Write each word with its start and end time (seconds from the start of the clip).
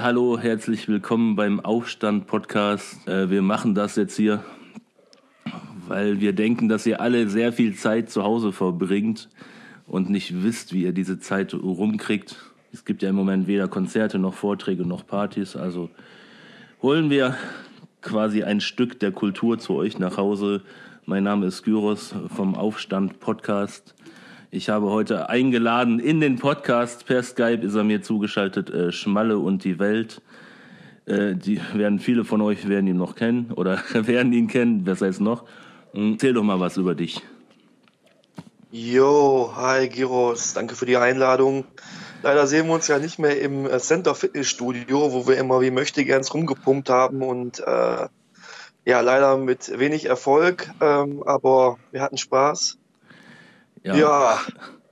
Hallo, 0.00 0.38
herzlich 0.38 0.86
willkommen 0.86 1.34
beim 1.34 1.58
Aufstand-Podcast. 1.58 3.08
Äh, 3.08 3.30
wir 3.30 3.42
machen 3.42 3.74
das 3.74 3.96
jetzt 3.96 4.14
hier, 4.14 4.44
weil 5.88 6.20
wir 6.20 6.32
denken, 6.32 6.68
dass 6.68 6.86
ihr 6.86 7.00
alle 7.00 7.28
sehr 7.28 7.52
viel 7.52 7.74
Zeit 7.74 8.08
zu 8.08 8.22
Hause 8.22 8.52
verbringt 8.52 9.28
und 9.88 10.08
nicht 10.08 10.44
wisst, 10.44 10.72
wie 10.72 10.84
ihr 10.84 10.92
diese 10.92 11.18
Zeit 11.18 11.52
rumkriegt. 11.52 12.36
Es 12.72 12.84
gibt 12.84 13.02
ja 13.02 13.08
im 13.08 13.16
Moment 13.16 13.48
weder 13.48 13.66
Konzerte 13.66 14.20
noch 14.20 14.34
Vorträge 14.34 14.86
noch 14.86 15.04
Partys, 15.04 15.56
also 15.56 15.90
holen 16.80 17.10
wir 17.10 17.36
quasi 18.00 18.44
ein 18.44 18.60
Stück 18.60 19.00
der 19.00 19.10
Kultur 19.10 19.58
zu 19.58 19.74
euch 19.74 19.98
nach 19.98 20.16
Hause. 20.16 20.62
Mein 21.06 21.24
Name 21.24 21.46
ist 21.46 21.64
Gyros 21.64 22.14
vom 22.36 22.54
Aufstand 22.54 23.18
Podcast. 23.18 23.96
Ich 24.50 24.70
habe 24.70 24.88
heute 24.88 25.28
eingeladen 25.28 26.00
in 26.00 26.20
den 26.20 26.36
Podcast. 26.36 27.04
Per 27.04 27.22
Skype 27.22 27.66
ist 27.66 27.74
er 27.74 27.84
mir 27.84 28.00
zugeschaltet, 28.00 28.70
äh, 28.70 28.92
Schmalle 28.92 29.38
und 29.38 29.62
die 29.62 29.78
Welt. 29.78 30.22
Äh, 31.04 31.34
die 31.34 31.60
werden 31.74 31.98
viele 31.98 32.24
von 32.24 32.40
euch 32.40 32.66
werden 32.66 32.86
ihn 32.86 32.96
noch 32.96 33.14
kennen 33.14 33.52
oder 33.54 33.82
werden 33.92 34.32
ihn 34.32 34.48
kennen, 34.48 34.84
besser 34.84 35.06
ist 35.06 35.20
noch. 35.20 35.44
Hm, 35.92 36.12
erzähl 36.12 36.32
doch 36.32 36.42
mal 36.42 36.60
was 36.60 36.78
über 36.78 36.94
dich. 36.94 37.20
Jo, 38.70 39.52
hi 39.54 39.86
Giros, 39.90 40.54
danke 40.54 40.76
für 40.76 40.86
die 40.86 40.96
Einladung. 40.96 41.66
Leider 42.22 42.46
sehen 42.46 42.68
wir 42.68 42.74
uns 42.74 42.88
ja 42.88 42.98
nicht 42.98 43.18
mehr 43.18 43.38
im 43.42 43.66
äh, 43.66 43.78
Center 43.78 44.14
Fitnessstudio, 44.14 45.12
wo 45.12 45.28
wir 45.28 45.36
immer 45.36 45.60
wie 45.60 45.70
möchte 45.70 46.06
gern 46.06 46.24
rumgepumpt 46.24 46.88
haben 46.88 47.20
und 47.20 47.60
äh, 47.60 48.08
ja, 48.86 49.00
leider 49.02 49.36
mit 49.36 49.78
wenig 49.78 50.06
Erfolg, 50.06 50.70
ähm, 50.80 51.22
aber 51.26 51.76
wir 51.90 52.00
hatten 52.00 52.16
Spaß. 52.16 52.78
Ja, 53.88 53.96
ja 53.96 54.38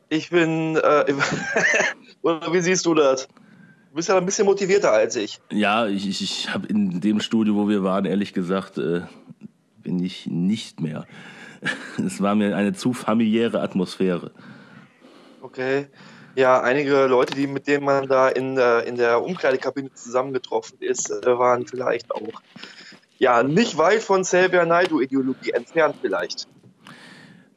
ich 0.08 0.30
bin. 0.30 0.76
Äh, 0.76 1.14
oder 2.22 2.52
wie 2.52 2.60
siehst 2.60 2.86
du 2.86 2.94
das? 2.94 3.28
Du 3.90 3.96
bist 3.96 4.08
ja 4.08 4.16
ein 4.16 4.26
bisschen 4.26 4.46
motivierter 4.46 4.92
als 4.92 5.16
ich. 5.16 5.40
Ja, 5.50 5.86
ich, 5.86 6.08
ich, 6.08 6.22
ich 6.22 6.52
habe 6.52 6.66
in 6.66 7.00
dem 7.00 7.20
Studio, 7.20 7.54
wo 7.54 7.68
wir 7.68 7.82
waren, 7.82 8.04
ehrlich 8.04 8.32
gesagt, 8.32 8.78
äh, 8.78 9.02
bin 9.82 10.02
ich 10.02 10.26
nicht 10.26 10.80
mehr. 10.80 11.06
Es 12.06 12.20
war 12.20 12.34
mir 12.34 12.54
eine 12.54 12.74
zu 12.74 12.92
familiäre 12.92 13.60
Atmosphäre. 13.60 14.30
Okay. 15.40 15.86
Ja, 16.34 16.60
einige 16.60 17.06
Leute, 17.06 17.34
die 17.34 17.46
mit 17.46 17.66
denen 17.66 17.84
man 17.84 18.06
da 18.08 18.28
in, 18.28 18.58
äh, 18.58 18.80
in 18.80 18.96
der 18.96 19.22
Umkleidekabine 19.22 19.92
zusammengetroffen 19.94 20.76
ist, 20.80 21.10
äh, 21.10 21.38
waren 21.38 21.66
vielleicht 21.66 22.12
auch 22.12 22.42
ja 23.18 23.42
nicht 23.42 23.78
weit 23.78 24.02
von 24.02 24.22
Xavier 24.22 24.66
Naidu-Ideologie 24.66 25.52
entfernt 25.52 25.96
vielleicht. 26.02 26.46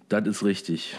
Das 0.07 0.25
ist 0.25 0.43
richtig. 0.43 0.95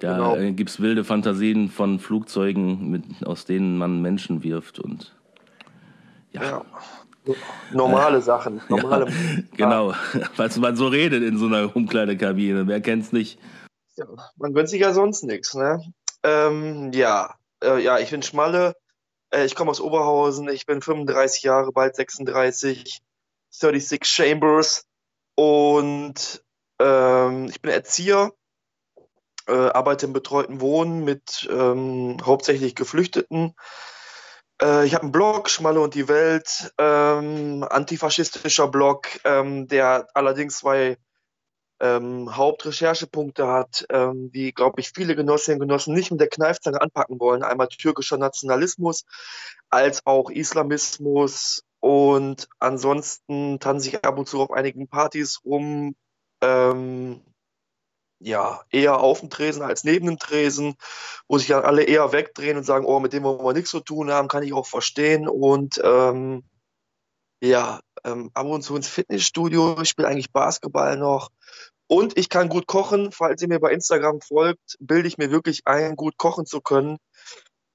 Da 0.00 0.12
genau. 0.12 0.36
Äh, 0.36 0.52
gibt 0.52 0.70
es 0.70 0.80
wilde 0.80 1.04
Fantasien 1.04 1.68
von 1.70 1.98
Flugzeugen, 1.98 2.90
mit, 2.90 3.04
aus 3.26 3.44
denen 3.44 3.78
man 3.78 4.00
Menschen 4.00 4.42
wirft 4.42 4.78
und 4.78 5.14
ja. 6.32 6.42
ja. 6.42 6.64
Normale 7.72 8.22
Sachen. 8.22 8.62
Normale 8.68 9.06
ja, 9.06 9.42
genau, 9.56 9.94
was 10.36 10.56
man 10.56 10.76
so 10.76 10.88
redet 10.88 11.22
in 11.22 11.36
so 11.36 11.46
einer 11.46 11.74
Umkleidekabine. 11.74 12.66
Wer 12.66 12.80
kennt's 12.80 13.12
nicht? 13.12 13.38
Ja, 13.96 14.06
man 14.36 14.54
gönnt 14.54 14.70
sich 14.70 14.80
ja 14.80 14.94
sonst 14.94 15.24
nichts, 15.24 15.54
ne? 15.54 15.82
Ähm, 16.22 16.92
ja, 16.92 17.34
äh, 17.62 17.82
ja, 17.82 17.98
ich 17.98 18.10
bin 18.10 18.22
Schmalle. 18.22 18.74
Äh, 19.30 19.44
ich 19.44 19.54
komme 19.54 19.70
aus 19.70 19.80
Oberhausen. 19.80 20.48
Ich 20.48 20.64
bin 20.64 20.80
35 20.80 21.42
Jahre, 21.42 21.72
bald 21.72 21.96
36. 21.96 23.00
36 23.50 24.04
Chambers. 24.04 24.84
Und 25.34 26.42
ähm, 26.78 27.46
ich 27.50 27.60
bin 27.60 27.70
Erzieher 27.70 28.32
äh, 29.48 29.70
arbeite 29.70 30.06
im 30.06 30.12
betreuten 30.12 30.60
Wohnen 30.60 31.04
mit 31.04 31.48
ähm, 31.50 32.18
hauptsächlich 32.22 32.74
Geflüchteten. 32.74 33.54
Äh, 34.62 34.86
ich 34.86 34.94
habe 34.94 35.04
einen 35.04 35.12
Blog, 35.12 35.50
Schmalle 35.50 35.80
und 35.80 35.94
die 35.94 36.08
Welt, 36.08 36.72
ähm, 36.78 37.64
antifaschistischer 37.68 38.68
Blog, 38.68 39.08
ähm, 39.24 39.66
der 39.68 40.08
allerdings 40.14 40.58
zwei 40.58 40.98
ähm, 41.80 42.36
Hauptrecherchepunkte 42.36 43.46
hat, 43.46 43.86
ähm, 43.90 44.30
die, 44.32 44.52
glaube 44.52 44.80
ich, 44.80 44.90
viele 44.94 45.14
Genossinnen 45.14 45.60
und 45.60 45.68
Genossen 45.68 45.94
nicht 45.94 46.10
mit 46.10 46.20
der 46.20 46.28
Kneifzange 46.28 46.80
anpacken 46.80 47.20
wollen. 47.20 47.42
Einmal 47.42 47.68
türkischer 47.68 48.18
Nationalismus 48.18 49.04
als 49.70 50.04
auch 50.06 50.30
Islamismus 50.30 51.62
und 51.80 52.48
ansonsten 52.58 53.60
tanze 53.60 53.88
ich 53.88 54.04
ab 54.04 54.18
und 54.18 54.28
zu 54.28 54.40
auf 54.40 54.50
einigen 54.50 54.88
Partys 54.88 55.40
rum, 55.44 55.94
ähm, 56.40 57.22
ja, 58.20 58.62
eher 58.70 59.00
auf 59.00 59.20
dem 59.20 59.30
Tresen 59.30 59.62
als 59.62 59.84
neben 59.84 60.06
dem 60.06 60.18
Tresen, 60.18 60.74
wo 61.28 61.38
sich 61.38 61.48
dann 61.48 61.64
alle 61.64 61.84
eher 61.84 62.12
wegdrehen 62.12 62.56
und 62.56 62.64
sagen, 62.64 62.84
oh, 62.84 63.00
mit 63.00 63.12
dem 63.12 63.22
wollen 63.22 63.44
wir 63.44 63.52
nichts 63.52 63.70
zu 63.70 63.80
tun 63.80 64.10
haben, 64.10 64.28
kann 64.28 64.42
ich 64.42 64.52
auch 64.52 64.66
verstehen. 64.66 65.28
Und 65.28 65.80
ähm, 65.84 66.44
ja, 67.40 67.80
ähm, 68.04 68.30
ab 68.34 68.46
und 68.46 68.62
zu 68.62 68.74
ins 68.76 68.88
Fitnessstudio, 68.88 69.80
ich 69.82 69.88
spiele 69.88 70.08
eigentlich 70.08 70.32
Basketball 70.32 70.96
noch. 70.96 71.30
Und 71.86 72.18
ich 72.18 72.28
kann 72.28 72.48
gut 72.48 72.66
kochen. 72.66 73.12
Falls 73.12 73.40
ihr 73.40 73.48
mir 73.48 73.60
bei 73.60 73.72
Instagram 73.72 74.20
folgt, 74.20 74.76
bilde 74.80 75.08
ich 75.08 75.16
mir 75.18 75.30
wirklich 75.30 75.62
ein, 75.66 75.96
gut 75.96 76.18
kochen 76.18 76.44
zu 76.44 76.60
können. 76.60 76.98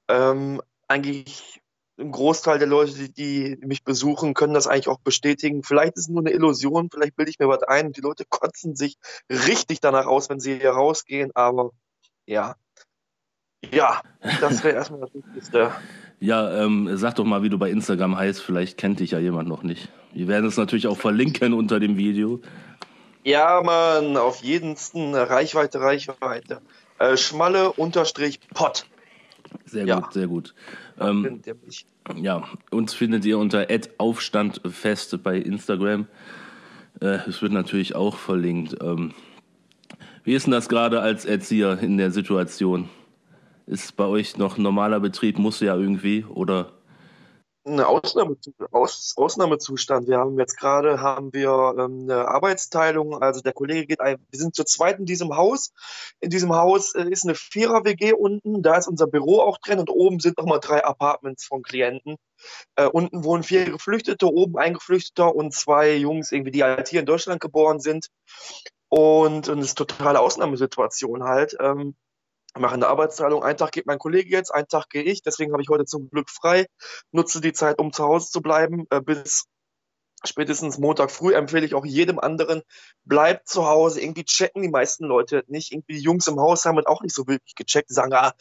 Ähm, 0.09 0.61
eigentlich 0.87 1.62
ein 1.99 2.11
Großteil 2.11 2.59
der 2.59 2.67
Leute, 2.67 2.93
die, 2.93 3.13
die, 3.13 3.57
mich 3.65 3.83
besuchen, 3.83 4.33
können 4.33 4.53
das 4.53 4.67
eigentlich 4.67 4.87
auch 4.87 4.99
bestätigen. 4.99 5.63
Vielleicht 5.63 5.95
ist 5.95 6.03
es 6.03 6.09
nur 6.09 6.21
eine 6.21 6.31
Illusion, 6.31 6.89
vielleicht 6.91 7.15
bilde 7.15 7.29
ich 7.29 7.39
mir 7.39 7.47
was 7.47 7.63
ein. 7.63 7.91
Die 7.91 8.01
Leute 8.01 8.25
kotzen 8.29 8.75
sich 8.75 8.97
richtig 9.29 9.79
danach 9.79 10.05
aus, 10.05 10.29
wenn 10.29 10.39
sie 10.39 10.57
hier 10.59 10.71
rausgehen, 10.71 11.31
aber 11.35 11.71
ja. 12.25 12.55
Ja, 13.71 14.01
das 14.41 14.63
wäre 14.63 14.75
erstmal 14.75 15.01
das 15.01 15.13
Wichtigste. 15.13 15.71
Ja, 16.19 16.63
ähm, 16.63 16.89
sag 16.93 17.15
doch 17.15 17.25
mal, 17.25 17.43
wie 17.43 17.49
du 17.49 17.57
bei 17.57 17.69
Instagram 17.69 18.15
heißt. 18.15 18.41
Vielleicht 18.41 18.77
kennt 18.77 19.01
dich 19.01 19.11
ja 19.11 19.19
jemand 19.19 19.49
noch 19.49 19.61
nicht. 19.61 19.89
Wir 20.13 20.29
werden 20.29 20.45
es 20.45 20.55
natürlich 20.55 20.87
auch 20.87 20.95
verlinken 20.95 21.53
unter 21.53 21.81
dem 21.81 21.97
Video. 21.97 22.39
Ja, 23.25 23.61
Mann, 23.61 24.15
auf 24.15 24.41
jeden 24.41 24.77
Reichweite, 25.13 25.81
Reichweite. 25.81 26.61
Äh, 26.97 27.17
schmalle 27.17 27.73
unterstrich 27.73 28.39
Pot. 28.53 28.85
Sehr 29.65 29.85
ja. 29.85 29.99
gut, 29.99 30.13
sehr 30.13 30.27
gut. 30.27 30.53
Ähm, 30.99 31.41
ja, 32.15 32.43
uns 32.71 32.93
findet 32.93 33.25
ihr 33.25 33.37
unter 33.37 33.67
Aufstandfest 33.97 35.23
bei 35.23 35.37
Instagram. 35.37 36.07
Äh, 36.99 37.19
es 37.27 37.41
wird 37.41 37.51
natürlich 37.51 37.95
auch 37.95 38.17
verlinkt. 38.17 38.77
Ähm, 38.81 39.13
wie 40.23 40.33
ist 40.33 40.45
denn 40.45 40.51
das 40.51 40.69
gerade 40.69 41.01
als 41.01 41.25
Erzieher 41.25 41.79
in 41.79 41.97
der 41.97 42.11
Situation? 42.11 42.89
Ist 43.65 43.95
bei 43.95 44.05
euch 44.05 44.37
noch 44.37 44.57
normaler 44.57 44.99
Betrieb, 44.99 45.37
muss 45.37 45.59
ja 45.59 45.75
irgendwie, 45.75 46.25
oder 46.25 46.71
eine 47.65 47.87
Ausnahmezustand, 47.87 48.73
Aus, 48.73 49.13
Ausnahmezustand. 49.15 50.07
Wir 50.07 50.17
haben 50.17 50.37
jetzt 50.37 50.57
gerade 50.57 50.99
haben 50.99 51.33
wir 51.33 51.75
ähm, 51.77 52.01
eine 52.03 52.27
Arbeitsteilung. 52.27 53.21
Also 53.21 53.41
der 53.41 53.53
Kollege 53.53 53.87
geht 53.87 54.01
ein. 54.01 54.17
Wir 54.29 54.39
sind 54.39 54.55
zu 54.55 54.63
zweit 54.63 54.99
in 54.99 55.05
diesem 55.05 55.35
Haus. 55.35 55.71
In 56.19 56.29
diesem 56.29 56.53
Haus 56.53 56.93
äh, 56.93 57.09
ist 57.09 57.23
eine 57.23 57.35
Vierer-WG 57.35 58.13
unten. 58.13 58.61
Da 58.61 58.77
ist 58.77 58.87
unser 58.87 59.07
Büro 59.07 59.39
auch 59.39 59.57
drin 59.59 59.79
und 59.79 59.89
oben 59.89 60.19
sind 60.19 60.37
nochmal 60.37 60.59
drei 60.59 60.83
Apartments 60.83 61.45
von 61.45 61.63
Klienten. 61.63 62.17
Äh, 62.75 62.87
unten 62.87 63.23
wohnen 63.23 63.43
vier 63.43 63.65
Geflüchtete, 63.65 64.27
oben 64.27 64.57
ein 64.57 64.73
Geflüchteter 64.73 65.33
und 65.33 65.53
zwei 65.53 65.95
Jungs, 65.95 66.31
irgendwie, 66.31 66.51
die 66.51 66.63
halt 66.63 66.89
hier 66.89 66.99
in 66.99 67.05
Deutschland 67.05 67.39
geboren 67.39 67.79
sind. 67.79 68.07
Und, 68.89 69.47
und 69.49 69.59
das 69.59 69.69
ist 69.69 69.77
totale 69.77 70.19
Ausnahmesituation 70.19 71.23
halt. 71.23 71.55
Ähm, 71.59 71.95
mache 72.61 72.75
eine 72.75 72.87
Arbeitsteilung. 72.87 73.43
Einen 73.43 73.57
Tag 73.57 73.71
geht 73.71 73.85
mein 73.85 73.99
Kollege 73.99 74.29
jetzt, 74.29 74.51
einen 74.51 74.67
Tag 74.67 74.89
gehe 74.89 75.03
ich. 75.03 75.21
Deswegen 75.23 75.51
habe 75.53 75.61
ich 75.61 75.69
heute 75.69 75.85
zum 75.85 76.09
Glück 76.09 76.29
frei. 76.29 76.67
Nutze 77.11 77.41
die 77.41 77.53
Zeit, 77.53 77.79
um 77.79 77.91
zu 77.91 78.03
Hause 78.03 78.29
zu 78.29 78.41
bleiben. 78.41 78.85
Äh, 78.89 79.01
bis 79.01 79.45
spätestens 80.25 80.77
Montag 80.77 81.11
früh 81.11 81.33
empfehle 81.33 81.65
ich 81.65 81.75
auch 81.75 81.85
jedem 81.85 82.19
anderen, 82.19 82.61
bleibt 83.03 83.47
zu 83.47 83.65
Hause. 83.67 84.01
Irgendwie 84.01 84.23
checken 84.23 84.61
die 84.61 84.69
meisten 84.69 85.05
Leute 85.05 85.43
nicht. 85.47 85.71
Irgendwie 85.71 85.95
die 85.95 86.01
Jungs 86.01 86.27
im 86.27 86.39
Haus 86.39 86.65
haben 86.65 86.79
auch 86.85 87.01
nicht 87.01 87.15
so 87.15 87.27
wirklich 87.27 87.55
gecheckt. 87.55 87.89
Die 87.89 87.93
sagen, 87.93 88.13
ah, 88.13 88.33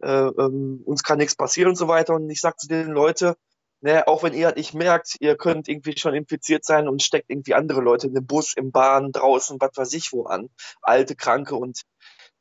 äh, 0.00 0.08
ähm, 0.08 0.82
uns 0.84 1.02
kann 1.02 1.18
nichts 1.18 1.36
passieren 1.36 1.70
und 1.70 1.76
so 1.76 1.88
weiter. 1.88 2.14
Und 2.14 2.30
ich 2.30 2.40
sage 2.40 2.56
zu 2.58 2.68
den 2.68 2.88
Leuten, 2.88 3.34
ne, 3.80 4.06
auch 4.06 4.22
wenn 4.22 4.34
ihr 4.34 4.46
halt 4.46 4.56
nicht 4.56 4.74
merkt, 4.74 5.16
ihr 5.20 5.36
könnt 5.36 5.68
irgendwie 5.68 5.96
schon 5.96 6.14
infiziert 6.14 6.64
sein 6.64 6.88
und 6.88 7.02
steckt 7.02 7.30
irgendwie 7.30 7.54
andere 7.54 7.80
Leute 7.80 8.06
in 8.06 8.14
dem 8.14 8.26
Bus, 8.26 8.54
im 8.56 8.72
Bahn, 8.72 9.12
draußen, 9.12 9.60
was 9.60 9.76
weiß 9.76 9.92
ich 9.94 10.12
wo 10.12 10.24
an. 10.24 10.50
Alte, 10.82 11.16
Kranke 11.16 11.56
und 11.56 11.82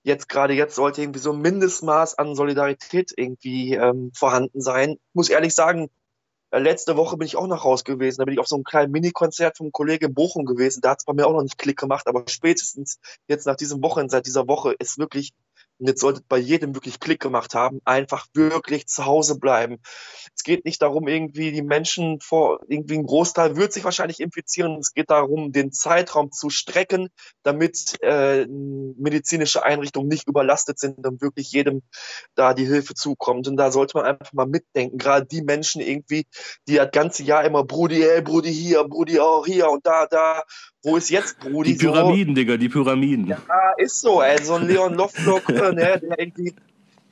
jetzt 0.04 0.30
gerade 0.30 0.54
jetzt 0.54 0.76
sollte 0.76 1.02
irgendwie 1.02 1.20
so 1.20 1.32
ein 1.32 1.42
Mindestmaß 1.42 2.18
an 2.18 2.36
Solidarität 2.36 3.14
irgendwie 3.16 3.74
ähm, 3.74 4.12
vorhanden 4.14 4.62
sein. 4.62 4.98
Muss 5.14 5.30
ehrlich 5.30 5.56
sagen, 5.56 5.90
äh, 6.52 6.60
letzte 6.60 6.98
Woche 6.98 7.18
bin 7.18 7.26
ich 7.26 7.36
auch 7.36 7.48
noch 7.48 7.66
raus 7.66 7.84
gewesen. 7.84 8.20
Da 8.20 8.26
bin 8.26 8.34
ich 8.34 8.40
auf 8.40 8.48
so 8.48 8.56
einem 8.56 8.64
kleinen 8.64 8.92
Mini-Konzert 8.92 9.58
vom 9.58 9.72
Kollegen 9.72 10.14
Bochum 10.14 10.46
gewesen. 10.46 10.82
Da 10.82 10.92
hat 10.92 11.00
es 11.00 11.06
bei 11.06 11.14
mir 11.14 11.26
auch 11.26 11.34
noch 11.34 11.42
nicht 11.42 11.58
Klick 11.58 11.80
gemacht, 11.80 12.08
aber 12.08 12.26
spätestens 12.28 13.00
jetzt 13.28 13.48
nach 13.48 13.56
diesem 13.56 13.82
Wochenende, 13.82 14.12
seit 14.12 14.28
dieser 14.28 14.48
Woche, 14.48 14.74
ist 14.74 15.00
wirklich 15.00 15.32
und 15.80 15.88
jetzt 15.88 16.02
solltet 16.02 16.28
bei 16.28 16.38
jedem 16.38 16.76
wirklich 16.76 17.00
Klick 17.00 17.20
gemacht 17.20 17.56
haben, 17.56 17.80
einfach 17.86 18.28
wirklich 18.34 18.88
zu 18.88 19.06
Hause 19.06 19.40
bleiben. 19.40 19.80
Es 20.36 20.44
geht 20.44 20.66
nicht 20.66 20.82
darum, 20.82 21.08
irgendwie 21.08 21.52
die 21.52 21.62
Menschen 21.62 22.20
vor, 22.20 22.60
irgendwie 22.68 22.98
ein 22.98 23.06
Großteil 23.06 23.56
wird 23.56 23.74
sich 23.74 23.84
wahrscheinlich 23.84 24.20
infizieren. 24.20 24.78
Es 24.80 24.94
geht 24.94 25.10
darum, 25.10 25.52
den 25.52 25.72
Zeitraum 25.72 26.32
zu 26.32 26.50
strecken, 26.50 27.10
damit 27.44 27.98
äh, 28.02 28.46
medizinische 28.48 29.64
Einrichtungen 29.64 30.08
nicht 30.08 30.28
überlastet 30.28 30.80
sind 30.80 31.06
und 31.06 31.22
wirklich 31.22 31.52
jedem 31.52 31.82
da 32.36 32.54
die 32.54 32.66
Hilfe 32.66 32.94
zukommt. 32.94 33.48
Und 33.48 33.58
da 33.58 33.72
sollte 33.72 33.98
man 33.98 34.06
einfach 34.06 34.34
mal 34.34 34.48
mitdenken. 34.48 34.98
Gerade 34.98 35.26
die 35.26 35.42
Menschen 35.42 35.82
irgendwie, 35.82 36.26
die 36.68 36.76
das 36.76 36.92
ganze 36.92 37.24
Jahr 37.24 37.44
immer 37.44 37.64
Brudi, 37.64 38.04
ey, 38.04 38.22
Brudi 38.22 38.54
hier, 38.54 38.84
Brudi 38.84 39.20
auch 39.20 39.46
hier 39.46 39.70
und 39.70 39.86
da, 39.86 40.06
da. 40.08 40.44
Wo 40.84 40.98
ist 40.98 41.10
jetzt 41.10 41.40
Brudi? 41.40 41.78
Die 41.78 41.86
Pyramiden, 41.86 42.36
so? 42.36 42.42
Digga, 42.42 42.58
die 42.58 42.70
Pyramiden. 42.70 43.28
Ja, 43.28 43.40
ist 43.78 44.02
so, 44.02 44.22
ey. 44.22 44.44
So 44.44 44.56
ein 44.56 44.68
Leon 44.68 44.94
Lovelock, 44.96 45.48
ne, 45.50 45.74
der 45.76 46.20
irgendwie 46.20 46.54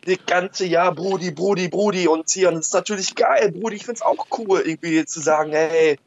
das 0.05 0.17
ganze 0.25 0.65
Jahr 0.65 0.93
Brudi, 0.93 1.31
Brudi, 1.31 1.69
Brudi 1.69 2.07
und 2.07 2.29
hier. 2.29 2.49
Und 2.49 2.55
das 2.55 2.67
ist 2.67 2.73
natürlich 2.73 3.15
geil, 3.15 3.51
Brudi. 3.51 3.77
Ich 3.77 3.85
find's 3.85 4.01
auch 4.01 4.27
cool, 4.37 4.61
irgendwie 4.65 5.05
zu 5.05 5.21
sagen, 5.21 5.51
hey, 5.51 5.97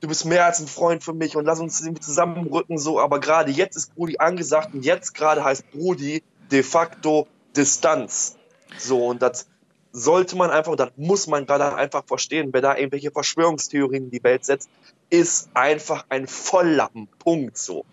du 0.00 0.08
bist 0.08 0.26
mehr 0.26 0.44
als 0.44 0.60
ein 0.60 0.66
Freund 0.66 1.02
für 1.02 1.14
mich 1.14 1.34
und 1.34 1.46
lass 1.46 1.60
uns 1.60 1.80
irgendwie 1.80 2.02
zusammenrücken, 2.02 2.76
so. 2.76 3.00
Aber 3.00 3.20
gerade 3.20 3.50
jetzt 3.50 3.76
ist 3.76 3.94
Brudi 3.94 4.18
angesagt 4.18 4.74
und 4.74 4.84
jetzt 4.84 5.14
gerade 5.14 5.42
heißt 5.42 5.70
Brudi 5.72 6.22
de 6.50 6.62
facto 6.62 7.26
Distanz. 7.56 8.36
So, 8.76 9.06
und 9.06 9.22
das 9.22 9.46
sollte 9.92 10.36
man 10.36 10.50
einfach, 10.50 10.76
das 10.76 10.90
muss 10.96 11.26
man 11.26 11.46
gerade 11.46 11.74
einfach 11.74 12.04
verstehen, 12.04 12.50
wer 12.52 12.60
da 12.60 12.76
irgendwelche 12.76 13.12
Verschwörungstheorien 13.12 14.04
in 14.04 14.10
die 14.10 14.22
Welt 14.24 14.44
setzt, 14.44 14.68
ist 15.18 15.50
einfach 15.54 16.06
ein 16.08 16.26
Volllappen. 16.26 17.08
Punkt 17.18 17.58
so. 17.58 17.84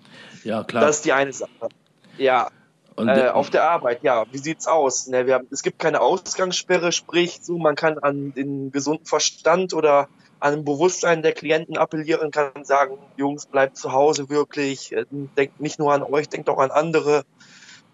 Ja, 0.44 0.64
klar. 0.64 0.86
Das 0.86 0.98
ist 0.98 1.06
die 1.06 1.14
eine 1.14 1.34
Sache. 1.34 1.70
Ja. 2.18 2.50
Äh, 2.98 3.30
auf 3.30 3.50
der 3.50 3.64
Arbeit, 3.64 4.04
ja, 4.04 4.26
wie 4.32 4.38
sieht's 4.38 4.68
aus? 4.68 5.08
Ne, 5.08 5.26
wir 5.26 5.36
haben, 5.36 5.48
es 5.50 5.64
gibt 5.64 5.80
keine 5.80 6.02
Ausgangssperre, 6.02 6.92
sprich, 6.92 7.40
so, 7.42 7.58
man 7.58 7.76
kann 7.76 7.98
an 7.98 8.34
den 8.34 8.72
gesunden 8.72 9.06
Verstand 9.06 9.74
oder 9.74 10.08
an 10.40 10.54
dem 10.54 10.66
Bewusstsein 10.66 11.22
der 11.22 11.32
Klienten 11.32 11.78
appellieren, 11.78 12.32
kann 12.32 12.66
sagen, 12.66 12.98
Jungs, 13.16 13.46
bleibt 13.46 13.78
zu 13.78 13.94
Hause 13.94 14.30
wirklich, 14.30 14.92
äh, 14.92 15.06
denkt 15.10 15.60
nicht 15.60 15.80
nur 15.80 15.94
an 15.94 16.04
euch, 16.04 16.30
denkt 16.30 16.50
auch 16.50 16.60
an 16.60 16.70
andere. 16.70 17.24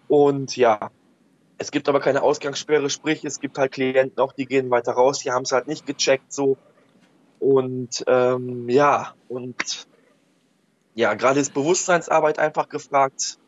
Und 0.08 0.56
ja, 0.56 0.90
es 1.58 1.70
gibt 1.70 1.88
aber 1.88 2.00
keine 2.00 2.22
Ausgangssperre, 2.22 2.90
sprich, 2.90 3.24
es 3.24 3.40
gibt 3.40 3.56
halt 3.56 3.72
Klienten 3.72 4.18
auch, 4.18 4.32
die 4.32 4.46
gehen 4.46 4.70
weiter 4.70 4.92
raus, 4.92 5.20
die 5.20 5.30
haben 5.30 5.42
es 5.42 5.52
halt 5.52 5.68
nicht 5.68 5.86
gecheckt, 5.86 6.32
so. 6.32 6.56
Und 7.38 8.04
ähm, 8.06 8.68
ja, 8.68 9.14
und 9.28 9.86
ja, 10.94 11.14
gerade 11.14 11.40
ist 11.40 11.54
Bewusstseinsarbeit 11.54 12.38
einfach 12.38 12.68
gefragt, 12.68 13.38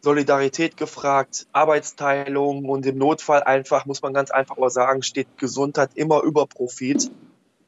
Solidarität 0.00 0.76
gefragt, 0.76 1.46
Arbeitsteilung 1.52 2.68
und 2.68 2.84
im 2.86 2.98
Notfall 2.98 3.44
einfach, 3.44 3.86
muss 3.86 4.02
man 4.02 4.12
ganz 4.12 4.32
einfach 4.32 4.58
auch 4.58 4.68
sagen, 4.68 5.02
steht 5.02 5.38
Gesundheit 5.38 5.90
immer 5.94 6.22
über 6.22 6.46
Profit. 6.46 7.10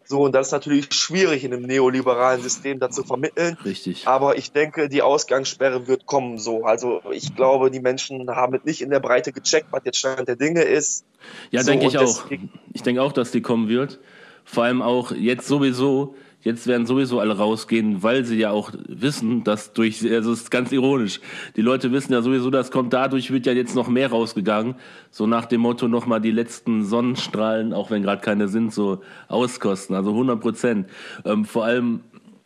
So, 0.06 0.22
und 0.22 0.34
das 0.34 0.48
ist 0.48 0.52
natürlich 0.52 0.92
schwierig 0.92 1.44
in 1.44 1.54
einem 1.54 1.62
neoliberalen 1.62 2.42
System 2.42 2.78
da 2.78 2.90
zu 2.90 3.04
vermitteln. 3.04 3.56
Richtig. 3.64 4.06
Aber 4.06 4.36
ich 4.36 4.52
denke, 4.52 4.88
die 4.88 5.00
Ausgangssperre 5.00 5.86
wird 5.86 6.04
kommen 6.06 6.36
so. 6.36 6.64
Also 6.64 7.00
ich 7.10 7.34
glaube, 7.34 7.70
die 7.70 7.80
Menschen 7.80 8.28
haben 8.28 8.60
nicht 8.64 8.82
in 8.82 8.90
der 8.90 9.00
Breite 9.00 9.32
gecheckt, 9.32 9.68
was 9.70 9.82
jetzt 9.84 9.98
Stand 9.98 10.28
der 10.28 10.36
Dinge 10.36 10.62
ist. 10.62 11.06
Ja, 11.50 11.62
so, 11.62 11.70
denke 11.70 11.86
ich 11.86 11.96
auch. 11.96 12.26
Ich 12.72 12.82
denke 12.82 13.00
auch, 13.00 13.12
dass 13.12 13.30
die 13.30 13.40
kommen 13.40 13.68
wird. 13.68 13.98
Vor 14.44 14.64
allem 14.64 14.82
auch 14.82 15.12
jetzt 15.12 15.48
sowieso, 15.48 16.14
Jetzt 16.44 16.66
werden 16.66 16.86
sowieso 16.86 17.20
alle 17.20 17.38
rausgehen, 17.38 18.02
weil 18.02 18.26
sie 18.26 18.36
ja 18.36 18.50
auch 18.50 18.70
wissen, 18.86 19.44
dass 19.44 19.72
durch, 19.72 20.04
also 20.12 20.30
es 20.30 20.42
ist 20.42 20.50
ganz 20.50 20.72
ironisch, 20.72 21.20
die 21.56 21.62
Leute 21.62 21.90
wissen 21.90 22.12
ja 22.12 22.20
sowieso, 22.20 22.50
das 22.50 22.70
kommt 22.70 22.92
dadurch, 22.92 23.30
wird 23.30 23.46
ja 23.46 23.54
jetzt 23.54 23.74
noch 23.74 23.88
mehr 23.88 24.10
rausgegangen, 24.10 24.74
so 25.10 25.26
nach 25.26 25.46
dem 25.46 25.62
Motto 25.62 25.88
nochmal 25.88 26.20
die 26.20 26.30
letzten 26.30 26.84
Sonnenstrahlen, 26.84 27.72
auch 27.72 27.90
wenn 27.90 28.02
gerade 28.02 28.20
keine 28.20 28.48
sind, 28.48 28.74
so 28.74 29.00
auskosten, 29.28 29.96
also 29.96 30.10
100 30.10 30.38
Prozent. 30.38 30.90
Ähm, 31.24 31.46
vor 31.46 31.64
allem 31.64 32.00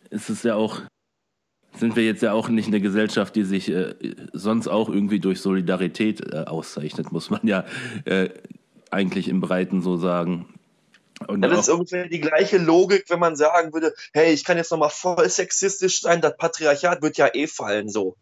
ist 0.09 0.29
es 0.29 0.43
ja 0.43 0.55
auch, 0.55 0.79
sind 1.75 1.97
wir 1.97 2.05
jetzt 2.05 2.23
ja 2.23 2.31
auch 2.31 2.47
nicht 2.47 2.67
eine 2.67 2.79
Gesellschaft, 2.79 3.35
die 3.35 3.43
sich 3.43 3.69
äh, 3.69 3.95
sonst 4.31 4.69
auch 4.69 4.87
irgendwie 4.87 5.19
durch 5.19 5.41
Solidarität 5.41 6.21
äh, 6.21 6.45
auszeichnet, 6.45 7.11
muss 7.11 7.29
man 7.29 7.41
ja 7.43 7.65
äh, 8.05 8.29
eigentlich 8.91 9.27
im 9.27 9.41
Breiten 9.41 9.81
so 9.81 9.97
sagen. 9.97 10.45
Und 11.27 11.41
das 11.41 11.59
ist 11.59 11.69
ungefähr 11.69 12.07
die 12.07 12.21
gleiche 12.21 12.57
Logik, 12.57 13.05
wenn 13.09 13.19
man 13.19 13.35
sagen 13.35 13.73
würde, 13.73 13.93
hey, 14.13 14.33
ich 14.33 14.43
kann 14.43 14.57
jetzt 14.57 14.71
nochmal 14.71 14.89
voll 14.89 15.29
sexistisch 15.29 16.01
sein, 16.01 16.21
das 16.21 16.37
Patriarchat 16.37 17.01
wird 17.01 17.17
ja 17.17 17.29
eh 17.33 17.47
fallen 17.47 17.89
so. 17.89 18.15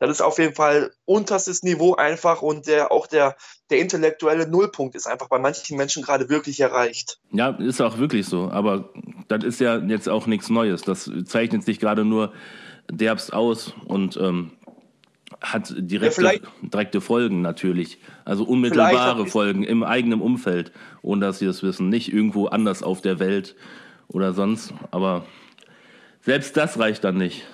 Das 0.00 0.08
ist 0.10 0.22
auf 0.22 0.38
jeden 0.38 0.54
Fall 0.54 0.92
unterstes 1.04 1.62
Niveau 1.62 1.94
einfach 1.94 2.40
und 2.40 2.66
der, 2.66 2.90
auch 2.90 3.06
der, 3.06 3.36
der 3.68 3.80
intellektuelle 3.80 4.48
Nullpunkt 4.48 4.94
ist 4.94 5.06
einfach 5.06 5.28
bei 5.28 5.38
manchen 5.38 5.76
Menschen 5.76 6.02
gerade 6.02 6.30
wirklich 6.30 6.58
erreicht. 6.60 7.18
Ja, 7.32 7.50
ist 7.50 7.82
auch 7.82 7.98
wirklich 7.98 8.26
so. 8.26 8.50
Aber 8.50 8.88
das 9.28 9.44
ist 9.44 9.60
ja 9.60 9.76
jetzt 9.76 10.08
auch 10.08 10.26
nichts 10.26 10.48
Neues. 10.48 10.80
Das 10.82 11.10
zeichnet 11.26 11.64
sich 11.64 11.78
gerade 11.78 12.06
nur 12.06 12.32
derbst 12.90 13.34
aus 13.34 13.74
und 13.84 14.16
ähm, 14.16 14.52
hat 15.40 15.72
direkte, 15.76 16.22
ja, 16.22 16.32
direkte 16.62 17.00
Folgen 17.00 17.42
natürlich. 17.42 17.98
Also 18.24 18.44
unmittelbare 18.44 19.26
Folgen 19.26 19.62
im 19.62 19.82
eigenen 19.82 20.20
Umfeld, 20.20 20.72
ohne 21.02 21.26
dass 21.26 21.38
sie 21.38 21.46
das 21.46 21.62
wissen. 21.62 21.88
Nicht 21.88 22.12
irgendwo 22.12 22.46
anders 22.46 22.82
auf 22.82 23.00
der 23.00 23.18
Welt 23.18 23.56
oder 24.08 24.32
sonst. 24.32 24.74
Aber 24.90 25.24
selbst 26.22 26.56
das 26.56 26.78
reicht 26.78 27.04
dann 27.04 27.16
nicht. 27.16 27.46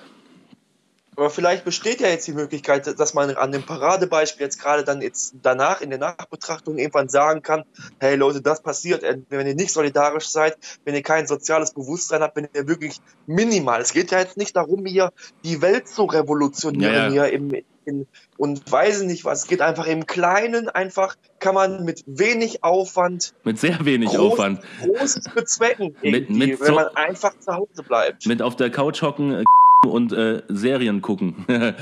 Aber 1.15 1.31
vielleicht 1.31 1.65
besteht 1.65 1.99
ja 1.99 2.09
jetzt 2.09 2.27
die 2.27 2.33
Möglichkeit, 2.33 2.99
dass 2.99 3.15
man 3.15 3.31
an 3.31 3.51
dem 3.51 3.63
Paradebeispiel 3.63 4.45
jetzt 4.45 4.61
gerade 4.61 4.83
dann 4.83 5.01
jetzt 5.01 5.33
danach 5.41 5.81
in 5.81 5.89
der 5.89 5.97
Nachbetrachtung 5.97 6.77
irgendwann 6.77 7.09
sagen 7.09 7.41
kann, 7.41 7.63
hey 7.99 8.15
Leute, 8.15 8.39
das 8.39 8.61
passiert, 8.61 9.03
wenn 9.29 9.47
ihr 9.47 9.55
nicht 9.55 9.71
solidarisch 9.71 10.27
seid, 10.27 10.55
wenn 10.85 10.93
ihr 10.93 11.01
kein 11.01 11.25
soziales 11.25 11.73
Bewusstsein 11.73 12.21
habt, 12.21 12.35
wenn 12.35 12.47
ihr 12.53 12.67
wirklich 12.67 13.01
minimal, 13.25 13.81
es 13.81 13.93
geht 13.93 14.11
ja 14.11 14.19
jetzt 14.19 14.37
nicht 14.37 14.55
darum, 14.55 14.85
hier 14.85 15.11
die 15.43 15.59
Welt 15.63 15.87
zu 15.87 16.03
revolutionieren, 16.03 16.93
ja, 16.93 17.07
ja. 17.07 17.11
hier 17.11 17.33
im, 17.33 17.51
in, 17.87 18.07
und 18.37 18.71
weiß 18.71 19.03
nicht 19.03 19.25
was, 19.25 19.43
es 19.43 19.47
geht 19.47 19.61
einfach 19.61 19.87
im 19.87 20.05
Kleinen, 20.05 20.69
einfach 20.69 21.15
kann 21.39 21.55
man 21.55 21.85
mit 21.85 22.03
wenig 22.05 22.63
Aufwand, 22.63 23.33
mit 23.43 23.57
sehr 23.57 23.83
wenig 23.85 24.09
groß, 24.09 24.33
Aufwand, 24.33 24.61
Großes 24.81 25.29
bezwecken, 25.33 25.95
mit, 26.01 26.29
mit 26.29 26.59
wenn 26.61 26.75
man 26.75 26.87
einfach 26.95 27.37
zu 27.39 27.53
Hause 27.53 27.83
bleibt. 27.83 28.25
Mit 28.27 28.41
auf 28.41 28.55
der 28.55 28.69
Couch 28.69 29.01
hocken, 29.01 29.43
und 29.85 30.11
äh, 30.11 30.43
Serien 30.47 31.01
gucken. 31.01 31.45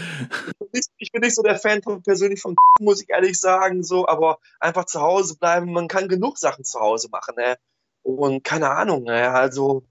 ich 0.97 1.11
bin 1.11 1.21
nicht 1.21 1.35
so 1.35 1.41
der 1.41 1.57
Fan 1.57 1.81
von 1.81 2.01
persönlich 2.01 2.41
von 2.41 2.55
muss 2.79 3.01
ich 3.01 3.09
ehrlich 3.09 3.39
sagen, 3.39 3.83
so, 3.83 4.07
aber 4.07 4.39
einfach 4.59 4.85
zu 4.85 5.01
Hause 5.01 5.37
bleiben, 5.37 5.71
man 5.71 5.87
kann 5.87 6.07
genug 6.07 6.37
Sachen 6.37 6.65
zu 6.65 6.79
Hause 6.79 7.09
machen, 7.09 7.35
ne? 7.37 7.55
Und 8.03 8.43
keine 8.43 8.69
Ahnung, 8.69 9.03
ne? 9.03 9.31
Also 9.31 9.83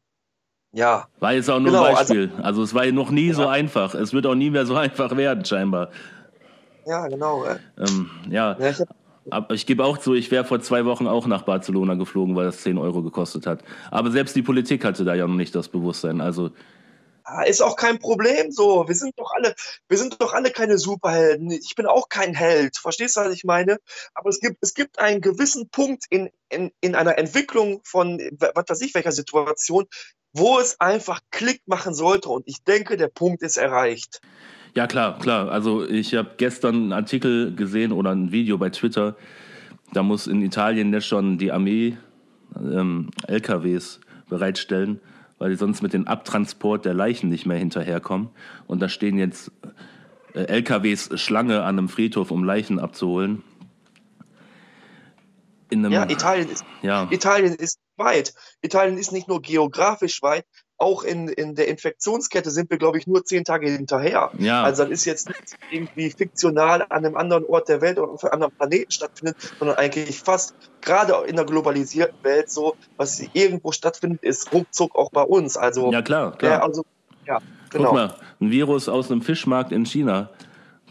ja. 0.74 1.06
War 1.20 1.32
jetzt 1.32 1.48
auch 1.48 1.60
nur 1.60 1.70
genau, 1.70 1.84
ein 1.84 1.94
Beispiel. 1.94 2.30
Also, 2.36 2.42
also, 2.42 2.62
es 2.64 2.74
war 2.74 2.86
noch 2.86 3.10
nie 3.10 3.28
ja. 3.28 3.34
so 3.34 3.46
einfach. 3.46 3.94
Es 3.94 4.12
wird 4.12 4.26
auch 4.26 4.34
nie 4.34 4.50
mehr 4.50 4.66
so 4.66 4.74
einfach 4.76 5.16
werden, 5.16 5.44
scheinbar. 5.44 5.90
Ja, 6.86 7.06
genau. 7.08 7.44
Ähm, 7.78 8.10
ja. 8.28 8.56
ja 8.58 8.70
ich 8.70 8.82
aber 9.30 9.54
ich 9.54 9.64
gebe 9.64 9.84
auch 9.84 9.98
zu, 9.98 10.14
ich 10.14 10.30
wäre 10.30 10.44
vor 10.44 10.60
zwei 10.60 10.84
Wochen 10.84 11.06
auch 11.06 11.26
nach 11.26 11.42
Barcelona 11.42 11.94
geflogen, 11.94 12.36
weil 12.36 12.44
das 12.44 12.58
10 12.58 12.76
Euro 12.76 13.02
gekostet 13.02 13.46
hat. 13.46 13.64
Aber 13.90 14.10
selbst 14.10 14.36
die 14.36 14.42
Politik 14.42 14.84
hatte 14.84 15.04
da 15.04 15.14
ja 15.14 15.26
noch 15.26 15.34
nicht 15.34 15.54
das 15.54 15.68
Bewusstsein. 15.68 16.20
Also 16.20 16.50
ist 17.46 17.62
auch 17.62 17.76
kein 17.76 17.98
Problem 17.98 18.50
so. 18.50 18.86
Wir 18.86 18.94
sind 18.94 19.18
doch 19.18 19.32
alle, 19.34 19.54
wir 19.88 19.96
sind 19.96 20.20
doch 20.20 20.34
alle 20.34 20.50
keine 20.50 20.76
Superhelden. 20.76 21.50
Ich 21.50 21.74
bin 21.74 21.86
auch 21.86 22.10
kein 22.10 22.34
Held. 22.34 22.76
Verstehst 22.76 23.16
du, 23.16 23.22
was 23.22 23.32
ich 23.32 23.44
meine? 23.44 23.78
Aber 24.14 24.28
es 24.28 24.40
gibt, 24.40 24.58
es 24.60 24.74
gibt 24.74 24.98
einen 24.98 25.22
gewissen 25.22 25.70
Punkt 25.70 26.04
in, 26.10 26.28
in, 26.50 26.70
in 26.82 26.94
einer 26.94 27.16
Entwicklung 27.16 27.80
von, 27.84 28.18
was 28.38 28.64
weiß 28.68 28.80
ich, 28.82 28.94
welcher 28.94 29.12
Situation, 29.12 29.86
wo 30.34 30.58
es 30.58 30.80
einfach 30.80 31.20
Klick 31.30 31.62
machen 31.66 31.94
sollte. 31.94 32.28
Und 32.28 32.42
ich 32.46 32.62
denke, 32.64 32.96
der 32.96 33.08
Punkt 33.08 33.42
ist 33.42 33.56
erreicht. 33.56 34.20
Ja, 34.74 34.86
klar, 34.86 35.18
klar. 35.18 35.50
Also 35.50 35.88
ich 35.88 36.14
habe 36.14 36.32
gestern 36.36 36.74
einen 36.74 36.92
Artikel 36.92 37.54
gesehen 37.54 37.92
oder 37.92 38.10
ein 38.10 38.32
Video 38.32 38.58
bei 38.58 38.68
Twitter. 38.68 39.16
Da 39.92 40.02
muss 40.02 40.26
in 40.26 40.42
Italien 40.42 40.92
jetzt 40.92 41.06
schon 41.06 41.38
die 41.38 41.52
Armee 41.52 41.96
ähm, 42.56 43.10
LKWs 43.26 44.00
bereitstellen 44.28 45.00
weil 45.38 45.50
die 45.50 45.56
sonst 45.56 45.82
mit 45.82 45.92
dem 45.92 46.06
Abtransport 46.06 46.84
der 46.84 46.94
Leichen 46.94 47.28
nicht 47.28 47.46
mehr 47.46 47.58
hinterherkommen. 47.58 48.30
Und 48.66 48.80
da 48.80 48.88
stehen 48.88 49.18
jetzt 49.18 49.50
äh, 50.34 50.44
LKWs 50.44 51.20
Schlange 51.20 51.62
an 51.62 51.78
einem 51.78 51.88
Friedhof, 51.88 52.30
um 52.30 52.44
Leichen 52.44 52.78
abzuholen. 52.78 53.42
Ja, 55.70 56.08
Italien 56.08 56.48
ist, 56.48 56.64
ja. 56.82 57.08
Italien 57.10 57.54
ist 57.54 57.78
weit. 57.96 58.34
Italien 58.62 58.98
ist 58.98 59.12
nicht 59.12 59.28
nur 59.28 59.42
geografisch 59.42 60.22
weit, 60.22 60.44
auch 60.76 61.04
in, 61.04 61.28
in 61.28 61.54
der 61.54 61.68
Infektionskette 61.68 62.50
sind 62.50 62.68
wir, 62.70 62.78
glaube 62.78 62.98
ich, 62.98 63.06
nur 63.06 63.24
zehn 63.24 63.44
Tage 63.44 63.70
hinterher. 63.70 64.30
Ja. 64.38 64.64
Also 64.64 64.82
das 64.82 64.92
ist 64.92 65.04
jetzt 65.04 65.28
nicht 65.28 65.56
irgendwie 65.70 66.10
fiktional 66.10 66.82
an 66.82 67.04
einem 67.04 67.16
anderen 67.16 67.44
Ort 67.44 67.68
der 67.68 67.80
Welt 67.80 67.98
oder 67.98 68.12
auf 68.12 68.24
einem 68.24 68.32
anderen 68.34 68.52
Planeten 68.54 68.90
stattfindet, 68.90 69.36
sondern 69.58 69.76
eigentlich 69.76 70.20
fast 70.20 70.54
gerade 70.80 71.14
in 71.26 71.36
der 71.36 71.44
globalisierten 71.44 72.22
Welt 72.22 72.50
so, 72.50 72.76
was 72.96 73.24
irgendwo 73.32 73.72
stattfindet, 73.72 74.22
ist 74.22 74.52
ruckzuck 74.52 74.96
auch 74.96 75.10
bei 75.10 75.22
uns. 75.22 75.56
Also, 75.56 75.92
ja, 75.92 76.02
klar, 76.02 76.36
klar. 76.36 76.52
Ja, 76.52 76.62
also, 76.62 76.84
ja, 77.24 77.38
genau. 77.70 77.90
Guck 77.90 77.94
mal, 77.94 78.14
ein 78.40 78.50
Virus 78.50 78.88
aus 78.88 79.10
einem 79.10 79.22
Fischmarkt 79.22 79.70
in 79.70 79.86
China 79.86 80.30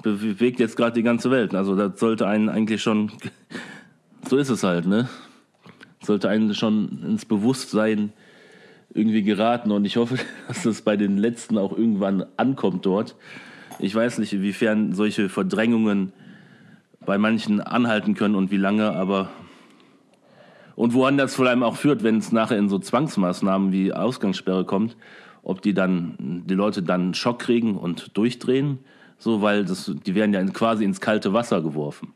bewegt 0.01 0.59
jetzt 0.59 0.75
gerade 0.77 0.93
die 0.93 1.03
ganze 1.03 1.29
Welt. 1.29 1.53
Also 1.53 1.75
das 1.75 1.99
sollte 1.99 2.25
einen 2.25 2.49
eigentlich 2.49 2.81
schon, 2.81 3.11
so 4.29 4.37
ist 4.37 4.49
es 4.49 4.63
halt, 4.63 4.85
ne? 4.85 5.09
Sollte 6.03 6.29
einen 6.29 6.53
schon 6.53 7.03
ins 7.03 7.25
Bewusstsein 7.25 8.11
irgendwie 8.93 9.23
geraten 9.23 9.71
und 9.71 9.85
ich 9.85 9.97
hoffe, 9.97 10.17
dass 10.47 10.63
das 10.63 10.81
bei 10.81 10.97
den 10.97 11.17
Letzten 11.17 11.57
auch 11.57 11.75
irgendwann 11.77 12.25
ankommt 12.37 12.85
dort. 12.85 13.15
Ich 13.79 13.95
weiß 13.95 14.19
nicht, 14.19 14.33
inwiefern 14.33 14.93
solche 14.93 15.29
Verdrängungen 15.29 16.13
bei 17.05 17.17
manchen 17.17 17.59
anhalten 17.59 18.13
können 18.13 18.35
und 18.35 18.51
wie 18.51 18.57
lange, 18.57 18.91
aber 18.91 19.29
und 20.75 20.93
woran 20.93 21.17
das 21.17 21.35
vor 21.35 21.47
allem 21.47 21.63
auch 21.63 21.75
führt, 21.75 22.03
wenn 22.03 22.17
es 22.17 22.31
nachher 22.31 22.57
in 22.57 22.69
so 22.69 22.79
Zwangsmaßnahmen 22.79 23.71
wie 23.71 23.93
Ausgangssperre 23.93 24.65
kommt, 24.65 24.97
ob 25.43 25.61
die 25.61 25.73
dann 25.73 26.43
die 26.47 26.55
Leute 26.55 26.81
dann 26.81 27.13
Schock 27.13 27.39
kriegen 27.39 27.77
und 27.77 28.17
durchdrehen, 28.17 28.79
so 29.17 29.41
weil 29.41 29.65
das, 29.65 29.91
die 30.05 30.15
werden 30.15 30.33
ja 30.33 30.43
quasi 30.45 30.83
ins 30.83 31.01
kalte 31.01 31.33
Wasser 31.33 31.61
geworfen. 31.61 32.13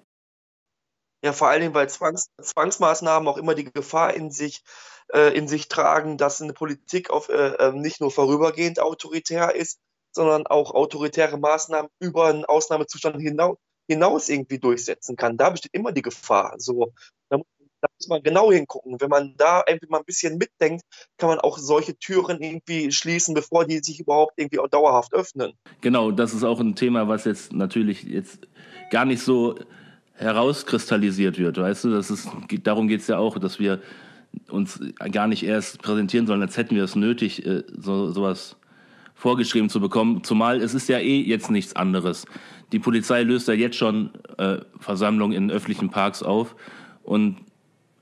Ja, 1.24 1.34
vor 1.34 1.48
allen 1.48 1.62
Dingen, 1.62 1.74
weil 1.74 1.90
Zwangs 1.90 2.30
Zwangsmaßnahmen 2.42 3.28
auch 3.28 3.38
immer 3.38 3.56
die 3.56 3.66
Gefahr 3.66 4.14
in 4.14 4.30
sich, 4.30 4.64
äh, 5.12 5.36
in 5.36 5.48
sich 5.48 5.68
tragen, 5.68 6.18
dass 6.18 6.42
eine 6.42 6.54
Politik 6.54 7.10
auf, 7.10 7.30
äh, 7.30 7.54
ähm, 7.60 7.82
nicht 7.82 8.02
nur 8.02 8.12
vorübergehend 8.12 8.80
autoritär 8.80 9.56
ist, 9.56 9.80
sondern 10.12 10.48
auch 10.48 10.72
autoritäre 10.72 11.38
Maßnahmen 11.38 11.90
über 12.00 12.28
einen 12.28 12.46
Ausnahmezustand 12.46 13.20
hinaus, 13.22 13.58
hinaus 13.88 14.30
irgendwie 14.30 14.60
durchsetzen 14.60 15.16
kann. 15.16 15.38
Da 15.38 15.50
besteht 15.50 15.74
immer 15.74 15.92
die 15.92 16.02
Gefahr. 16.02 16.56
So, 16.58 16.94
da, 17.30 17.38
da 17.82 17.88
muss 17.98 18.08
man 18.08 18.22
genau 18.22 18.52
hingucken. 18.52 19.00
Wenn 19.00 19.10
man 19.10 19.36
da 19.38 19.64
irgendwie 19.68 19.88
mal 19.90 20.00
ein 20.00 20.06
bisschen 20.06 20.38
mitdenkt, 20.38 20.84
kann 21.18 21.30
man 21.30 21.40
auch 21.40 21.58
solche 21.58 21.98
Türen 21.98 22.42
irgendwie 22.42 22.92
schließen, 22.92 23.34
bevor 23.34 23.66
die 23.66 23.80
sich 23.80 24.00
überhaupt 24.00 24.34
irgendwie 24.38 24.60
dauerhaft 24.70 25.14
öffnen. 25.14 25.54
Genau, 25.82 26.12
das 26.12 26.34
ist 26.34 26.44
auch 26.44 26.60
ein 26.60 26.76
Thema, 26.76 27.08
was 27.08 27.26
jetzt 27.26 27.54
natürlich 27.54 28.04
jetzt 28.04 28.48
gar 28.92 29.06
nicht 29.06 29.24
so 29.24 29.56
herauskristallisiert 30.18 31.38
wird, 31.38 31.58
weißt 31.58 31.86
du? 31.86 31.92
Das 31.92 32.12
ist, 32.12 32.30
darum 32.64 32.88
geht 32.88 33.02
es 33.02 33.08
ja 33.08 33.18
auch, 33.18 33.38
dass 33.38 33.60
wir 33.60 33.80
uns 34.50 34.80
gar 35.12 35.28
nicht 35.28 35.44
erst 35.44 35.82
präsentieren 35.82 36.28
sollen, 36.28 36.42
als 36.42 36.58
hätten 36.58 36.76
wir 36.76 36.84
es 36.84 36.96
nötig, 36.96 37.46
äh, 37.46 37.64
so, 37.78 38.12
sowas 38.12 38.58
vorgeschrieben 39.16 39.70
zu 39.70 39.80
bekommen. 39.80 40.24
Zumal 40.24 40.62
es 40.62 40.74
ist 40.74 40.90
ja 40.90 41.00
eh 41.00 41.22
jetzt 41.22 41.50
nichts 41.50 41.76
anderes. 41.76 42.26
Die 42.72 42.80
Polizei 42.80 43.24
löst 43.24 43.48
ja 43.48 43.54
jetzt 43.54 43.78
schon 43.78 44.12
äh, 44.38 44.58
Versammlungen 44.80 45.36
in 45.36 45.52
öffentlichen 45.52 45.90
Parks 45.90 46.22
auf 46.22 46.56
und 47.04 47.38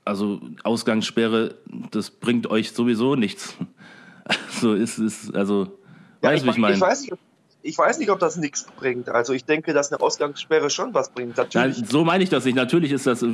also 0.04 0.40
Ausgangssperre, 0.62 1.56
das 1.90 2.10
bringt 2.10 2.46
euch 2.48 2.72
sowieso 2.72 3.14
nichts. 3.14 3.56
So 4.50 4.74
ist 4.74 4.98
es, 4.98 5.32
also 5.34 5.78
ja, 6.20 6.30
weißt 6.30 6.42
du, 6.42 6.46
wie 6.46 6.50
ich 6.50 6.56
meine? 6.56 6.74
Ich 6.74 6.80
weiß, 6.80 7.02
nicht, 7.02 7.12
ich 7.66 7.76
weiß 7.76 7.98
nicht, 7.98 8.10
ob 8.10 8.18
das 8.18 8.36
nichts 8.36 8.66
bringt. 8.78 9.08
Also 9.08 9.32
ich 9.32 9.44
denke, 9.44 9.72
dass 9.72 9.92
eine 9.92 10.00
Ausgangssperre 10.00 10.70
schon 10.70 10.94
was 10.94 11.10
bringt. 11.10 11.36
Natürlich. 11.36 11.78
Ja, 11.78 11.84
so 11.86 12.04
meine 12.04 12.22
ich 12.22 12.30
das 12.30 12.44
nicht. 12.44 12.54
Natürlich 12.54 12.92
ist 12.92 13.06
das 13.06 13.24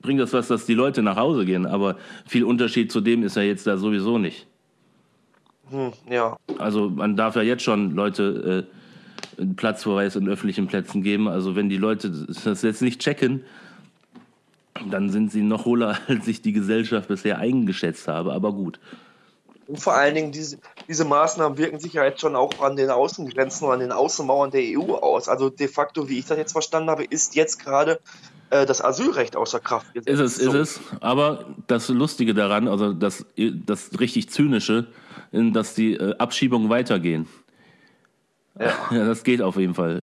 bringt 0.00 0.20
das 0.20 0.32
was, 0.32 0.48
dass 0.48 0.66
die 0.66 0.74
Leute 0.74 1.02
nach 1.02 1.16
Hause 1.16 1.44
gehen, 1.44 1.66
aber 1.66 1.96
viel 2.26 2.44
Unterschied 2.44 2.92
zu 2.92 3.00
dem 3.00 3.22
ist 3.22 3.36
ja 3.36 3.42
jetzt 3.42 3.66
da 3.66 3.76
sowieso 3.76 4.18
nicht. 4.18 4.46
Hm, 5.70 5.92
ja. 6.08 6.36
Also 6.58 6.88
man 6.88 7.16
darf 7.16 7.36
ja 7.36 7.42
jetzt 7.42 7.62
schon 7.62 7.94
Leute 7.94 8.66
äh, 9.38 9.44
Platzverweis 9.56 10.16
in 10.16 10.28
öffentlichen 10.28 10.66
Plätzen 10.66 11.02
geben. 11.02 11.28
Also 11.28 11.56
wenn 11.56 11.68
die 11.68 11.76
Leute 11.76 12.10
das 12.10 12.62
jetzt 12.62 12.80
nicht 12.80 13.00
checken, 13.00 13.44
dann 14.90 15.10
sind 15.10 15.32
sie 15.32 15.42
noch 15.42 15.64
hohler, 15.64 15.98
als 16.08 16.26
ich 16.28 16.42
die 16.42 16.52
Gesellschaft 16.52 17.08
bisher 17.08 17.38
eingeschätzt 17.38 18.08
habe. 18.08 18.32
Aber 18.32 18.52
gut. 18.52 18.80
Und 19.66 19.80
vor 19.80 19.94
allen 19.94 20.14
Dingen, 20.14 20.32
diese, 20.32 20.58
diese 20.88 21.04
Maßnahmen 21.04 21.58
wirken 21.58 21.78
sich 21.78 21.92
ja 21.92 22.04
jetzt 22.04 22.20
schon 22.20 22.34
auch 22.34 22.60
an 22.60 22.76
den 22.76 22.90
Außengrenzen 22.90 23.66
und 23.66 23.74
an 23.74 23.80
den 23.80 23.92
Außenmauern 23.92 24.50
der 24.50 24.62
EU 24.62 24.94
aus. 24.94 25.28
Also 25.28 25.50
de 25.50 25.68
facto, 25.68 26.08
wie 26.08 26.18
ich 26.18 26.26
das 26.26 26.38
jetzt 26.38 26.52
verstanden 26.52 26.88
habe, 26.88 27.04
ist 27.04 27.34
jetzt 27.34 27.58
gerade 27.58 28.00
äh, 28.50 28.64
das 28.64 28.82
Asylrecht 28.82 29.36
außer 29.36 29.60
Kraft 29.60 29.92
gesetzt. 29.92 30.08
Ist 30.08 30.20
es, 30.20 30.36
so. 30.36 30.50
ist 30.50 30.54
es. 30.54 30.80
Aber 31.00 31.44
das 31.66 31.88
Lustige 31.88 32.32
daran, 32.32 32.68
also 32.68 32.94
das, 32.94 33.26
das 33.36 34.00
richtig 34.00 34.30
Zynische, 34.30 34.88
dass 35.30 35.74
die 35.74 35.94
äh, 35.94 36.16
Abschiebungen 36.16 36.70
weitergehen. 36.70 37.28
Ja. 38.58 38.72
ja, 38.90 39.04
das 39.04 39.24
geht 39.24 39.42
auf 39.42 39.56
jeden 39.56 39.74
Fall 39.74 40.00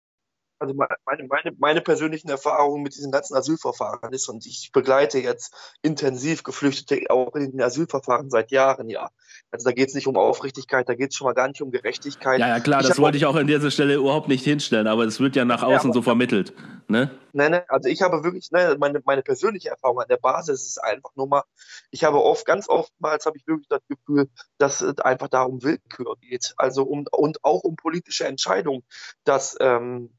also 0.63 0.75
meine, 0.75 1.27
meine, 1.29 1.57
meine 1.59 1.81
persönlichen 1.81 2.29
Erfahrungen 2.29 2.83
mit 2.83 2.95
diesen 2.95 3.11
ganzen 3.11 3.35
Asylverfahren 3.35 4.13
ist, 4.13 4.29
und 4.29 4.47
ich 4.47 4.71
begleite 4.73 5.19
jetzt 5.19 5.77
intensiv 5.83 6.45
Geflüchtete 6.45 7.11
auch 7.11 7.35
in 7.35 7.51
den 7.51 7.61
Asylverfahren 7.61 8.31
seit 8.31 8.53
Jahren, 8.53 8.89
ja. 8.89 9.11
Also 9.53 9.69
da 9.69 9.73
geht 9.73 9.89
es 9.89 9.95
nicht 9.95 10.07
um 10.07 10.17
Aufrichtigkeit, 10.17 10.89
da 10.89 10.95
geht 10.95 11.11
es 11.11 11.17
schon 11.17 11.27
mal 11.27 11.35
gar 11.35 11.47
nicht 11.47 11.61
um 11.61 11.71
Gerechtigkeit. 11.71 12.41
Ja, 12.41 12.49
ja 12.49 12.61
klar, 12.61 12.81
ich 12.81 12.89
das 12.89 12.99
wollte 12.99 13.19
ich 13.19 13.27
auch 13.27 13.37
an 13.37 13.47
dieser 13.47 13.71
Stelle 13.71 13.95
überhaupt 13.97 14.29
nicht 14.29 14.43
hinstellen, 14.45 14.87
aber 14.87 15.05
es 15.05 15.21
wird 15.21 15.37
ja 15.37 15.45
nach 15.45 15.63
außen 15.63 15.91
ja, 15.91 15.95
so 15.95 16.01
vermittelt. 16.01 16.55
Ne? 16.89 17.11
Nein, 17.35 17.51
nein, 17.51 17.63
also 17.69 17.91
ich 17.91 18.01
habe 18.01 18.25
wirklich, 18.25 18.51
ne, 18.51 18.77
meine, 18.81 19.03
meine 19.05 19.23
persönliche 19.23 19.69
Erfahrung 19.69 20.01
an 20.01 20.09
der 20.09 20.17
Basis 20.17 20.67
ist 20.67 20.83
einfach 20.83 21.11
nur 21.17 21.29
mal, 21.29 21.43
ich 21.91 22.03
habe 22.03 22.23
oft, 22.23 22.47
ganz 22.47 22.67
oftmals 22.67 23.27
habe 23.27 23.37
ich 23.37 23.47
wirklich 23.47 23.69
das 23.69 23.83
Gefühl, 23.89 24.31
dass 24.57 24.81
es 24.81 24.99
einfach 25.01 25.29
darum 25.29 25.63
Willkür 25.63 26.17
geht. 26.23 26.55
Also 26.57 26.85
um 26.85 27.05
und 27.13 27.45
auch 27.45 27.63
um 27.63 27.77
politische 27.77 28.25
Entscheidungen, 28.25 28.83
dass 29.25 29.55
ähm, 29.61 30.11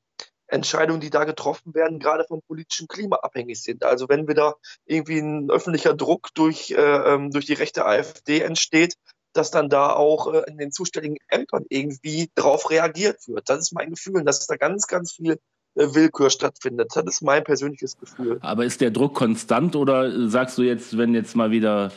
Entscheidungen, 0.53 1.01
die 1.01 1.09
da 1.09 1.23
getroffen 1.23 1.73
werden, 1.73 1.99
gerade 1.99 2.25
vom 2.27 2.41
politischen 2.43 2.87
Klima 2.87 3.17
abhängig 3.17 3.61
sind. 3.61 3.83
Also 3.83 4.07
wenn 4.07 4.27
wieder 4.27 4.55
irgendwie 4.85 5.17
ein 5.17 5.49
öffentlicher 5.49 5.95
Druck 5.95 6.29
durch, 6.35 6.71
äh, 6.71 6.75
ähm, 6.75 7.31
durch 7.31 7.45
die 7.45 7.53
rechte 7.53 7.85
AfD 7.85 8.41
entsteht, 8.41 8.95
dass 9.33 9.51
dann 9.51 9.69
da 9.69 9.91
auch 9.93 10.33
äh, 10.33 10.43
in 10.47 10.57
den 10.57 10.71
zuständigen 10.71 11.17
Ämtern 11.29 11.65
irgendwie 11.69 12.29
drauf 12.35 12.69
reagiert 12.69 13.27
wird. 13.27 13.49
Das 13.49 13.59
ist 13.59 13.73
mein 13.73 13.89
Gefühl, 13.91 14.23
dass 14.23 14.45
da 14.47 14.55
ganz, 14.55 14.87
ganz 14.87 15.13
viel 15.13 15.39
äh, 15.75 15.87
Willkür 15.93 16.29
stattfindet. 16.29 16.91
Das 16.93 17.03
ist 17.05 17.21
mein 17.21 17.43
persönliches 17.43 17.97
Gefühl. 17.97 18.37
Aber 18.41 18.65
ist 18.65 18.81
der 18.81 18.91
Druck 18.91 19.15
konstant 19.15 19.75
oder 19.75 20.29
sagst 20.29 20.57
du 20.57 20.63
jetzt, 20.63 20.97
wenn 20.97 21.13
jetzt 21.13 21.35
mal 21.35 21.51
wieder 21.51 21.91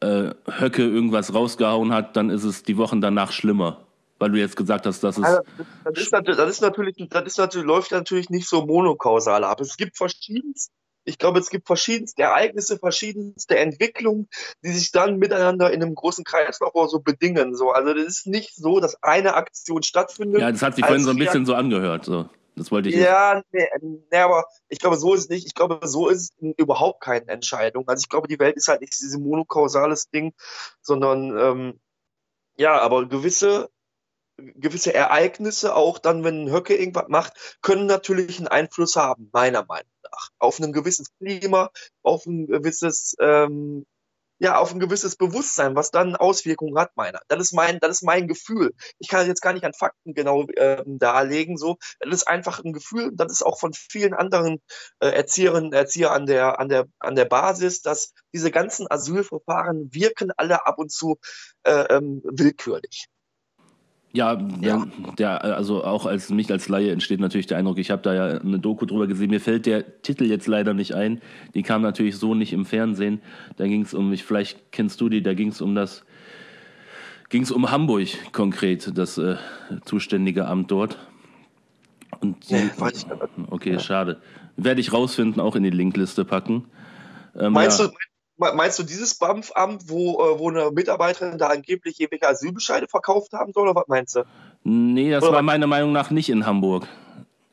äh, 0.00 0.30
Höcke 0.46 0.82
irgendwas 0.82 1.32
rausgehauen 1.32 1.92
hat, 1.92 2.16
dann 2.16 2.30
ist 2.30 2.44
es 2.44 2.62
die 2.62 2.76
Wochen 2.76 3.00
danach 3.00 3.32
schlimmer? 3.32 3.78
weil 4.22 4.30
du 4.30 4.38
jetzt 4.38 4.54
gesagt 4.54 4.86
hast, 4.86 5.02
dass 5.02 5.18
es. 5.18 5.24
Also, 5.24 5.40
das, 5.84 5.98
ist, 5.98 6.12
das, 6.12 6.48
ist, 6.48 6.62
natürlich, 6.62 6.94
das 7.10 7.24
ist 7.24 7.38
natürlich, 7.38 7.66
läuft 7.66 7.90
natürlich 7.90 8.30
nicht 8.30 8.48
so 8.48 8.64
monokausal 8.64 9.42
ab. 9.42 9.60
Es 9.60 9.76
gibt 9.76 9.96
verschiedenste, 9.96 10.72
ich 11.04 11.18
glaube, 11.18 11.40
es 11.40 11.50
gibt 11.50 11.66
verschiedenste 11.66 12.22
Ereignisse, 12.22 12.78
verschiedenste 12.78 13.58
Entwicklungen, 13.58 14.28
die 14.62 14.70
sich 14.70 14.92
dann 14.92 15.18
miteinander 15.18 15.72
in 15.72 15.82
einem 15.82 15.94
großen 15.94 16.24
Kreislauf 16.24 16.72
so 16.90 17.00
bedingen. 17.00 17.54
So, 17.54 17.70
also 17.70 17.94
das 17.94 18.04
ist 18.04 18.26
nicht 18.26 18.54
so, 18.54 18.80
dass 18.80 19.02
eine 19.02 19.34
Aktion 19.34 19.82
stattfindet. 19.82 20.40
Ja, 20.40 20.50
das 20.50 20.62
hat 20.62 20.76
sich 20.76 20.84
vorhin 20.84 21.04
so 21.04 21.10
ein 21.10 21.18
bisschen 21.18 21.46
so 21.46 21.54
angehört. 21.54 22.04
So. 22.04 22.28
Das 22.54 22.70
wollte 22.70 22.90
ich. 22.90 22.96
Ja, 22.96 23.42
nee, 23.52 23.66
nee, 23.80 24.18
aber 24.18 24.44
ich 24.68 24.78
glaube, 24.78 24.96
so 24.96 25.14
ist 25.14 25.22
es 25.22 25.28
nicht. 25.28 25.46
Ich 25.46 25.54
glaube, 25.54 25.80
so 25.84 26.08
ist 26.08 26.34
es 26.40 26.54
überhaupt 26.56 27.00
keine 27.00 27.28
Entscheidung. 27.28 27.88
Also 27.88 28.02
ich 28.02 28.08
glaube, 28.08 28.28
die 28.28 28.38
Welt 28.38 28.56
ist 28.56 28.68
halt 28.68 28.82
nicht 28.82 28.92
dieses 28.92 29.18
monokausales 29.18 30.10
Ding, 30.10 30.34
sondern 30.82 31.36
ähm, 31.38 31.80
ja, 32.56 32.78
aber 32.78 33.06
gewisse 33.08 33.70
gewisse 34.36 34.94
Ereignisse, 34.94 35.74
auch 35.74 35.98
dann, 35.98 36.24
wenn 36.24 36.50
Höcke 36.50 36.74
irgendwas 36.76 37.08
macht, 37.08 37.58
können 37.62 37.86
natürlich 37.86 38.38
einen 38.38 38.48
Einfluss 38.48 38.96
haben, 38.96 39.30
meiner 39.32 39.64
Meinung 39.64 39.90
nach. 40.10 40.30
Auf 40.38 40.58
ein 40.60 40.72
gewisses 40.72 41.08
Klima, 41.18 41.70
auf 42.02 42.26
ein 42.26 42.46
gewisses, 42.46 43.14
ähm, 43.20 43.86
ja, 44.38 44.58
auf 44.58 44.72
ein 44.72 44.80
gewisses 44.80 45.16
Bewusstsein, 45.16 45.76
was 45.76 45.92
dann 45.92 46.16
Auswirkungen 46.16 46.76
hat, 46.76 46.96
meiner. 46.96 47.20
Das 47.28 47.38
ist 47.40 47.52
mein, 47.52 47.78
das 47.78 47.98
ist 47.98 48.02
mein 48.02 48.26
Gefühl. 48.26 48.72
Ich 48.98 49.08
kann 49.08 49.26
jetzt 49.28 49.40
gar 49.40 49.52
nicht 49.52 49.64
an 49.64 49.72
Fakten 49.72 50.14
genau 50.14 50.46
ähm, 50.56 50.98
darlegen, 50.98 51.56
so. 51.56 51.76
Das 52.00 52.12
ist 52.12 52.28
einfach 52.28 52.64
ein 52.64 52.72
Gefühl, 52.72 53.10
das 53.14 53.30
ist 53.30 53.42
auch 53.42 53.60
von 53.60 53.72
vielen 53.72 54.14
anderen 54.14 54.60
äh, 54.98 55.08
Erzieherinnen, 55.10 55.72
Erzieher 55.72 56.10
an 56.10 56.26
der, 56.26 56.58
an 56.58 56.68
der, 56.68 56.86
an 56.98 57.14
der 57.14 57.26
Basis, 57.26 57.82
dass 57.82 58.14
diese 58.34 58.50
ganzen 58.50 58.90
Asylverfahren 58.90 59.94
wirken 59.94 60.32
alle 60.36 60.66
ab 60.66 60.78
und 60.78 60.90
zu 60.90 61.18
äh, 61.62 61.84
ähm, 61.94 62.20
willkürlich. 62.24 63.06
Ja, 64.12 64.38
ja. 64.60 64.86
Der, 65.18 65.42
also 65.42 65.84
auch 65.84 66.04
als 66.04 66.28
mich 66.28 66.50
als 66.50 66.68
Laie 66.68 66.92
entsteht 66.92 67.18
natürlich 67.18 67.46
der 67.46 67.56
Eindruck, 67.56 67.78
ich 67.78 67.90
habe 67.90 68.02
da 68.02 68.14
ja 68.14 68.40
eine 68.40 68.58
Doku 68.58 68.84
drüber 68.84 69.06
gesehen. 69.06 69.30
Mir 69.30 69.40
fällt 69.40 69.64
der 69.64 70.02
Titel 70.02 70.24
jetzt 70.24 70.46
leider 70.46 70.74
nicht 70.74 70.94
ein. 70.94 71.22
Die 71.54 71.62
kam 71.62 71.80
natürlich 71.80 72.16
so 72.16 72.34
nicht 72.34 72.52
im 72.52 72.66
Fernsehen. 72.66 73.22
Da 73.56 73.66
ging 73.66 73.82
es 73.82 73.94
um, 73.94 74.12
ich, 74.12 74.24
vielleicht 74.24 74.70
kennst 74.70 75.00
du 75.00 75.08
die, 75.08 75.22
da 75.22 75.32
ging 75.32 75.48
es 75.48 75.62
um 75.62 75.74
das, 75.74 76.04
ging 77.30 77.42
es 77.42 77.50
um 77.50 77.70
Hamburg 77.70 78.08
konkret, 78.32 78.96
das 78.98 79.16
äh, 79.16 79.36
zuständige 79.86 80.46
Amt 80.46 80.70
dort. 80.70 80.98
Und 82.20 82.50
die, 82.50 82.54
nee, 82.54 82.70
weiß 82.76 82.98
ich 82.98 83.06
nicht. 83.06 83.50
Okay, 83.50 83.78
schade. 83.78 84.20
Werde 84.58 84.82
ich 84.82 84.92
rausfinden, 84.92 85.40
auch 85.40 85.56
in 85.56 85.62
die 85.62 85.70
Linkliste 85.70 86.26
packen. 86.26 86.66
Ähm, 87.34 87.54
meinst, 87.54 87.80
ja. 87.80 87.86
du, 87.86 87.92
Meinst 88.54 88.78
du 88.78 88.82
dieses 88.82 89.14
BAMF-Amt, 89.18 89.88
wo, 89.88 90.20
äh, 90.20 90.38
wo 90.38 90.50
eine 90.50 90.70
Mitarbeiterin 90.70 91.38
da 91.38 91.48
angeblich 91.48 92.00
irgendwelche 92.00 92.28
Asylbescheide 92.28 92.88
verkauft 92.88 93.32
haben 93.32 93.52
soll, 93.52 93.68
oder 93.68 93.74
was 93.74 93.88
meinst 93.88 94.16
du? 94.16 94.24
Nee, 94.64 95.10
das 95.10 95.22
oder 95.22 95.34
war 95.34 95.42
meiner 95.42 95.66
Meinung 95.66 95.92
nach 95.92 96.10
nicht 96.10 96.28
in 96.28 96.46
Hamburg, 96.46 96.86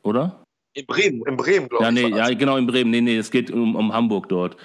oder? 0.02 0.44
In 0.72 0.86
Bremen, 0.86 1.22
in 1.26 1.36
Bremen, 1.36 1.68
glaube 1.68 1.84
ja, 1.84 1.90
nee, 1.90 2.06
ich. 2.06 2.14
Ja, 2.14 2.32
genau, 2.32 2.56
in 2.56 2.66
Bremen. 2.66 2.90
Nee, 2.90 3.00
nee, 3.00 3.16
es 3.16 3.30
geht 3.30 3.50
um, 3.50 3.74
um 3.74 3.92
Hamburg 3.92 4.28
dort. 4.28 4.56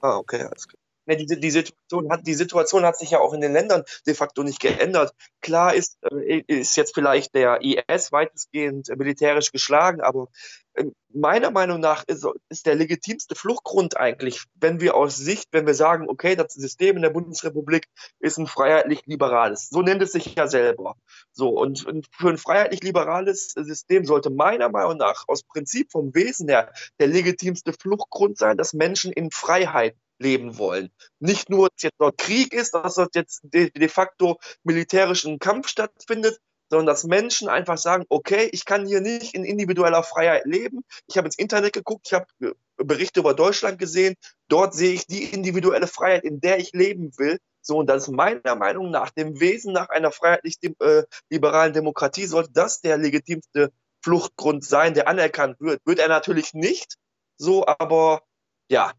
Ah, 0.00 0.16
okay, 0.16 0.42
alles 0.42 0.68
klar. 0.68 0.80
Ne, 1.06 1.16
die, 1.16 1.26
die, 1.26 1.50
Situation 1.50 2.10
hat, 2.10 2.26
die 2.26 2.34
Situation 2.34 2.84
hat 2.84 2.98
sich 2.98 3.10
ja 3.10 3.20
auch 3.20 3.32
in 3.32 3.40
den 3.40 3.52
Ländern 3.52 3.84
de 4.06 4.14
facto 4.14 4.42
nicht 4.42 4.60
geändert. 4.60 5.14
Klar 5.40 5.74
ist, 5.74 5.98
äh, 6.10 6.42
ist 6.46 6.76
jetzt 6.76 6.94
vielleicht 6.94 7.34
der 7.34 7.60
IS 7.62 8.10
weitestgehend 8.10 8.88
militärisch 8.96 9.52
geschlagen, 9.52 10.00
aber 10.00 10.28
ähm, 10.76 10.94
meiner 11.08 11.50
Meinung 11.50 11.80
nach 11.80 12.04
ist, 12.06 12.26
ist 12.48 12.66
der 12.66 12.74
legitimste 12.74 13.34
Fluchtgrund 13.34 13.96
eigentlich, 13.96 14.42
wenn 14.56 14.80
wir 14.80 14.96
aus 14.96 15.16
Sicht, 15.16 15.48
wenn 15.52 15.66
wir 15.66 15.74
sagen, 15.74 16.08
okay, 16.08 16.36
das 16.36 16.54
System 16.54 16.96
in 16.96 17.02
der 17.02 17.10
Bundesrepublik 17.10 17.86
ist 18.18 18.38
ein 18.38 18.46
freiheitlich-liberales. 18.46 19.68
So 19.70 19.82
nennt 19.82 20.02
es 20.02 20.12
sich 20.12 20.34
ja 20.34 20.46
selber. 20.48 20.96
So, 21.32 21.50
und, 21.50 21.86
und 21.86 22.06
für 22.12 22.28
ein 22.28 22.38
freiheitlich-liberales 22.38 23.52
System 23.52 24.04
sollte 24.04 24.30
meiner 24.30 24.68
Meinung 24.68 24.98
nach 24.98 25.24
aus 25.28 25.44
Prinzip 25.44 25.92
vom 25.92 26.14
Wesen 26.14 26.48
her 26.48 26.72
der 26.98 27.06
legitimste 27.06 27.72
Fluchtgrund 27.72 28.36
sein, 28.38 28.56
dass 28.56 28.74
Menschen 28.74 29.12
in 29.12 29.30
Freiheit 29.30 29.96
leben 30.18 30.58
wollen. 30.58 30.90
Nicht 31.20 31.50
nur, 31.50 31.68
dass 31.68 31.82
jetzt 31.82 31.96
dort 31.98 32.18
Krieg 32.18 32.52
ist, 32.52 32.74
dass 32.74 32.94
dort 32.94 33.14
jetzt 33.14 33.40
de, 33.42 33.70
de 33.70 33.88
facto 33.88 34.38
militärischen 34.62 35.38
Kampf 35.38 35.68
stattfindet, 35.68 36.38
sondern 36.70 36.86
dass 36.86 37.04
Menschen 37.04 37.48
einfach 37.48 37.78
sagen, 37.78 38.04
okay, 38.08 38.48
ich 38.52 38.64
kann 38.64 38.86
hier 38.86 39.00
nicht 39.00 39.34
in 39.34 39.44
individueller 39.44 40.02
Freiheit 40.02 40.46
leben. 40.46 40.82
Ich 41.06 41.16
habe 41.16 41.26
ins 41.26 41.38
Internet 41.38 41.72
geguckt, 41.72 42.06
ich 42.06 42.12
habe 42.12 42.26
äh, 42.40 42.52
Berichte 42.76 43.20
über 43.20 43.34
Deutschland 43.34 43.78
gesehen, 43.78 44.14
dort 44.48 44.74
sehe 44.74 44.92
ich 44.92 45.06
die 45.06 45.24
individuelle 45.24 45.86
Freiheit, 45.86 46.24
in 46.24 46.40
der 46.40 46.58
ich 46.58 46.72
leben 46.72 47.12
will. 47.18 47.38
So, 47.62 47.78
und 47.78 47.88
das 47.88 48.04
ist 48.04 48.12
meiner 48.12 48.54
Meinung 48.54 48.90
nach 48.90 49.10
dem 49.10 49.40
Wesen 49.40 49.72
nach 49.72 49.88
einer 49.88 50.12
freiheitlich-liberalen 50.12 51.70
äh, 51.70 51.74
Demokratie 51.74 52.26
sollte 52.26 52.52
das 52.52 52.80
der 52.80 52.96
legitimste 52.96 53.72
Fluchtgrund 54.04 54.64
sein, 54.64 54.94
der 54.94 55.08
anerkannt 55.08 55.56
wird. 55.60 55.80
Wird 55.84 55.98
er 55.98 56.08
natürlich 56.08 56.54
nicht 56.54 56.94
so, 57.36 57.66
aber 57.66 58.22
ja, 58.70 58.92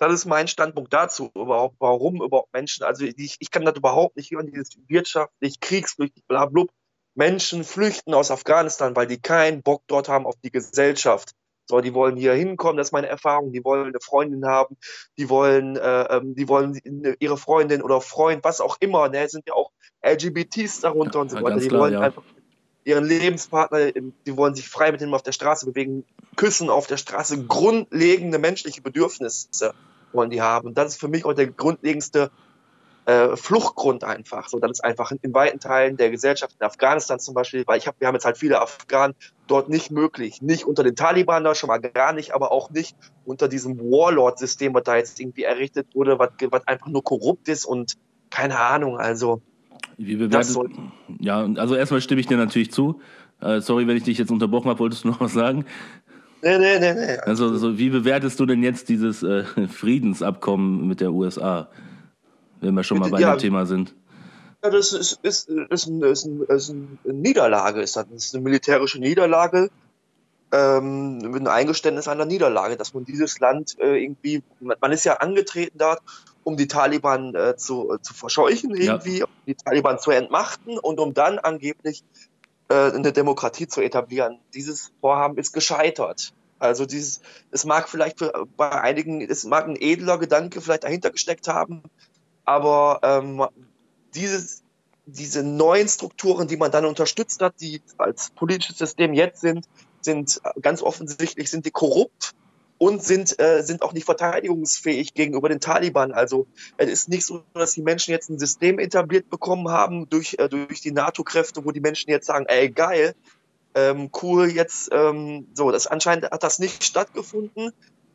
das 0.00 0.12
ist 0.14 0.24
mein 0.24 0.48
Standpunkt 0.48 0.92
dazu, 0.92 1.30
überhaupt, 1.34 1.76
warum 1.78 2.22
überhaupt 2.22 2.52
Menschen, 2.54 2.84
also 2.84 3.04
ich, 3.04 3.36
ich 3.38 3.50
kann 3.50 3.64
das 3.64 3.76
überhaupt 3.76 4.16
nicht 4.16 4.30
hören, 4.30 4.46
dieses 4.46 4.70
wirtschaftlich, 4.88 5.60
kriegsflüchtig, 5.60 6.24
bla, 6.26 6.46
bla, 6.46 6.64
Menschen 7.14 7.64
flüchten 7.64 8.14
aus 8.14 8.30
Afghanistan, 8.30 8.96
weil 8.96 9.06
die 9.06 9.20
keinen 9.20 9.62
Bock 9.62 9.82
dort 9.88 10.08
haben 10.08 10.26
auf 10.26 10.36
die 10.42 10.50
Gesellschaft. 10.50 11.32
So, 11.66 11.80
die 11.80 11.92
wollen 11.92 12.16
hier 12.16 12.32
hinkommen, 12.32 12.78
das 12.78 12.88
ist 12.88 12.92
meine 12.92 13.08
Erfahrung. 13.08 13.52
Die 13.52 13.62
wollen 13.62 13.86
eine 13.86 14.00
Freundin 14.00 14.46
haben, 14.46 14.76
die 15.18 15.28
wollen, 15.28 15.76
äh, 15.76 16.16
ähm, 16.16 16.34
die 16.34 16.48
wollen 16.48 16.80
ihre 17.20 17.36
Freundin 17.36 17.82
oder 17.82 18.00
Freund, 18.00 18.42
was 18.42 18.60
auch 18.60 18.78
immer. 18.80 19.08
Ne, 19.08 19.28
sind 19.28 19.46
ja 19.46 19.54
auch 19.54 19.70
LGBTs 20.02 20.80
darunter 20.80 21.16
ja, 21.16 21.20
und 21.20 21.30
so 21.30 21.42
weiter. 21.42 21.60
Die 21.60 21.68
klar, 21.68 21.82
wollen 21.82 21.92
ja. 21.92 22.00
einfach 22.00 22.24
ihren 22.84 23.04
Lebenspartner, 23.04 23.92
die 23.92 24.36
wollen 24.36 24.54
sich 24.54 24.68
frei 24.68 24.90
mit 24.90 25.00
ihm 25.00 25.14
auf 25.14 25.22
der 25.22 25.32
Straße 25.32 25.66
bewegen, 25.66 26.04
küssen 26.36 26.70
auf 26.70 26.86
der 26.86 26.96
Straße, 26.96 27.44
grundlegende 27.46 28.38
menschliche 28.38 28.80
Bedürfnisse 28.80 29.74
wollen 30.12 30.30
die 30.30 30.42
haben. 30.42 30.68
Und 30.68 30.78
das 30.78 30.92
ist 30.92 31.00
für 31.00 31.08
mich 31.08 31.24
auch 31.24 31.34
der 31.34 31.48
grundlegendste 31.48 32.30
äh, 33.06 33.36
Fluchtgrund 33.36 34.04
einfach. 34.04 34.48
So, 34.48 34.58
das 34.58 34.72
ist 34.72 34.84
einfach 34.84 35.12
in 35.22 35.34
weiten 35.34 35.58
Teilen 35.58 35.96
der 35.96 36.10
Gesellschaft 36.10 36.54
in 36.60 36.66
Afghanistan 36.66 37.18
zum 37.18 37.34
Beispiel, 37.34 37.64
weil 37.66 37.78
ich 37.78 37.86
habe, 37.86 37.96
wir 37.98 38.06
haben 38.06 38.14
jetzt 38.14 38.24
halt 38.24 38.38
viele 38.38 38.60
Afghanen 38.60 39.14
dort 39.46 39.68
nicht 39.68 39.90
möglich. 39.90 40.42
Nicht 40.42 40.64
unter 40.64 40.82
den 40.82 40.94
Taliban 40.96 41.42
da 41.42 41.54
schon 41.54 41.68
mal 41.68 41.78
gar 41.78 42.12
nicht, 42.12 42.34
aber 42.34 42.52
auch 42.52 42.70
nicht 42.70 42.96
unter 43.24 43.48
diesem 43.48 43.78
Warlord-System, 43.78 44.74
was 44.74 44.84
da 44.84 44.96
jetzt 44.96 45.18
irgendwie 45.18 45.44
errichtet 45.44 45.88
wurde, 45.94 46.18
was, 46.18 46.30
was 46.50 46.66
einfach 46.66 46.88
nur 46.88 47.02
korrupt 47.02 47.48
ist 47.48 47.64
und 47.64 47.94
keine 48.30 48.58
Ahnung, 48.58 48.98
also. 48.98 49.40
Wie 49.96 50.16
bewertet, 50.16 50.56
ja, 51.18 51.48
also 51.56 51.74
erstmal 51.74 52.00
stimme 52.00 52.20
ich 52.20 52.26
dir 52.26 52.36
natürlich 52.36 52.70
zu. 52.70 53.00
Äh, 53.40 53.60
sorry, 53.60 53.86
wenn 53.86 53.96
ich 53.96 54.04
dich 54.04 54.18
jetzt 54.18 54.30
unterbrochen 54.30 54.68
habe, 54.68 54.78
wolltest 54.78 55.04
du 55.04 55.08
noch 55.08 55.20
was 55.20 55.32
sagen? 55.32 55.64
Nee, 56.42 56.58
nee, 56.58 56.78
nee, 56.78 56.94
nee. 56.94 57.16
Also, 57.18 57.48
also 57.48 57.78
wie 57.78 57.90
bewertest 57.90 58.40
du 58.40 58.46
denn 58.46 58.62
jetzt 58.62 58.88
dieses 58.88 59.22
äh, 59.22 59.44
Friedensabkommen 59.68 60.86
mit 60.86 61.00
der 61.00 61.12
USA, 61.12 61.68
wenn 62.60 62.74
wir 62.74 62.82
schon 62.82 62.98
mal 62.98 63.10
bei 63.10 63.20
ja, 63.20 63.34
dem 63.34 63.38
Thema 63.38 63.66
sind? 63.66 63.94
Ja, 64.62 64.70
das 64.70 64.92
ist, 64.92 65.18
ist, 65.22 65.48
ist, 65.48 65.86
ein, 65.86 66.02
ist, 66.02 66.24
ein, 66.26 66.42
ist 66.42 66.70
eine 66.70 67.14
Niederlage, 67.14 67.80
ist 67.80 67.96
das. 67.96 68.06
ist 68.10 68.34
eine 68.34 68.44
militärische 68.44 69.00
Niederlage, 69.00 69.70
ähm, 70.52 71.18
mit 71.18 71.36
einem 71.36 71.46
Eingeständnis 71.46 72.08
einer 72.08 72.24
Niederlage, 72.24 72.76
dass 72.76 72.92
man 72.92 73.04
dieses 73.04 73.38
Land 73.38 73.78
äh, 73.78 74.02
irgendwie, 74.02 74.42
man 74.58 74.92
ist 74.92 75.04
ja 75.04 75.14
angetreten 75.18 75.78
da, 75.78 75.98
um 76.42 76.56
die 76.56 76.66
Taliban 76.66 77.34
äh, 77.34 77.56
zu, 77.56 77.96
zu 78.02 78.14
verscheuchen, 78.14 78.74
irgendwie, 78.74 79.18
ja. 79.18 79.24
um 79.26 79.30
die 79.46 79.54
Taliban 79.54 79.98
zu 79.98 80.10
entmachten 80.10 80.78
und 80.78 80.98
um 80.98 81.14
dann 81.14 81.38
angeblich 81.38 82.02
äh, 82.02 82.29
eine 82.74 83.12
Demokratie 83.12 83.66
zu 83.66 83.80
etablieren. 83.80 84.40
Dieses 84.54 84.92
Vorhaben 85.00 85.38
ist 85.38 85.52
gescheitert. 85.52 86.32
Also 86.58 86.84
dieses, 86.84 87.20
es 87.50 87.64
mag 87.64 87.88
vielleicht 87.88 88.18
für, 88.18 88.46
bei 88.56 88.70
einigen, 88.70 89.22
es 89.22 89.44
mag 89.44 89.66
ein 89.66 89.76
edler 89.80 90.18
Gedanke 90.18 90.60
vielleicht 90.60 90.84
dahinter 90.84 91.10
gesteckt 91.10 91.48
haben, 91.48 91.82
aber 92.44 93.00
ähm, 93.02 93.46
dieses, 94.14 94.62
diese 95.06 95.42
neuen 95.42 95.88
Strukturen, 95.88 96.48
die 96.48 96.58
man 96.58 96.70
dann 96.70 96.84
unterstützt 96.84 97.40
hat, 97.40 97.54
die 97.60 97.80
als 97.96 98.30
politisches 98.30 98.76
System 98.76 99.14
jetzt 99.14 99.40
sind, 99.40 99.66
sind 100.02 100.40
ganz 100.60 100.82
offensichtlich 100.82 101.50
sind 101.50 101.64
die 101.64 101.70
korrupt 101.70 102.34
und 102.80 103.04
sind, 103.04 103.38
äh, 103.38 103.62
sind 103.62 103.82
auch 103.82 103.92
nicht 103.92 104.06
verteidigungsfähig 104.06 105.12
gegenüber 105.12 105.50
den 105.50 105.60
Taliban. 105.60 106.12
Also 106.12 106.46
es 106.78 106.88
ist 106.88 107.08
nicht 107.10 107.26
so, 107.26 107.42
dass 107.52 107.74
die 107.74 107.82
Menschen 107.82 108.12
jetzt 108.12 108.30
ein 108.30 108.38
System 108.38 108.78
etabliert 108.78 109.28
bekommen 109.28 109.68
haben 109.68 110.08
durch, 110.08 110.36
äh, 110.38 110.48
durch 110.48 110.80
die 110.80 110.90
NATO-Kräfte, 110.90 111.62
wo 111.66 111.72
die 111.72 111.80
Menschen 111.80 112.08
jetzt 112.08 112.26
sagen, 112.26 112.46
ey 112.48 112.70
geil, 112.70 113.14
ähm, 113.74 114.08
cool, 114.22 114.50
jetzt 114.50 114.88
ähm, 114.92 115.46
so, 115.52 115.70
das 115.70 115.88
anscheinend 115.88 116.30
hat 116.30 116.42
das 116.42 116.58
nicht 116.58 116.82
stattgefunden. 116.82 117.72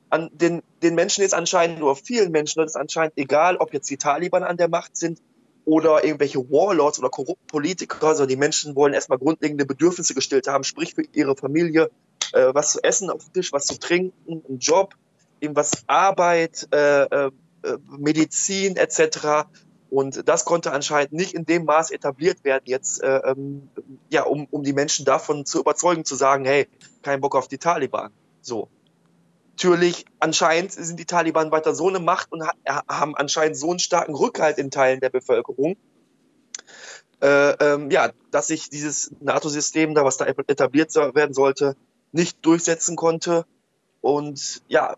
An 0.10 0.32
den, 0.34 0.64
den 0.82 0.96
Menschen 0.96 1.24
ist 1.24 1.36
anscheinend, 1.36 1.78
nur 1.78 1.96
vielen 1.96 2.32
Menschen 2.32 2.64
ist 2.64 2.76
anscheinend 2.76 3.14
egal, 3.18 3.58
ob 3.58 3.72
jetzt 3.72 3.88
die 3.92 3.98
Taliban 3.98 4.44
an 4.44 4.58
der 4.58 4.68
Macht 4.68 4.98
sind 4.98 5.22
oder 5.66 6.04
irgendwelche 6.04 6.40
Warlords 6.40 6.98
oder 6.98 7.10
korrupte 7.10 7.46
Politiker, 7.46 8.16
sondern 8.16 8.30
die 8.30 8.36
Menschen 8.36 8.76
wollen 8.76 8.96
erstmal 8.96 9.20
grundlegende 9.20 9.68
Bedürfnisse 9.68 10.16
gestillt 10.16 10.48
haben, 10.48 10.64
sprich 10.64 10.96
für 10.96 11.04
ihre 11.14 11.36
Familie, 11.36 11.92
äh, 12.34 12.54
was 12.54 12.72
zu 12.72 12.84
essen 12.84 13.10
auf 13.10 13.24
dem 13.26 13.34
Tisch, 13.34 13.54
was 13.54 13.66
zu 13.66 13.78
trinken, 13.80 14.44
ein 14.50 14.60
Job, 14.60 14.96
irgendwas 15.40 15.84
Arbeit, 15.88 16.68
äh, 16.74 17.04
äh, 17.04 17.32
Medizin 17.98 18.76
etc. 18.76 19.48
Und 19.90 20.28
das 20.28 20.46
konnte 20.46 20.72
anscheinend 20.72 21.14
nicht 21.14 21.34
in 21.34 21.46
dem 21.46 21.66
Maß 21.66 21.92
etabliert 21.92 22.44
werden, 22.44 22.64
jetzt, 22.66 23.02
äh, 23.02 23.18
ähm, 23.18 23.70
ja, 24.10 24.24
um, 24.24 24.48
um 24.52 24.64
die 24.64 24.74
Menschen 24.74 25.06
davon 25.06 25.46
zu 25.46 25.60
überzeugen, 25.60 26.06
zu 26.06 26.16
sagen, 26.16 26.46
hey, 26.46 26.68
kein 27.02 27.22
Bock 27.22 27.36
auf 27.36 27.48
die 27.48 27.58
Taliban. 27.58 28.12
So. 28.42 28.70
Natürlich, 29.52 30.06
anscheinend 30.20 30.74
sind 30.74 31.00
die 31.00 31.06
Taliban 31.06 31.50
weiter 31.50 31.74
so 31.74 31.88
eine 31.88 32.00
Macht 32.00 32.32
und 32.32 32.44
ha 32.44 32.84
haben 32.90 33.16
anscheinend 33.16 33.58
so 33.58 33.70
einen 33.70 33.80
starken 33.80 34.14
Rückhalt 34.14 34.58
in 34.58 34.70
Teilen 34.70 35.00
der 35.00 35.10
Bevölkerung, 35.10 35.78
äh, 37.22 37.52
ähm, 37.52 37.90
ja, 37.90 38.12
dass 38.32 38.48
sich 38.48 38.70
dieses 38.70 39.12
NATO-System 39.22 39.96
da, 39.96 40.04
was 40.04 40.18
da 40.18 40.26
etabliert 40.26 40.94
werden 40.94 41.34
sollte, 41.34 41.78
nicht 42.16 42.46
durchsetzen 42.46 42.96
konnte. 42.96 43.46
Und 44.02 44.64
ja, 44.68 44.96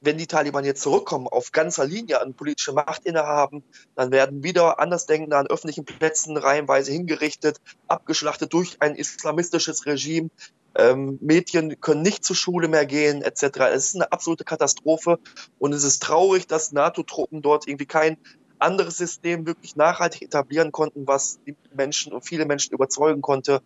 wenn 0.00 0.16
die 0.16 0.28
Taliban 0.28 0.64
jetzt 0.64 0.82
zurückkommen, 0.82 1.26
auf 1.26 1.50
ganzer 1.50 1.84
Linie 1.84 2.20
an 2.20 2.34
politische 2.34 2.72
Macht 2.72 3.04
innehaben, 3.04 3.64
dann 3.96 4.12
werden 4.12 4.44
wieder 4.44 4.78
Andersdenkende 4.78 5.36
an 5.36 5.48
öffentlichen 5.48 5.84
Plätzen 5.84 6.36
reihenweise 6.36 6.92
hingerichtet, 6.92 7.60
abgeschlachtet 7.88 8.52
durch 8.52 8.76
ein 8.80 8.94
islamistisches 8.94 9.86
Regime. 9.86 10.30
Ähm, 10.76 11.18
Mädchen 11.20 11.80
können 11.80 12.02
nicht 12.02 12.24
zur 12.24 12.36
Schule 12.36 12.68
mehr 12.68 12.86
gehen, 12.86 13.22
etc. 13.22 13.42
Es 13.72 13.86
ist 13.86 13.94
eine 13.96 14.12
absolute 14.12 14.44
Katastrophe 14.44 15.18
und 15.58 15.72
es 15.72 15.82
ist 15.82 16.02
traurig, 16.02 16.46
dass 16.46 16.70
NATO-Truppen 16.70 17.42
dort 17.42 17.66
irgendwie 17.66 17.86
kein 17.86 18.18
anderes 18.58 18.98
System 18.98 19.46
wirklich 19.46 19.74
nachhaltig 19.74 20.22
etablieren 20.22 20.70
konnten, 20.70 21.06
was 21.06 21.40
die 21.46 21.56
Menschen 21.74 22.12
und 22.12 22.22
viele 22.22 22.46
Menschen 22.46 22.72
überzeugen 22.72 23.22
konnte, 23.22 23.62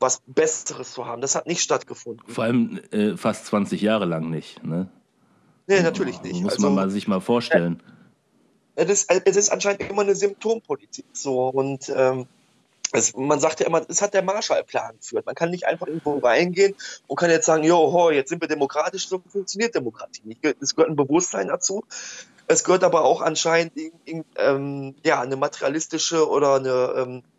was 0.00 0.22
Besseres 0.26 0.92
zu 0.92 1.06
haben. 1.06 1.20
Das 1.20 1.34
hat 1.34 1.46
nicht 1.46 1.60
stattgefunden. 1.60 2.22
Vor 2.26 2.44
allem 2.44 2.80
äh, 2.90 3.16
fast 3.16 3.46
20 3.46 3.80
Jahre 3.80 4.04
lang 4.04 4.30
nicht. 4.30 4.64
Ne? 4.64 4.88
Nee, 5.66 5.82
natürlich 5.82 6.22
nicht. 6.22 6.42
Muss 6.42 6.54
also, 6.54 6.66
man 6.66 6.74
mal 6.74 6.90
sich 6.90 7.08
mal 7.08 7.20
vorstellen. 7.20 7.82
Äh, 8.74 8.84
es 8.84 8.90
ist, 8.90 9.10
es 9.24 9.36
ist 9.36 9.50
anscheinend 9.50 9.82
immer 9.82 10.02
eine 10.02 10.14
Symptompolitik. 10.14 11.06
So. 11.12 11.48
Und 11.48 11.92
ähm, 11.94 12.26
es, 12.92 13.14
man 13.16 13.40
sagt 13.40 13.60
ja 13.60 13.66
immer, 13.66 13.82
es 13.88 14.00
hat 14.00 14.14
der 14.14 14.22
Marshallplan 14.22 14.96
geführt. 14.98 15.26
Man 15.26 15.34
kann 15.34 15.50
nicht 15.50 15.66
einfach 15.66 15.86
irgendwo 15.86 16.18
reingehen 16.18 16.74
und 17.06 17.16
kann 17.16 17.30
jetzt 17.30 17.46
sagen, 17.46 17.64
jo, 17.64 17.92
ho, 17.92 18.10
jetzt 18.10 18.30
sind 18.30 18.40
wir 18.40 18.48
demokratisch, 18.48 19.08
so 19.08 19.22
funktioniert 19.28 19.74
Demokratie 19.74 20.22
nicht. 20.24 20.44
Es 20.60 20.74
gehört 20.74 20.90
ein 20.90 20.96
Bewusstsein 20.96 21.48
dazu. 21.48 21.84
Es 22.46 22.64
gehört 22.64 22.84
aber 22.84 23.04
auch 23.04 23.20
anscheinend 23.20 23.72
ähm, 24.36 24.94
ja, 25.04 25.20
eine 25.20 25.36
materialistische 25.36 26.28
oder 26.28 26.54
eine 26.54 26.94
ähm, 26.96 27.18
äh, 27.18 27.37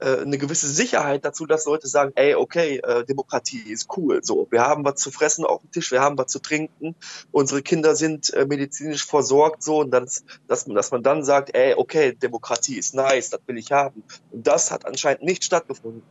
eine 0.00 0.38
gewisse 0.38 0.68
Sicherheit 0.68 1.24
dazu, 1.24 1.46
dass 1.46 1.66
Leute 1.66 1.86
sagen, 1.86 2.12
ey, 2.14 2.34
okay, 2.34 2.78
äh, 2.78 3.04
Demokratie 3.04 3.60
ist 3.60 3.88
cool. 3.96 4.20
So, 4.22 4.46
wir 4.50 4.62
haben 4.62 4.84
was 4.84 4.96
zu 4.96 5.10
fressen 5.10 5.44
auf 5.44 5.60
dem 5.60 5.70
Tisch, 5.70 5.92
wir 5.92 6.00
haben 6.00 6.16
was 6.18 6.28
zu 6.28 6.38
trinken, 6.38 6.94
unsere 7.30 7.62
Kinder 7.62 7.94
sind 7.94 8.32
äh, 8.34 8.46
medizinisch 8.46 9.04
versorgt, 9.04 9.62
so 9.62 9.80
und 9.80 9.90
das, 9.90 10.24
dass, 10.46 10.64
dass 10.64 10.90
man 10.90 11.02
dann 11.02 11.24
sagt, 11.24 11.54
ey, 11.54 11.74
okay, 11.74 12.14
Demokratie 12.14 12.76
ist 12.76 12.94
nice, 12.94 13.30
das 13.30 13.40
will 13.46 13.58
ich 13.58 13.72
haben. 13.72 14.02
Und 14.30 14.46
das 14.46 14.70
hat 14.70 14.86
anscheinend 14.86 15.22
nicht 15.22 15.44
stattgefunden. 15.44 16.02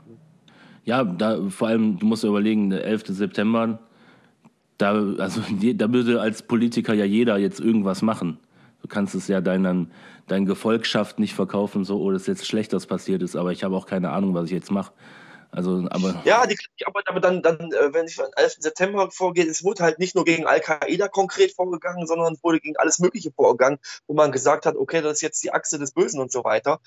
Ja, 0.84 1.04
da 1.04 1.50
vor 1.50 1.68
allem, 1.68 2.00
du 2.00 2.06
musst 2.06 2.24
überlegen, 2.24 2.70
der 2.70 2.84
11. 2.84 3.04
September, 3.08 3.80
da, 4.78 4.94
also, 5.18 5.42
da 5.76 5.94
würde 5.94 6.22
als 6.22 6.42
Politiker 6.44 6.94
ja 6.94 7.06
jeder 7.06 7.38
jetzt 7.38 7.60
irgendwas 7.60 8.02
machen. 8.02 8.40
Du 8.82 8.88
kannst 8.88 9.14
es 9.14 9.28
ja 9.28 9.42
deinen, 9.42 9.92
deinen 10.32 10.46
Gefolgschaft 10.46 11.20
nicht 11.20 11.34
verkaufen, 11.34 11.84
so, 11.84 12.02
oh, 12.02 12.12
das 12.12 12.24
ist 12.24 12.28
jetzt 12.28 12.48
schlecht, 12.48 12.74
dass 12.74 12.88
passiert 12.88 13.22
ist, 13.22 13.36
aber 13.36 13.52
ich 13.52 13.64
habe 13.64 13.76
auch 13.76 13.86
keine 13.86 14.12
Ahnung, 14.12 14.34
was 14.34 14.46
ich 14.46 14.52
jetzt 14.52 14.72
mache. 14.72 14.94
Also, 15.52 15.88
aber. 15.90 16.22
Ja, 16.26 16.46
die, 16.46 16.56
aber, 16.86 17.02
aber 17.08 17.20
dann, 17.20 17.42
dann, 17.42 17.58
äh, 17.72 17.92
wenn 17.92 18.06
ich 18.06 18.18
den 18.18 18.28
11. 18.36 18.58
September 18.60 19.10
vorgehe, 19.10 19.46
es 19.46 19.64
wurde 19.64 19.84
halt 19.84 19.98
nicht 19.98 20.16
nur 20.16 20.24
gegen 20.24 20.46
Al-Qaida 20.46 21.08
konkret 21.08 21.54
vorgegangen, 21.54 22.06
sondern 22.06 22.34
es 22.34 22.44
wurde 22.44 22.60
gegen 22.60 22.78
alles 22.78 23.00
Mögliche 23.00 23.32
vorgegangen, 23.32 23.80
wo 24.08 24.14
man 24.14 24.32
gesagt 24.32 24.68
hat, 24.68 24.76
okay, 24.76 25.02
das 25.02 25.14
ist 25.14 25.22
jetzt 25.22 25.44
die 25.44 25.52
Achse 25.52 25.80
des 25.80 25.94
Bösen 25.94 26.20
und 26.22 26.32
so 26.32 26.44
weiter. 26.44 26.80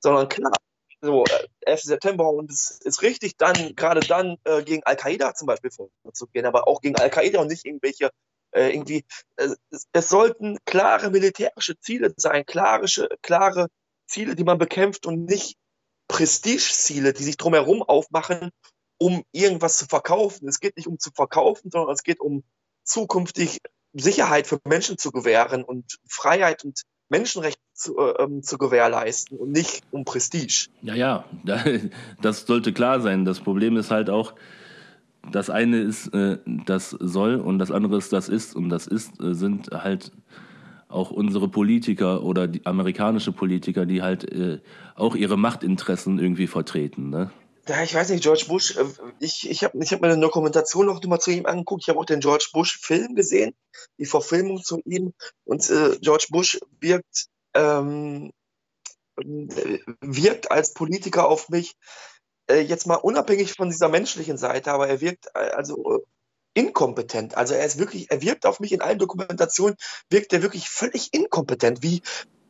Sondern 0.00 0.28
klar, 0.28 0.52
so, 1.00 1.24
11. 1.62 1.80
Äh, 1.84 1.86
September 1.86 2.28
und 2.28 2.50
es 2.50 2.78
ist 2.84 3.00
richtig, 3.00 3.38
dann, 3.38 3.74
gerade 3.74 4.00
dann 4.00 4.36
äh, 4.44 4.62
gegen 4.62 4.82
Al-Qaida 4.84 5.34
zum 5.34 5.46
Beispiel 5.46 5.70
vorzugehen, 5.70 6.44
aber 6.44 6.68
auch 6.68 6.82
gegen 6.82 6.96
Al-Qaida 6.96 7.40
und 7.40 7.48
nicht 7.48 7.64
irgendwelche 7.64 8.10
äh, 8.52 8.70
irgendwie, 8.70 9.04
äh, 9.36 9.48
es, 9.70 9.86
es, 9.92 10.08
sollten 10.08 10.58
klare 10.64 11.10
militärische 11.10 11.78
Ziele 11.78 12.12
sein, 12.16 12.44
klare, 12.46 12.86
klare 13.22 13.68
Ziele, 14.06 14.34
die 14.34 14.44
man 14.44 14.58
bekämpft 14.58 15.06
und 15.06 15.24
nicht 15.24 15.56
Prestigeziele, 16.08 17.12
die 17.12 17.22
sich 17.22 17.36
drumherum 17.36 17.82
aufmachen, 17.82 18.50
um 18.98 19.24
irgendwas 19.32 19.78
zu 19.78 19.86
verkaufen. 19.86 20.48
Es 20.48 20.60
geht 20.60 20.76
nicht 20.76 20.88
um 20.88 20.98
zu 20.98 21.10
verkaufen, 21.12 21.70
sondern 21.70 21.94
es 21.94 22.02
geht 22.02 22.20
um 22.20 22.42
zukünftig 22.82 23.60
Sicherheit 23.92 24.46
für 24.46 24.58
Menschen 24.64 24.98
zu 24.98 25.12
gewähren 25.12 25.64
und 25.64 25.98
Freiheit 26.08 26.64
und 26.64 26.82
Menschenrechte 27.08 27.60
zu, 27.74 27.98
äh, 27.98 28.22
ähm, 28.22 28.42
zu 28.42 28.56
gewährleisten 28.58 29.38
und 29.38 29.50
nicht 29.50 29.82
um 29.90 30.04
Prestige. 30.04 30.68
Ja, 30.82 30.94
ja, 30.94 31.24
das 32.22 32.46
sollte 32.46 32.72
klar 32.72 33.00
sein. 33.00 33.24
Das 33.24 33.40
Problem 33.40 33.76
ist 33.76 33.90
halt 33.90 34.10
auch, 34.10 34.34
das 35.30 35.50
eine 35.50 35.78
ist 35.78 36.08
äh, 36.14 36.38
das 36.66 36.90
soll 36.90 37.36
und 37.36 37.58
das 37.58 37.70
andere 37.70 37.96
ist 37.98 38.12
das 38.12 38.28
ist 38.28 38.54
und 38.56 38.68
das 38.68 38.86
ist 38.86 39.20
äh, 39.22 39.34
sind 39.34 39.70
halt 39.72 40.12
auch 40.88 41.10
unsere 41.10 41.48
Politiker 41.48 42.22
oder 42.22 42.48
die 42.48 42.66
amerikanische 42.66 43.32
Politiker, 43.32 43.86
die 43.86 44.02
halt 44.02 44.30
äh, 44.32 44.60
auch 44.96 45.14
ihre 45.14 45.38
Machtinteressen 45.38 46.18
irgendwie 46.18 46.46
vertreten. 46.46 47.10
Ne? 47.10 47.30
Ja, 47.68 47.82
ich 47.84 47.94
weiß 47.94 48.10
nicht, 48.10 48.22
George 48.22 48.46
Bush, 48.48 48.76
äh, 48.76 48.84
ich, 49.20 49.48
ich 49.48 49.62
habe 49.62 49.78
ich 49.80 49.92
hab 49.92 50.00
mir 50.00 50.08
eine 50.08 50.20
Dokumentation 50.20 50.86
noch 50.86 51.02
mal 51.04 51.20
zu 51.20 51.30
ihm 51.30 51.46
angeguckt. 51.46 51.84
Ich 51.84 51.88
habe 51.88 52.00
auch 52.00 52.04
den 52.04 52.20
George 52.20 52.48
Bush-Film 52.52 53.14
gesehen, 53.14 53.54
die 53.98 54.06
Verfilmung 54.06 54.62
zu 54.62 54.80
ihm. 54.84 55.12
Und 55.44 55.68
äh, 55.70 55.96
George 56.00 56.26
Bush 56.30 56.58
wirkt, 56.80 57.26
ähm, 57.54 58.32
wirkt 60.00 60.50
als 60.50 60.74
Politiker 60.74 61.28
auf 61.28 61.48
mich, 61.48 61.76
äh, 62.50 62.60
jetzt 62.60 62.86
mal 62.86 62.96
unabhängig 62.96 63.54
von 63.54 63.70
dieser 63.70 63.88
menschlichen 63.88 64.36
Seite, 64.36 64.72
aber 64.72 64.88
er 64.88 65.00
wirkt 65.00 65.26
äh, 65.34 65.50
also 65.50 66.04
inkompetent. 66.54 67.36
Also 67.36 67.54
er 67.54 67.64
ist 67.64 67.78
wirklich, 67.78 68.10
er 68.10 68.22
wirkt 68.22 68.44
auf 68.44 68.60
mich 68.60 68.72
in 68.72 68.80
allen 68.80 68.98
Dokumentationen, 68.98 69.76
wirkt 70.08 70.32
er 70.32 70.42
wirklich 70.42 70.68
völlig 70.68 71.14
inkompetent, 71.14 71.82
wie 71.82 72.02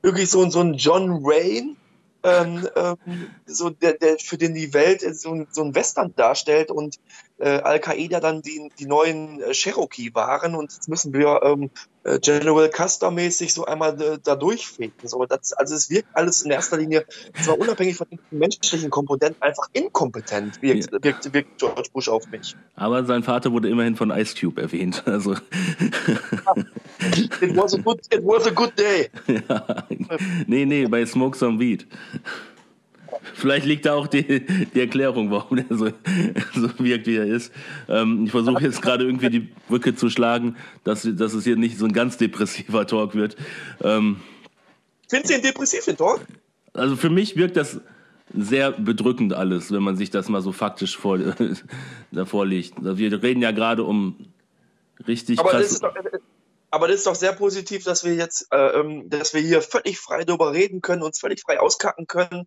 wirklich 0.03 0.31
so, 0.31 0.49
so 0.51 0.61
ein 0.61 0.75
John 0.75 1.23
Wayne, 1.23 1.77
ähm, 2.23 2.69
ähm, 2.77 2.97
so 3.47 3.71
der, 3.71 3.95
der 3.95 4.19
für 4.19 4.37
den 4.37 4.55
die 4.55 4.75
Welt 4.75 5.03
so, 5.17 5.47
so 5.51 5.63
ein 5.63 5.75
Western 5.75 6.15
darstellt 6.15 6.71
und 6.71 6.97
äh, 7.39 7.61
Al-Qaida 7.61 8.21
dann 8.21 8.43
die, 8.43 8.71
die 8.79 8.87
neuen 8.87 9.41
äh, 9.43 9.53
Cherokee 9.53 10.15
waren 10.15 10.55
und 10.55 10.73
jetzt 10.73 10.89
müssen 10.89 11.13
wir 11.13 11.41
ähm, 11.43 11.65
äh, 11.65 11.69
General 12.21 12.69
Custer 12.71 13.11
mäßig 13.11 13.53
so 13.53 13.67
einmal 13.67 14.01
äh, 14.01 14.19
da 14.23 14.35
durchfegen. 14.35 14.95
So, 15.05 15.25
das, 15.27 15.53
also 15.53 15.75
es 15.75 15.91
wirkt 15.91 16.09
alles 16.15 16.43
in 16.43 16.51
erster 16.51 16.79
Linie, 16.79 17.05
zwar 17.43 17.59
unabhängig 17.59 17.97
von 17.97 18.07
den 18.11 18.19
menschlichen 18.31 18.89
Komponenten, 18.89 19.41
einfach 19.43 19.69
inkompetent 19.75 20.63
wirkt, 20.63 20.91
ja. 20.93 20.99
wirkt, 21.03 21.33
wirkt 21.35 21.59
George 21.59 21.91
Bush 21.93 22.09
auf 22.09 22.27
mich. 22.29 22.57
Aber 22.75 23.05
sein 23.05 23.23
Vater 23.23 23.53
wurde 23.53 23.69
immerhin 23.69 23.97
von 23.97 24.11
Ice 24.11 24.35
Cube 24.39 24.61
erwähnt. 24.63 25.03
Also. 25.07 25.33
it, 27.43 27.57
was 27.57 27.75
a 27.75 27.79
good, 27.79 28.01
it 28.11 28.25
was 28.25 28.47
a 28.47 28.51
good 28.51 28.73
day. 28.79 29.11
Ja. 29.49 29.87
Nee, 30.47 30.65
nee, 30.65 30.87
bei 30.87 31.05
Smoke 31.07 31.37
Some 31.37 31.59
Weed. 31.59 31.87
Vielleicht 33.35 33.67
liegt 33.67 33.87
da 33.87 33.95
auch 33.95 34.07
die, 34.07 34.45
die 34.47 34.81
Erklärung, 34.81 35.31
warum 35.31 35.59
er 35.59 35.77
so, 35.77 35.87
so 36.55 36.79
wirkt, 36.79 37.07
wie 37.07 37.17
er 37.17 37.27
ist. 37.27 37.53
Ähm, 37.89 38.25
ich 38.25 38.31
versuche 38.31 38.63
jetzt 38.63 38.83
gerade 38.83 39.05
irgendwie 39.05 39.31
die 39.31 39.49
Brücke 39.69 39.95
zu 39.95 40.11
schlagen, 40.11 40.57
dass, 40.85 41.09
dass 41.11 41.35
es 41.35 41.45
hier 41.45 41.57
nicht 41.57 41.79
so 41.79 41.87
ein 41.87 41.93
ganz 41.93 42.17
depressiver 42.17 42.87
Talk 42.87 43.15
wird. 43.15 43.37
Ähm, 43.83 44.21
Findest 45.09 45.33
du 45.33 45.37
ihn 45.37 45.43
depressiv, 45.43 45.85
den 45.85 45.97
Talk? 45.97 46.21
Also 46.73 46.97
für 46.97 47.11
mich 47.11 47.37
wirkt 47.37 47.57
das 47.57 47.81
sehr 48.33 48.73
bedrückend 48.73 49.33
alles, 49.33 49.73
wenn 49.73 49.83
man 49.83 49.97
sich 49.97 50.11
das 50.11 50.29
mal 50.29 50.43
so 50.43 50.53
faktisch 50.53 50.97
vor, 50.97 51.19
davor 52.13 52.47
legt. 52.47 52.77
Also 52.79 52.99
wir 52.99 53.23
reden 53.23 53.43
ja 53.43 53.51
gerade 53.51 53.85
um 53.85 54.17
richtig 55.07 55.39
aber 55.39 55.51
krass. 55.51 55.63
Das 55.63 55.73
ist 55.73 55.83
doch, 55.83 55.95
aber 56.71 56.87
das 56.87 56.99
ist 56.99 57.07
doch 57.07 57.15
sehr 57.17 57.33
positiv, 57.33 57.85
dass 57.85 58.05
wir 58.05 58.15
jetzt, 58.15 58.47
äh, 58.53 58.79
ähm, 58.79 59.11
dass 59.11 59.35
wir 59.35 59.41
hier 59.41 59.61
völlig 59.63 59.99
frei 59.99 60.25
darüber 60.25 60.53
reden 60.53 60.81
können, 60.81 61.03
uns 61.03 61.19
völlig 61.19 61.41
frei 61.41 61.59
auskacken 61.59 62.07
können, 62.07 62.47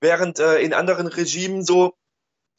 Während 0.00 0.38
äh, 0.38 0.58
in 0.58 0.72
anderen 0.72 1.06
Regimen 1.06 1.64
so, 1.64 1.94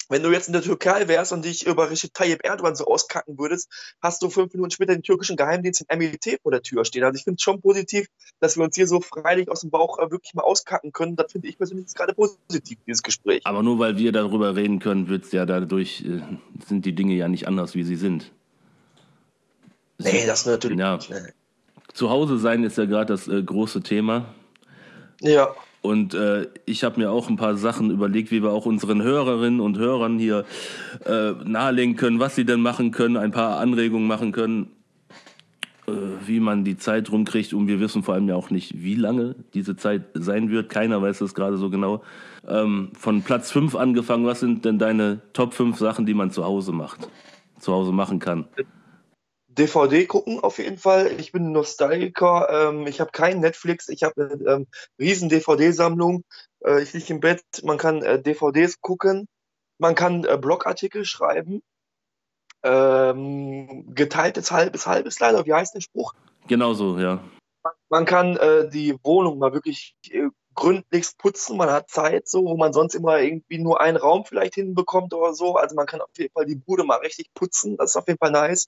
wenn 0.10 0.22
du 0.22 0.32
jetzt 0.32 0.48
in 0.48 0.54
der 0.54 0.62
Türkei 0.62 1.08
wärst 1.08 1.34
und 1.34 1.46
dich 1.46 1.66
über 1.66 1.90
Recep 1.90 2.14
Tayyip 2.14 2.44
Erdogan 2.44 2.76
so 2.76 2.86
auskacken 2.86 3.40
würdest, 3.40 3.70
hast 4.02 4.22
du 4.22 4.30
fünf 4.30 4.54
Minuten 4.54 4.72
später 4.72 4.94
den 4.94 5.02
türkischen 5.02 5.36
Geheimdienst 5.36 5.84
in 5.88 5.98
MIT 5.98 6.40
vor 6.44 6.52
der 6.52 6.62
Tür 6.62 6.86
stehen. 6.86 7.04
Also 7.04 7.18
ich 7.18 7.24
finde 7.24 7.38
es 7.38 7.42
schon 7.42 7.62
positiv, 7.62 8.08
dass 8.40 8.56
wir 8.56 8.64
uns 8.64 8.76
hier 8.76 8.88
so 8.88 9.02
freilich 9.02 9.50
aus 9.50 9.62
dem 9.62 9.72
Bauch 9.72 10.00
äh, 10.00 10.12
wirklich 10.12 10.34
mal 10.34 10.44
auskacken 10.44 10.92
können. 10.92 11.16
Das 11.16 11.32
finde 11.32 11.48
ich 11.48 11.58
persönlich 11.58 11.94
gerade 11.94 12.14
positiv, 12.14 12.78
dieses 12.86 13.02
Gespräch. 13.02 13.42
Aber 13.46 13.64
nur 13.64 13.80
weil 13.80 13.98
wir 13.98 14.12
darüber 14.12 14.56
reden 14.56 14.80
können, 14.80 15.10
wird's 15.10 15.32
ja 15.32 15.46
dadurch, 15.46 16.04
äh, 16.06 16.22
sind 16.68 16.86
die 16.86 16.94
Dinge 16.94 17.16
ja 17.16 17.28
nicht 17.28 17.48
anders, 17.48 17.74
wie 17.74 17.84
sie 17.84 17.96
sind. 17.96 18.32
Nee, 19.98 20.26
das 20.26 20.46
natürlich 20.46 20.78
ja. 20.78 20.98
nicht. 20.98 21.10
Nee. 21.10 21.32
Zu 21.94 22.10
Hause 22.10 22.38
sein 22.38 22.64
ist 22.64 22.78
ja 22.78 22.86
gerade 22.86 23.14
das 23.14 23.28
äh, 23.28 23.42
große 23.42 23.82
Thema. 23.82 24.36
Ja. 25.22 25.56
Und 25.86 26.16
äh, 26.16 26.48
ich 26.66 26.84
habe 26.84 27.00
mir 27.00 27.12
auch 27.12 27.30
ein 27.30 27.36
paar 27.36 27.58
Sachen 27.58 27.92
überlegt, 27.92 28.32
wie 28.32 28.42
wir 28.42 28.50
auch 28.50 28.66
unseren 28.66 29.04
Hörerinnen 29.04 29.60
und 29.60 29.78
Hörern 29.78 30.18
hier 30.18 30.44
äh, 31.06 31.34
nahelegen 31.44 31.96
können, 31.96 32.20
was 32.20 32.34
sie 32.34 32.44
denn 32.44 32.60
machen 32.60 32.90
können, 32.90 33.18
ein 33.18 33.30
paar 33.30 33.60
Anregungen 33.60 34.08
machen 34.08 34.32
können, 34.32 34.72
äh, 35.88 35.92
wie 36.26 36.40
man 36.40 36.64
die 36.64 36.76
Zeit 36.78 37.12
rumkriegt. 37.12 37.54
Und 37.54 37.68
wir 37.68 37.80
wissen 37.80 38.02
vor 38.02 38.16
allem 38.16 38.28
ja 38.28 38.34
auch 38.34 38.50
nicht, 38.50 38.82
wie 38.82 38.96
lange 38.96 39.36
diese 39.54 39.76
Zeit 39.76 40.06
sein 40.16 40.50
wird. 40.50 40.70
Keiner 40.70 41.04
weiß 41.04 41.20
das 41.20 41.36
gerade 41.36 41.58
so 41.58 41.70
genau. 41.70 42.02
Ähm, 42.48 42.90
von 42.98 43.22
Platz 43.22 43.52
5 43.52 43.76
angefangen, 43.76 44.26
was 44.26 44.40
sind 44.40 44.66
denn 44.66 44.80
deine 44.80 45.22
Top 45.34 45.54
5 45.54 45.78
Sachen, 45.78 46.08
die 46.08 46.16
man 46.16 46.32
zu 46.32 46.44
Hause 46.46 46.72
macht, 46.72 47.08
zu 47.60 47.72
Hause 47.72 47.92
machen 47.92 48.18
kann? 48.18 48.46
DVD 49.58 50.06
gucken 50.06 50.40
auf 50.40 50.58
jeden 50.58 50.78
Fall. 50.78 51.20
Ich 51.20 51.32
bin 51.32 51.52
Nostalgiker. 51.52 52.50
Ähm, 52.50 52.88
ich 52.88 53.00
habe 53.00 53.12
kein 53.12 53.40
Netflix. 53.40 53.90
Ich 53.90 54.04
habe 54.04 54.30
eine 54.30 54.52
ähm, 54.52 54.68
riesen 55.00 55.30
DVD-Sammlung. 55.30 56.24
Äh, 56.64 56.82
ich 56.84 56.94
liege 56.94 57.14
im 57.14 57.20
Bett. 57.22 57.44
Man 57.64 57.78
kann 57.78 58.02
äh, 58.02 58.22
DVDs 58.22 58.82
gucken. 58.82 59.28
Man 59.78 59.96
kann 59.96 60.26
äh, 60.26 60.38
Blogartikel 60.38 61.06
schreiben. 61.06 61.62
Ähm, 62.64 63.94
geteiltes 63.94 64.52
halbes 64.52 64.88
halbes 64.88 65.20
leider. 65.20 65.46
Wie 65.46 65.54
heißt 65.54 65.76
der 65.76 65.82
Spruch? 65.82 66.14
Genau 66.48 66.74
so, 66.74 67.00
ja. 67.00 67.24
Man, 67.64 67.74
man 67.90 68.06
kann 68.06 68.38
äh, 68.38 68.70
die 68.70 68.98
Wohnung 69.04 69.38
mal 69.40 69.54
wirklich 69.54 69.96
äh, 70.10 70.30
gründlichst 70.56 71.18
putzen. 71.18 71.58
Man 71.58 71.70
hat 71.70 71.90
Zeit, 71.90 72.28
so, 72.28 72.44
wo 72.46 72.58
man 72.58 72.74
sonst 72.74 72.96
immer 72.96 73.20
irgendwie 73.20 73.60
nur 73.60 73.82
einen 73.82 73.98
Raum 73.98 74.26
vielleicht 74.26 74.56
hinbekommt 74.56 75.14
oder 75.14 75.34
so. 75.34 75.56
Also 75.56 75.76
man 75.76 75.86
kann 75.86 76.02
auf 76.02 76.10
jeden 76.18 76.34
Fall 76.34 76.46
die 76.46 76.56
Bude 76.56 76.84
mal 76.84 77.00
richtig 77.00 77.34
putzen. 77.34 77.78
Das 77.78 77.92
ist 77.92 77.96
auf 77.98 78.08
jeden 78.08 78.20
Fall 78.20 78.32
nice. 78.32 78.68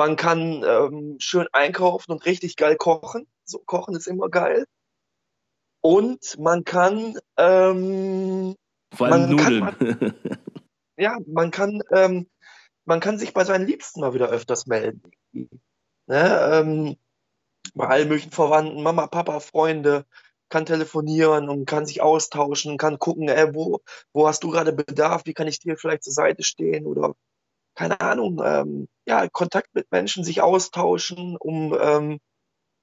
Man 0.00 0.16
kann 0.16 0.64
ähm, 0.66 1.16
schön 1.18 1.46
einkaufen 1.52 2.12
und 2.12 2.24
richtig 2.24 2.56
geil 2.56 2.76
kochen. 2.76 3.26
So, 3.44 3.58
kochen 3.58 3.94
ist 3.94 4.06
immer 4.06 4.30
geil. 4.30 4.64
Und 5.82 6.38
man 6.38 6.64
kann. 6.64 7.18
Ähm, 7.36 8.56
Vor 8.94 9.06
allem 9.08 9.30
Nudeln. 9.30 9.66
Kann, 9.66 10.14
ja, 10.96 11.18
man 11.26 11.50
kann, 11.50 11.82
ähm, 11.90 12.30
man 12.86 13.00
kann 13.00 13.18
sich 13.18 13.34
bei 13.34 13.44
seinen 13.44 13.66
Liebsten 13.66 14.00
mal 14.00 14.14
wieder 14.14 14.30
öfters 14.30 14.66
melden. 14.66 15.02
Ne? 15.34 15.60
Ähm, 16.06 16.96
bei 17.74 17.86
allen 17.86 18.08
möglichen 18.08 18.32
Verwandten, 18.32 18.82
Mama, 18.82 19.06
Papa, 19.06 19.38
Freunde, 19.40 20.06
kann 20.48 20.64
telefonieren 20.64 21.50
und 21.50 21.66
kann 21.66 21.84
sich 21.84 22.00
austauschen, 22.00 22.78
kann 22.78 22.98
gucken, 22.98 23.28
ey, 23.28 23.54
wo, 23.54 23.80
wo 24.14 24.26
hast 24.26 24.44
du 24.44 24.50
gerade 24.50 24.72
Bedarf, 24.72 25.26
wie 25.26 25.34
kann 25.34 25.46
ich 25.46 25.58
dir 25.58 25.76
vielleicht 25.76 26.04
zur 26.04 26.14
Seite 26.14 26.42
stehen 26.42 26.86
oder 26.86 27.14
keine 27.74 28.00
Ahnung, 28.00 28.40
ähm, 28.44 28.88
ja, 29.06 29.28
Kontakt 29.28 29.74
mit 29.74 29.90
Menschen, 29.90 30.24
sich 30.24 30.42
austauschen, 30.42 31.36
um, 31.38 31.76
ähm, 31.80 32.20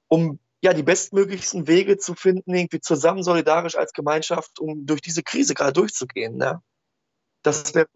um 0.08 0.38
ja, 0.62 0.74
die 0.74 0.82
bestmöglichsten 0.82 1.68
Wege 1.68 1.98
zu 1.98 2.14
finden, 2.14 2.54
irgendwie 2.54 2.80
zusammen 2.80 3.22
solidarisch 3.22 3.76
als 3.76 3.92
Gemeinschaft, 3.92 4.58
um 4.58 4.86
durch 4.86 5.00
diese 5.00 5.22
Krise 5.22 5.54
gerade 5.54 5.72
durchzugehen. 5.72 6.36
Ne? 6.36 6.60
Das 7.42 7.74
wäre 7.74 7.86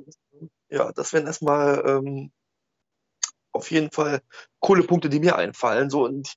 ja, 0.69 0.93
das 0.93 1.13
wären 1.13 1.27
erstmal 1.27 1.83
ähm, 1.87 2.33
auf 3.53 3.71
jeden 3.71 3.91
Fall 3.91 4.23
coole 4.61 4.83
Punkte, 4.85 5.09
die 5.09 5.21
mir 5.21 5.37
einfallen. 5.37 5.91
So 5.91 6.05
und 6.05 6.35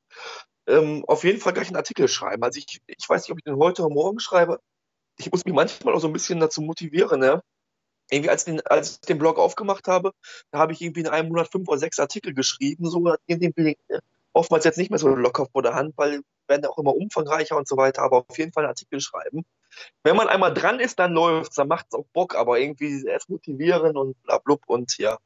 ähm, 0.68 1.06
auf 1.08 1.24
jeden 1.24 1.40
Fall 1.40 1.54
gleich 1.54 1.68
einen 1.68 1.78
Artikel 1.78 2.08
schreiben. 2.08 2.44
Also 2.44 2.60
ich, 2.60 2.82
ich 2.88 3.08
weiß 3.08 3.24
nicht, 3.24 3.32
ob 3.32 3.38
ich 3.40 3.44
den 3.44 3.58
heute 3.58 3.84
oder 3.84 3.94
morgen 3.94 4.20
schreibe. 4.20 4.60
Ich 5.18 5.32
muss 5.32 5.46
mich 5.46 5.54
manchmal 5.54 5.94
auch 5.94 6.00
so 6.00 6.08
ein 6.08 6.14
bisschen 6.14 6.40
dazu 6.40 6.62
motivieren, 6.62 7.20
ne? 7.22 7.42
Irgendwie 8.12 8.30
als, 8.30 8.46
den, 8.46 8.62
als 8.68 8.92
ich 8.92 9.02
den 9.02 9.18
Blog 9.18 9.38
aufgemacht 9.38 9.88
habe, 9.88 10.12
da 10.52 10.60
habe 10.60 10.74
ich 10.74 10.82
irgendwie 10.82 11.02
in 11.02 11.08
einem 11.08 11.30
Monat 11.30 11.52
fünf 11.52 11.68
oder 11.68 11.80
sechs 11.80 12.00
Artikel 12.00 12.34
geschrieben, 12.34 12.90
so 12.90 13.16
oftmals 14.34 14.66
jetzt 14.66 14.78
nicht 14.78 14.90
mehr 14.90 15.00
so 15.00 15.08
locker 15.10 15.48
vor 15.52 15.64
der 15.64 15.76
Hand, 15.76 15.94
weil 15.98 16.22
werden 16.48 16.66
auch 16.66 16.78
immer 16.78 16.96
umfangreicher 16.96 17.58
und 17.58 17.68
so 17.68 17.78
weiter, 17.78 18.04
aber 18.04 18.26
auf 18.28 18.38
jeden 18.38 18.54
Fall 18.54 18.66
Artikel 18.66 19.00
schreiben. 19.00 19.46
Wenn 20.04 20.16
man 20.16 20.28
einmal 20.28 20.54
dran 20.54 20.80
ist, 20.80 21.00
dann 21.00 21.14
läuft's, 21.14 21.56
dann 21.56 21.68
macht's 21.68 21.94
auch 21.94 22.06
Bock, 22.14 22.36
aber 22.36 22.60
irgendwie 22.60 23.04
erst 23.06 23.30
motivieren 23.30 23.98
und 23.98 24.22
bla 24.24 24.38
blub 24.38 24.62
und 24.68 24.98
ja. 24.98 25.18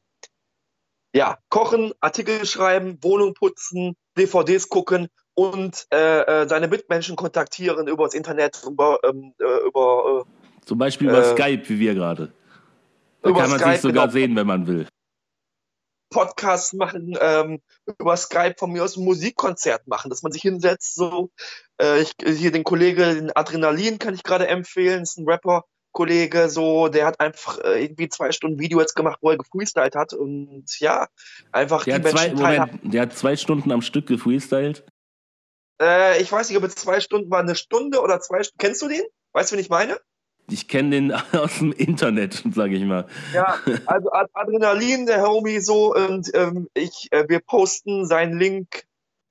Ja, 1.12 1.38
kochen, 1.48 1.92
Artikel 2.00 2.46
schreiben, 2.46 2.98
Wohnung 3.02 3.34
putzen, 3.34 3.96
DVDs 4.16 4.68
gucken 4.68 5.08
und 5.34 5.86
äh, 5.92 6.20
äh, 6.20 6.48
seine 6.48 6.68
Mitmenschen 6.68 7.16
kontaktieren 7.16 7.88
über 7.88 8.04
das 8.04 8.14
Internet, 8.14 8.62
über, 8.64 9.00
ähm, 9.02 9.34
äh, 9.40 9.66
über 9.66 10.24
äh, 10.24 10.66
zum 10.66 10.78
Beispiel 10.78 11.08
über 11.08 11.20
äh, 11.20 11.32
Skype, 11.32 11.68
wie 11.68 11.80
wir 11.80 11.94
gerade. 11.94 12.32
Da 13.22 13.32
kann 13.32 13.50
man 13.50 13.58
Skype, 13.58 13.72
sich 13.72 13.80
sogar 13.82 14.10
sehen, 14.10 14.36
wenn 14.36 14.46
man 14.46 14.66
will. 14.66 14.86
Podcasts 16.10 16.72
machen, 16.72 17.16
ähm, 17.20 17.60
über 17.86 18.16
Skype 18.16 18.56
von 18.58 18.72
mir 18.72 18.82
aus 18.82 18.96
ein 18.96 19.04
Musikkonzert 19.04 19.86
machen, 19.86 20.10
dass 20.10 20.22
man 20.22 20.32
sich 20.32 20.42
hinsetzt, 20.42 20.96
so, 20.96 21.30
äh, 21.80 22.00
ich, 22.00 22.12
hier 22.24 22.50
den 22.50 22.64
Kollege, 22.64 23.14
den 23.14 23.34
Adrenalin 23.34 23.98
kann 23.98 24.14
ich 24.14 24.24
gerade 24.24 24.48
empfehlen, 24.48 25.02
ist 25.02 25.18
ein 25.18 25.28
Rapper, 25.28 25.64
Kollege, 25.92 26.48
so, 26.48 26.88
der 26.88 27.06
hat 27.06 27.20
einfach 27.20 27.58
äh, 27.58 27.84
irgendwie 27.84 28.08
zwei 28.08 28.32
Stunden 28.32 28.58
Video 28.58 28.80
jetzt 28.80 28.94
gemacht, 28.94 29.18
wo 29.22 29.30
er 29.30 29.38
gefreestylt 29.38 29.94
hat 29.94 30.12
und 30.12 30.66
ja, 30.78 31.08
einfach 31.52 31.84
der 31.84 31.98
die 31.98 32.04
Menschen 32.04 32.36
zwei, 32.36 32.58
Moment, 32.58 32.94
Der 32.94 33.02
hat 33.02 33.16
zwei 33.16 33.36
Stunden 33.36 33.72
am 33.72 33.82
Stück 33.82 34.06
gefreestylt? 34.06 34.84
Äh, 35.80 36.20
ich 36.20 36.30
weiß 36.30 36.48
nicht, 36.48 36.58
ob 36.58 36.64
es 36.64 36.74
zwei 36.74 37.00
Stunden 37.00 37.30
war, 37.30 37.40
eine 37.40 37.56
Stunde 37.56 38.00
oder 38.00 38.20
zwei 38.20 38.42
Stunden. 38.42 38.58
Kennst 38.58 38.82
du 38.82 38.88
den? 38.88 39.02
Weißt 39.32 39.50
du, 39.50 39.56
wen 39.56 39.60
ich 39.60 39.70
meine? 39.70 39.98
Ich 40.50 40.68
kenne 40.68 40.90
den 40.90 41.12
aus 41.32 41.58
dem 41.58 41.72
Internet, 41.72 42.42
sage 42.54 42.76
ich 42.76 42.84
mal. 42.84 43.06
Ja, 43.32 43.58
also 43.86 44.10
Adrenalin, 44.12 45.06
der 45.06 45.22
Homie 45.22 45.60
so 45.60 45.94
und 45.94 46.30
ähm, 46.34 46.68
ich, 46.74 47.08
äh, 47.10 47.28
wir 47.28 47.40
posten 47.40 48.06
seinen 48.06 48.38
Link 48.38 48.84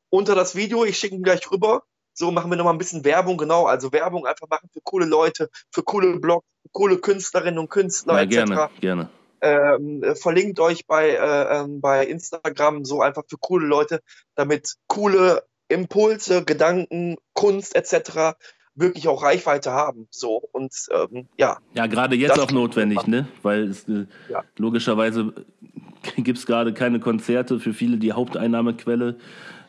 unter 0.10 0.36
das 0.36 0.56
Video. 0.56 0.86
Ich 0.86 0.98
schicke 0.98 1.16
ihn 1.16 1.24
gleich 1.24 1.50
rüber. 1.52 1.84
So 2.14 2.32
machen 2.32 2.52
wir 2.52 2.58
nochmal 2.58 2.74
ein 2.74 2.80
bisschen 2.80 3.06
Werbung, 3.06 3.38
genau. 3.38 3.66
Also 3.66 3.94
Werbung 3.94 4.26
einfach 4.26 4.50
machen 4.50 4.70
für 4.74 4.82
coole 4.84 5.06
Leute, 5.06 5.50
für 5.72 5.84
coole 5.84 6.20
Blogs, 6.20 6.46
für 6.64 6.70
coole 6.72 6.98
Künstlerinnen 6.98 7.60
und 7.60 7.70
Künstler 7.70 8.16
ja, 8.16 8.22
etc. 8.24 8.34
Gerne, 8.34 8.70
gerne. 8.82 9.10
Ähm, 9.42 10.04
äh, 10.04 10.16
verlinkt 10.16 10.60
euch 10.60 10.86
bei, 10.86 11.12
äh, 11.12 11.62
ähm, 11.62 11.80
bei 11.80 12.06
Instagram 12.06 12.84
so 12.84 13.02
einfach 13.02 13.24
für 13.30 13.38
coole 13.38 13.66
Leute, 13.66 14.02
damit 14.36 14.76
coole 14.88 15.44
Impulse, 15.70 16.44
Gedanken, 16.44 17.16
Kunst 17.34 17.74
etc 17.74 18.36
wirklich 18.80 19.08
auch 19.08 19.24
Reichweite 19.24 19.72
haben. 19.72 20.08
So 20.10 20.42
und 20.52 20.74
ähm, 20.92 21.28
ja. 21.38 21.58
Ja, 21.74 21.88
gerade 21.88 22.16
jetzt 22.16 22.40
auch 22.40 22.52
notwendig, 22.52 23.08
ne? 23.08 23.28
Weil 23.42 23.64
es, 23.64 23.88
äh, 23.88 24.06
ja. 24.30 24.44
logischerweise 24.58 25.34
gibt 26.18 26.38
es 26.38 26.46
gerade 26.46 26.74
keine 26.74 27.00
Konzerte 27.00 27.60
für 27.60 27.74
viele 27.74 27.98
die 27.98 28.14
Haupteinnahmequelle, 28.14 29.18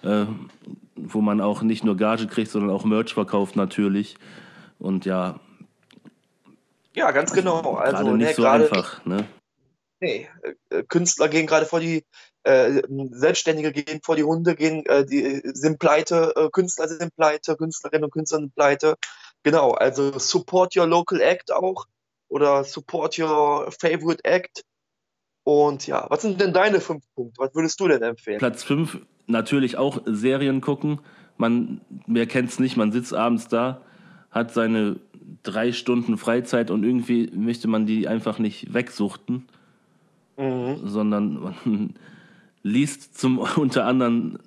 äh, 0.02 0.24
wo 0.96 1.20
man 1.20 1.40
auch 1.40 1.62
nicht 1.62 1.84
nur 1.84 1.96
Gage 1.96 2.26
kriegt, 2.26 2.50
sondern 2.50 2.70
auch 2.70 2.84
Merch 2.84 3.14
verkauft 3.14 3.56
natürlich. 3.56 4.16
Und 4.78 5.04
ja. 5.04 5.40
Ja, 6.94 7.10
ganz 7.10 7.32
genau. 7.32 7.74
Also 7.74 7.96
gerade 7.96 8.16
nicht 8.16 8.28
ne, 8.28 8.34
so 8.34 8.46
einfach, 8.46 9.04
ne? 9.04 9.26
Nee, 10.00 10.28
äh, 10.70 10.82
Künstler 10.84 11.28
gehen 11.28 11.46
gerade 11.46 11.66
vor 11.66 11.80
die 11.80 12.04
äh, 12.44 12.82
Selbstständige 13.10 13.72
gehen 13.72 14.00
vor 14.02 14.16
die 14.16 14.24
Hunde, 14.24 14.54
gehen, 14.54 14.86
äh, 14.86 15.04
die 15.04 15.42
sind 15.44 15.78
pleite, 15.78 16.32
äh, 16.36 16.48
Künstler 16.50 16.88
sind 16.88 17.14
pleite, 17.14 17.56
Künstlerinnen 17.56 18.04
und 18.04 18.12
Künstler 18.12 18.38
sind 18.38 18.54
pleite. 18.54 18.96
Genau, 19.42 19.72
also 19.72 20.18
support 20.18 20.76
your 20.76 20.86
local 20.86 21.20
act 21.20 21.52
auch 21.52 21.86
oder 22.28 22.64
support 22.64 23.18
your 23.18 23.70
favorite 23.72 24.24
act. 24.24 24.64
Und 25.44 25.86
ja, 25.86 26.06
was 26.08 26.22
sind 26.22 26.40
denn 26.40 26.52
deine 26.52 26.80
fünf 26.80 27.04
Punkte? 27.14 27.40
Was 27.40 27.54
würdest 27.54 27.80
du 27.80 27.88
denn 27.88 28.02
empfehlen? 28.02 28.38
Platz 28.38 28.62
fünf, 28.62 28.98
natürlich 29.26 29.76
auch 29.76 30.00
Serien 30.06 30.60
gucken. 30.60 31.00
Man, 31.36 31.80
wer 32.06 32.26
kennt's 32.26 32.58
nicht, 32.58 32.76
man 32.76 32.92
sitzt 32.92 33.14
abends 33.14 33.48
da, 33.48 33.80
hat 34.30 34.52
seine 34.52 35.00
drei 35.42 35.72
Stunden 35.72 36.18
Freizeit 36.18 36.70
und 36.70 36.84
irgendwie 36.84 37.30
möchte 37.34 37.68
man 37.68 37.86
die 37.86 38.08
einfach 38.08 38.38
nicht 38.38 38.74
wegsuchten, 38.74 39.48
mhm. 40.36 40.80
sondern 40.84 41.34
man 41.64 41.94
liest 42.62 43.18
zum 43.18 43.38
unter 43.56 43.86
anderem 43.86 44.38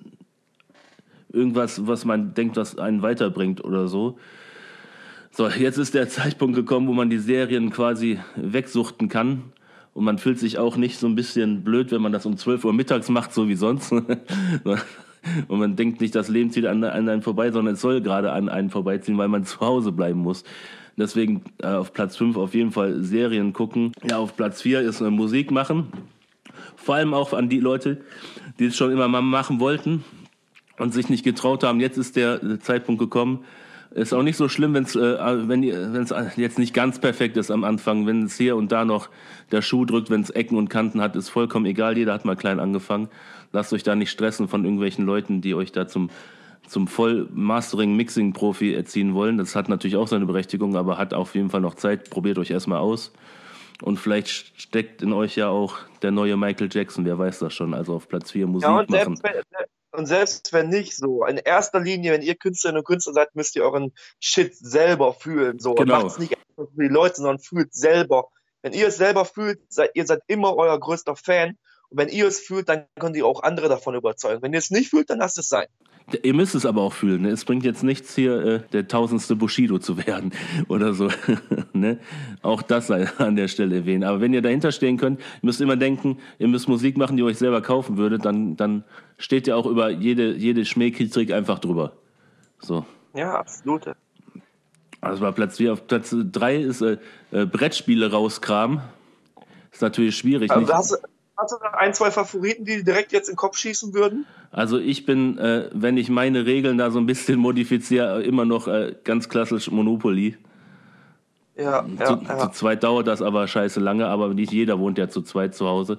irgendwas, 1.32 1.86
was 1.86 2.04
man 2.04 2.34
denkt, 2.34 2.56
was 2.56 2.78
einen 2.78 3.02
weiterbringt 3.02 3.64
oder 3.64 3.88
so. 3.88 4.18
So, 5.30 5.48
jetzt 5.48 5.78
ist 5.78 5.94
der 5.94 6.08
Zeitpunkt 6.08 6.54
gekommen, 6.54 6.86
wo 6.86 6.92
man 6.92 7.10
die 7.10 7.18
Serien 7.18 7.70
quasi 7.70 8.20
wegsuchten 8.36 9.08
kann. 9.08 9.42
Und 9.92 10.04
man 10.04 10.18
fühlt 10.18 10.38
sich 10.38 10.58
auch 10.58 10.76
nicht 10.76 10.98
so 10.98 11.08
ein 11.08 11.16
bisschen 11.16 11.64
blöd, 11.64 11.90
wenn 11.90 12.02
man 12.02 12.12
das 12.12 12.26
um 12.26 12.36
12 12.36 12.64
Uhr 12.64 12.72
mittags 12.72 13.08
macht, 13.08 13.32
so 13.34 13.48
wie 13.48 13.56
sonst. 13.56 13.92
Und 15.48 15.58
man 15.58 15.74
denkt 15.74 16.00
nicht, 16.00 16.14
das 16.14 16.28
Leben 16.28 16.50
zieht 16.50 16.66
an, 16.66 16.84
an 16.84 17.08
einen 17.08 17.22
vorbei, 17.22 17.50
sondern 17.50 17.74
es 17.74 17.80
soll 17.80 18.00
gerade 18.00 18.32
an 18.32 18.48
einen 18.48 18.70
vorbeiziehen, 18.70 19.16
weil 19.18 19.28
man 19.28 19.44
zu 19.44 19.60
Hause 19.60 19.90
bleiben 19.90 20.20
muss. 20.20 20.44
Deswegen 20.96 21.42
äh, 21.62 21.66
auf 21.66 21.92
Platz 21.92 22.16
5 22.16 22.36
auf 22.36 22.54
jeden 22.54 22.70
Fall 22.70 23.02
Serien 23.02 23.52
gucken. 23.52 23.92
Ja, 24.08 24.18
auf 24.18 24.36
Platz 24.36 24.62
4 24.62 24.82
ist 24.82 25.00
äh, 25.00 25.10
Musik 25.10 25.50
machen. 25.50 25.88
Vor 26.76 26.96
allem 26.96 27.14
auch 27.14 27.32
an 27.32 27.48
die 27.48 27.60
Leute, 27.60 28.02
die 28.58 28.66
es 28.66 28.76
schon 28.76 28.92
immer 28.92 29.08
mal 29.08 29.22
machen 29.22 29.60
wollten 29.60 30.04
und 30.78 30.92
sich 30.92 31.08
nicht 31.08 31.24
getraut 31.24 31.64
haben. 31.64 31.80
Jetzt 31.80 31.98
ist 31.98 32.16
der 32.16 32.60
Zeitpunkt 32.60 32.98
gekommen. 32.98 33.44
Ist 33.94 34.12
auch 34.12 34.24
nicht 34.24 34.36
so 34.36 34.48
schlimm, 34.48 34.74
wenn's, 34.74 34.96
äh, 34.96 35.48
wenn 35.48 35.62
es 35.62 36.12
jetzt 36.36 36.58
nicht 36.58 36.74
ganz 36.74 36.98
perfekt 36.98 37.36
ist 37.36 37.52
am 37.52 37.62
Anfang. 37.62 38.06
Wenn 38.06 38.24
es 38.24 38.36
hier 38.36 38.56
und 38.56 38.72
da 38.72 38.84
noch 38.84 39.08
der 39.52 39.62
Schuh 39.62 39.84
drückt, 39.84 40.10
wenn 40.10 40.20
es 40.20 40.30
Ecken 40.30 40.58
und 40.58 40.68
Kanten 40.68 41.00
hat, 41.00 41.14
ist 41.14 41.28
vollkommen 41.28 41.64
egal. 41.66 41.96
Jeder 41.96 42.12
hat 42.12 42.24
mal 42.24 42.34
klein 42.34 42.58
angefangen. 42.58 43.08
Lasst 43.52 43.72
euch 43.72 43.84
da 43.84 43.94
nicht 43.94 44.10
stressen 44.10 44.48
von 44.48 44.64
irgendwelchen 44.64 45.06
Leuten, 45.06 45.40
die 45.40 45.54
euch 45.54 45.70
da 45.70 45.86
zum, 45.86 46.10
zum 46.66 46.88
Voll-Mastering-Mixing-Profi 46.88 48.74
erziehen 48.74 49.14
wollen. 49.14 49.38
Das 49.38 49.54
hat 49.54 49.68
natürlich 49.68 49.94
auch 49.94 50.08
seine 50.08 50.26
Berechtigung, 50.26 50.74
aber 50.74 50.98
hat 50.98 51.14
auf 51.14 51.36
jeden 51.36 51.50
Fall 51.50 51.60
noch 51.60 51.76
Zeit. 51.76 52.10
Probiert 52.10 52.38
euch 52.38 52.50
erstmal 52.50 52.80
aus. 52.80 53.12
Und 53.82 53.98
vielleicht 53.98 54.60
steckt 54.60 55.02
in 55.02 55.12
euch 55.12 55.36
ja 55.36 55.48
auch 55.48 55.78
der 56.02 56.10
neue 56.10 56.36
Michael 56.36 56.68
Jackson, 56.70 57.04
wer 57.04 57.18
weiß 57.18 57.40
das 57.40 57.54
schon. 57.54 57.74
Also 57.74 57.94
auf 57.94 58.08
Platz 58.08 58.30
4 58.30 58.46
Musik 58.46 58.68
ja, 58.68 58.78
und 58.78 58.90
machen. 58.90 59.16
Selbst 59.16 59.22
wenn, 59.24 59.64
und 59.98 60.06
selbst 60.06 60.52
wenn 60.52 60.68
nicht 60.68 60.96
so, 60.96 61.24
in 61.24 61.36
erster 61.36 61.80
Linie, 61.80 62.12
wenn 62.12 62.22
ihr 62.22 62.34
Künstlerinnen 62.34 62.80
und 62.80 62.86
Künstler 62.86 63.12
seid, 63.12 63.34
müsst 63.34 63.56
ihr 63.56 63.62
euren 63.62 63.92
Shit 64.20 64.56
selber 64.56 65.14
fühlen. 65.14 65.58
So. 65.58 65.74
Genau. 65.74 66.02
Macht 66.02 66.06
es 66.06 66.18
nicht 66.18 66.36
einfach 66.36 66.72
für 66.72 66.82
die 66.82 66.88
Leute, 66.88 67.16
sondern 67.16 67.38
fühlt 67.38 67.74
selber. 67.74 68.28
Wenn 68.62 68.72
ihr 68.72 68.88
es 68.88 68.96
selber 68.96 69.24
fühlt, 69.24 69.60
seid 69.68 69.90
ihr 69.94 70.06
seid 70.06 70.20
immer 70.26 70.56
euer 70.56 70.78
größter 70.78 71.16
Fan. 71.16 71.58
Und 71.90 71.98
wenn 71.98 72.08
ihr 72.08 72.26
es 72.26 72.40
fühlt, 72.40 72.68
dann 72.68 72.84
könnt 72.98 73.16
ihr 73.16 73.26
auch 73.26 73.42
andere 73.42 73.68
davon 73.68 73.94
überzeugen. 73.94 74.42
Wenn 74.42 74.52
ihr 74.52 74.58
es 74.58 74.70
nicht 74.70 74.90
fühlt, 74.90 75.10
dann 75.10 75.18
lasst 75.18 75.38
es 75.38 75.48
sein. 75.48 75.66
Ihr 76.22 76.34
müsst 76.34 76.54
es 76.54 76.66
aber 76.66 76.82
auch 76.82 76.92
fühlen. 76.92 77.22
Ne? 77.22 77.30
Es 77.30 77.46
bringt 77.46 77.64
jetzt 77.64 77.82
nichts, 77.82 78.14
hier 78.14 78.44
äh, 78.44 78.60
der 78.72 78.88
tausendste 78.88 79.36
Bushido 79.36 79.78
zu 79.78 80.06
werden 80.06 80.32
oder 80.68 80.92
so. 80.92 81.08
ne? 81.72 81.98
Auch 82.42 82.60
das 82.60 82.88
sei 82.88 83.08
an 83.18 83.36
der 83.36 83.48
Stelle 83.48 83.76
erwähnen. 83.76 84.04
Aber 84.04 84.20
wenn 84.20 84.34
ihr 84.34 84.42
dahinter 84.42 84.70
stehen 84.70 84.98
könnt, 84.98 85.20
ihr 85.20 85.24
müsst 85.42 85.60
immer 85.62 85.76
denken, 85.76 86.18
ihr 86.38 86.48
müsst 86.48 86.68
Musik 86.68 86.98
machen, 86.98 87.16
die 87.16 87.22
ihr 87.22 87.26
euch 87.26 87.38
selber 87.38 87.62
kaufen 87.62 87.96
würdet, 87.96 88.24
dann, 88.24 88.56
dann 88.56 88.84
steht 89.16 89.46
ihr 89.46 89.56
auch 89.56 89.66
über 89.66 89.88
jede, 89.88 90.34
jede 90.34 90.64
Schmähkritik 90.66 91.32
einfach 91.32 91.58
drüber. 91.58 91.92
So. 92.60 92.84
Ja, 93.14 93.38
absolut. 93.38 93.86
Also 95.00 95.20
bei 95.22 95.32
Platz 95.32 95.56
4. 95.56 95.72
Auf 95.72 95.86
Platz 95.86 96.14
3 96.14 96.56
ist 96.56 96.82
äh, 96.82 96.98
äh, 97.30 97.46
Brettspiele 97.46 98.10
rauskramen. 98.10 98.80
Ist 99.72 99.82
natürlich 99.82 100.16
schwierig. 100.16 100.50
Also 100.50 100.72
hast, 100.72 101.02
Hast 101.36 101.52
du 101.52 101.56
noch 101.56 101.72
ein, 101.72 101.92
zwei 101.94 102.10
Favoriten, 102.10 102.64
die 102.64 102.84
direkt 102.84 103.12
jetzt 103.12 103.28
in 103.28 103.32
den 103.32 103.38
Kopf 103.38 103.56
schießen 103.58 103.92
würden? 103.92 104.24
Also 104.52 104.78
ich 104.78 105.04
bin, 105.04 105.36
äh, 105.38 105.68
wenn 105.72 105.96
ich 105.96 106.08
meine 106.08 106.46
Regeln 106.46 106.78
da 106.78 106.90
so 106.90 106.98
ein 106.98 107.06
bisschen 107.06 107.38
modifiziere, 107.40 108.22
immer 108.22 108.44
noch 108.44 108.68
äh, 108.68 108.94
ganz 109.04 109.28
klassisch 109.28 109.70
Monopoly. 109.70 110.36
Ja, 111.56 111.84
zu, 111.84 112.20
ja, 112.26 112.38
zu 112.38 112.48
zweit 112.50 112.82
dauert 112.82 113.06
das 113.06 113.22
aber 113.22 113.46
scheiße 113.46 113.78
lange, 113.78 114.06
aber 114.06 114.34
nicht 114.34 114.52
jeder 114.52 114.80
wohnt 114.80 114.98
ja 114.98 115.08
zu 115.08 115.22
zweit 115.22 115.54
zu 115.54 115.66
Hause. 115.66 115.98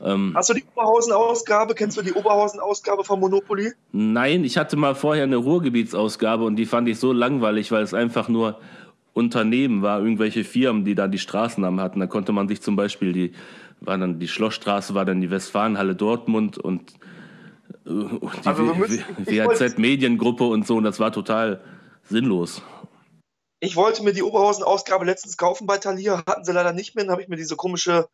Ähm, 0.00 0.32
Hast 0.36 0.50
du 0.50 0.54
die 0.54 0.64
Oberhausen-Ausgabe? 0.74 1.74
Kennst 1.74 1.96
du 1.96 2.02
die 2.02 2.12
Oberhausen-Ausgabe 2.12 3.04
von 3.04 3.20
Monopoly? 3.20 3.72
Nein, 3.92 4.44
ich 4.44 4.58
hatte 4.58 4.76
mal 4.76 4.94
vorher 4.94 5.24
eine 5.24 5.36
Ruhrgebietsausgabe 5.36 6.44
und 6.44 6.56
die 6.56 6.66
fand 6.66 6.88
ich 6.88 6.98
so 6.98 7.12
langweilig, 7.12 7.72
weil 7.72 7.82
es 7.82 7.94
einfach 7.94 8.28
nur 8.28 8.58
Unternehmen 9.14 9.80
war, 9.82 10.00
irgendwelche 10.00 10.44
Firmen, 10.44 10.84
die 10.84 10.94
da 10.94 11.08
die 11.08 11.18
Straßennamen 11.18 11.80
hatten. 11.80 12.00
Da 12.00 12.06
konnte 12.06 12.32
man 12.32 12.48
sich 12.48 12.60
zum 12.60 12.76
Beispiel 12.76 13.12
die 13.12 13.32
war 13.86 13.98
dann 13.98 14.18
die 14.18 14.28
Schlossstraße, 14.28 14.94
war 14.94 15.04
dann 15.04 15.20
die 15.20 15.30
Westfalenhalle 15.30 15.94
Dortmund 15.94 16.58
und, 16.58 16.94
äh, 17.86 17.90
die 19.30 19.40
also 19.40 19.64
Mediengruppe 19.76 20.44
und 20.44 20.66
so, 20.66 20.76
und 20.76 20.84
das 20.84 21.00
war 21.00 21.12
total 21.12 21.62
sinnlos. 22.04 22.62
Ich 23.60 23.76
wollte 23.76 24.02
mir 24.02 24.12
die 24.12 24.22
Oberhausen-Ausgabe 24.22 25.04
letztens 25.04 25.36
kaufen 25.36 25.66
bei 25.66 25.78
Thalia, 25.78 26.22
hatten 26.26 26.44
sie 26.44 26.52
leider 26.52 26.72
nicht 26.72 26.94
mehr, 26.94 27.04
dann 27.04 27.12
habe 27.12 27.22
ich 27.22 27.28
mir 27.28 27.36
diese 27.36 27.56
komische 27.56 28.08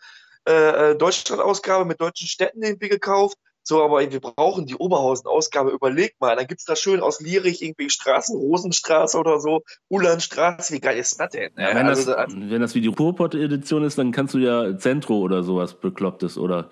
äh, 0.48 0.92
äh, 0.92 0.96
Deutschland-Ausgabe 0.96 1.84
mit 1.84 2.00
deutschen 2.00 2.28
Städten 2.28 2.62
irgendwie 2.62 2.88
gekauft. 2.88 3.36
So, 3.70 3.84
aber 3.84 4.00
wir 4.00 4.18
brauchen 4.18 4.66
die 4.66 4.74
Oberhausen-Ausgabe. 4.74 5.70
Überleg 5.70 6.16
mal, 6.18 6.34
dann 6.34 6.48
gibt 6.48 6.58
es 6.58 6.64
da 6.64 6.74
schön 6.74 6.98
aus 6.98 7.20
Lierich 7.20 7.62
irgendwie 7.62 7.88
Straßen, 7.88 8.36
Rosenstraße 8.36 9.16
oder 9.16 9.38
so, 9.38 9.62
Ulanstraße. 9.88 10.74
Wie 10.74 10.80
geil 10.80 10.98
ist 10.98 11.20
das 11.20 11.30
denn? 11.30 11.52
Ja, 11.56 11.76
wenn, 11.76 11.86
also, 11.86 12.12
das, 12.12 12.34
wenn 12.34 12.60
das 12.60 12.74
wie 12.74 12.80
die 12.80 12.88
Ruhrpott-Edition 12.88 13.84
ist, 13.84 13.96
dann 13.96 14.10
kannst 14.10 14.34
du 14.34 14.38
ja 14.38 14.76
Zentro 14.76 15.18
oder 15.18 15.44
sowas 15.44 15.74
Beklopptes 15.74 16.36
oder 16.36 16.68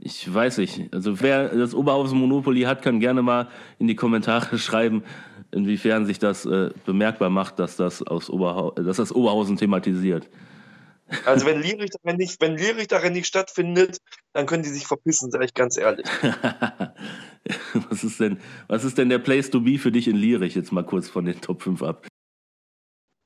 Ich 0.00 0.34
weiß 0.34 0.58
nicht. 0.58 0.92
Also 0.92 1.20
wer 1.20 1.50
das 1.50 1.72
Oberhausen 1.72 2.18
Monopoly 2.18 2.62
hat, 2.62 2.82
kann 2.82 2.98
gerne 2.98 3.22
mal 3.22 3.46
in 3.78 3.86
die 3.86 3.94
Kommentare 3.94 4.58
schreiben, 4.58 5.04
inwiefern 5.52 6.04
sich 6.04 6.18
das 6.18 6.46
äh, 6.46 6.70
bemerkbar 6.84 7.30
macht, 7.30 7.60
dass 7.60 7.76
das, 7.76 8.02
aus 8.02 8.28
Oberhau 8.28 8.72
dass 8.72 8.96
das 8.96 9.12
Oberhausen 9.14 9.56
thematisiert. 9.56 10.28
Also 11.24 11.46
wenn 11.46 11.60
Lierich 11.60 11.90
darin 12.02 12.16
nicht, 12.18 12.40
wenn 12.40 12.56
Lierich 12.56 12.88
darin 12.88 13.12
nicht 13.12 13.26
stattfindet, 13.26 13.98
dann 14.32 14.46
können 14.46 14.62
die 14.62 14.68
sich 14.68 14.86
verpissen, 14.86 15.30
sage 15.30 15.44
ich 15.44 15.54
ganz 15.54 15.76
ehrlich. 15.76 16.06
was, 17.90 18.04
ist 18.04 18.20
denn, 18.20 18.40
was 18.68 18.84
ist 18.84 18.98
denn 18.98 19.08
der 19.08 19.18
Place 19.18 19.50
to 19.50 19.60
be 19.60 19.78
für 19.78 19.92
dich 19.92 20.08
in 20.08 20.16
Lierich? 20.16 20.54
Jetzt 20.54 20.72
mal 20.72 20.84
kurz 20.84 21.08
von 21.08 21.24
den 21.24 21.40
Top 21.40 21.62
5 21.62 21.82
ab. 21.82 22.06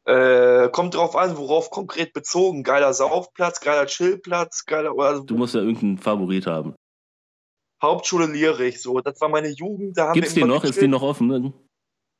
Äh, 0.06 0.70
kommt 0.70 0.94
drauf 0.94 1.16
an, 1.16 1.36
worauf 1.36 1.70
konkret 1.70 2.14
bezogen. 2.14 2.62
Geiler 2.62 2.94
Saufplatz, 2.94 3.60
geiler 3.60 3.86
Chillplatz, 3.86 4.64
geiler. 4.64 4.98
Also 4.98 5.22
du 5.22 5.36
musst 5.36 5.54
ja 5.54 5.60
irgendeinen 5.60 5.98
Favorit 5.98 6.46
haben. 6.46 6.74
Hauptschule 7.82 8.26
Lierich, 8.26 8.80
so. 8.80 9.00
Das 9.00 9.20
war 9.20 9.28
meine 9.28 9.48
Jugend. 9.48 9.96
Da 9.96 10.12
Gibt's 10.12 10.34
die 10.34 10.44
noch? 10.44 10.64
Ist 10.64 10.80
die 10.80 10.88
noch 10.88 11.02
offen? 11.02 11.52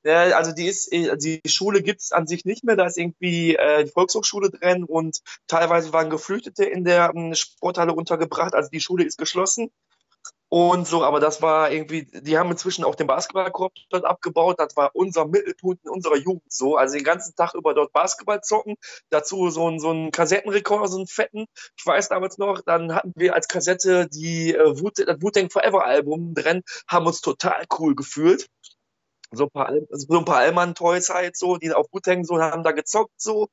Ja, 0.05 0.37
also 0.37 0.53
die 0.53 0.67
ist, 0.67 0.93
äh, 0.93 1.17
die 1.17 1.41
Schule 1.47 1.83
gibt's 1.83 2.13
an 2.13 2.27
sich 2.27 2.45
nicht 2.45 2.65
mehr. 2.65 2.77
Da 2.77 2.87
ist 2.87 2.97
irgendwie 2.97 3.57
äh, 3.57 3.85
die 3.85 3.91
Volkshochschule 3.91 4.51
drin 4.51 4.85
und 4.85 5.21
teilweise 5.49 5.93
waren 5.93 6.11
Geflüchtete 6.11 6.65
in 6.65 6.85
der 6.85 7.15
um, 7.15 7.35
Sporthalle 7.35 7.93
untergebracht. 7.93 8.55
Also 8.55 8.71
die 8.71 8.81
Schule 8.81 9.05
ist 9.05 9.19
geschlossen. 9.19 9.71
Und 10.51 10.87
so, 10.89 11.05
aber 11.05 11.21
das 11.21 11.43
war 11.43 11.71
irgendwie, 11.71 12.07
die 12.11 12.39
haben 12.39 12.51
inzwischen 12.51 12.83
auch 12.83 12.95
den 12.95 13.07
Basketballkorb 13.07 13.73
dort 13.91 14.07
abgebaut. 14.07 14.59
Das 14.59 14.77
war 14.77 14.91
unser 14.95 15.27
Mittelpunkt 15.27 15.85
in 15.85 15.91
unserer 15.91 16.17
Jugend 16.17 16.51
so. 16.51 16.77
Also 16.77 16.95
den 16.95 17.05
ganzen 17.05 17.37
Tag 17.37 17.55
über 17.55 17.75
dort 17.75 17.93
Basketball 17.93 18.41
zocken. 18.41 18.77
Dazu 19.11 19.51
so 19.51 19.69
ein, 19.69 19.79
so 19.79 19.91
ein 19.91 20.11
Kassettenrekorder, 20.11 20.89
so 20.89 20.97
einen 20.97 21.07
fetten. 21.07 21.45
Ich 21.77 21.85
weiß 21.85 22.09
damals 22.09 22.39
noch, 22.39 22.63
dann 22.63 22.95
hatten 22.95 23.13
wir 23.15 23.35
als 23.35 23.47
Kassette 23.49 24.09
die 24.09 24.55
äh, 24.55 24.81
Wu 24.81 24.89
das 24.91 25.21
Wu-Tang 25.21 25.51
Forever 25.51 25.85
Album 25.85 26.33
drin, 26.33 26.63
haben 26.89 27.07
uns 27.07 27.21
total 27.21 27.65
cool 27.79 27.95
gefühlt 27.95 28.49
so 29.31 29.45
ein 29.45 29.51
paar, 29.51 29.73
so 29.91 30.19
ein 30.19 30.25
paar 30.25 30.39
Allmann-Toys 30.39 31.11
halt 31.11 31.37
so, 31.37 31.57
die 31.57 31.73
auf 31.73 31.91
Gut 31.91 32.07
hängen, 32.07 32.25
so, 32.25 32.41
haben 32.41 32.63
da 32.63 32.73
gezockt 32.73 33.21
so. 33.21 33.49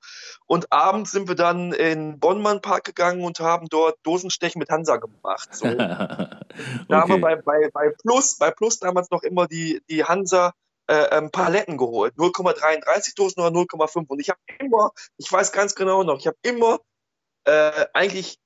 Und 0.45 0.71
abends 0.71 1.11
sind 1.11 1.27
wir 1.27 1.35
dann 1.35 1.73
in 1.73 2.19
Bonnmann 2.19 2.61
Park 2.61 2.85
gegangen 2.85 3.23
und 3.23 3.39
haben 3.39 3.67
dort 3.69 3.97
Dosenstechen 4.03 4.59
mit 4.59 4.69
Hansa 4.69 4.97
gemacht. 4.97 5.49
So. 5.53 5.65
okay. 5.65 5.77
Da 6.87 7.01
haben 7.01 7.09
wir 7.09 7.19
bei, 7.19 7.35
bei, 7.35 7.69
bei 7.73 7.89
Plus, 8.01 8.37
bei 8.37 8.49
Plus 8.49 8.79
damals 8.79 9.09
noch 9.09 9.23
immer 9.23 9.45
die, 9.45 9.81
die 9.89 10.05
Hansa 10.05 10.53
äh, 10.87 11.17
ähm, 11.17 11.31
Paletten 11.31 11.77
geholt. 11.77 12.13
0,33 12.15 13.15
Dosen 13.15 13.41
oder 13.41 13.49
0,5. 13.49 14.05
Und 14.07 14.19
ich 14.19 14.29
habe 14.29 14.39
immer, 14.59 14.91
ich 15.17 15.29
weiß 15.31 15.51
ganz 15.51 15.75
genau 15.75 16.03
noch, 16.03 16.19
ich 16.19 16.27
habe 16.27 16.37
immer 16.43 16.79
äh, 17.45 17.87
eigentlich, 17.93 18.37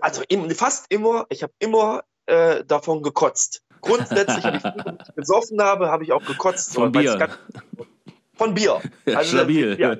also 0.00 0.22
fast 0.56 0.86
immer, 0.88 1.26
ich 1.28 1.42
habe 1.42 1.52
immer 1.58 2.02
äh, 2.26 2.64
davon 2.64 3.02
gekotzt. 3.02 3.62
Grundsätzlich, 3.84 4.44
wenn 4.44 4.56
ich 4.56 4.62
gesoffen 5.16 5.60
habe, 5.60 5.88
habe 5.88 6.04
ich 6.04 6.12
auch 6.12 6.24
gekotzt. 6.24 6.74
Von 6.74 6.92
Bier. 6.92 7.16
Ganz, 7.16 7.38
von 8.34 8.54
Bier. 8.54 8.80
Also, 9.06 9.36
Stabil. 9.36 9.76
Ja. 9.78 9.96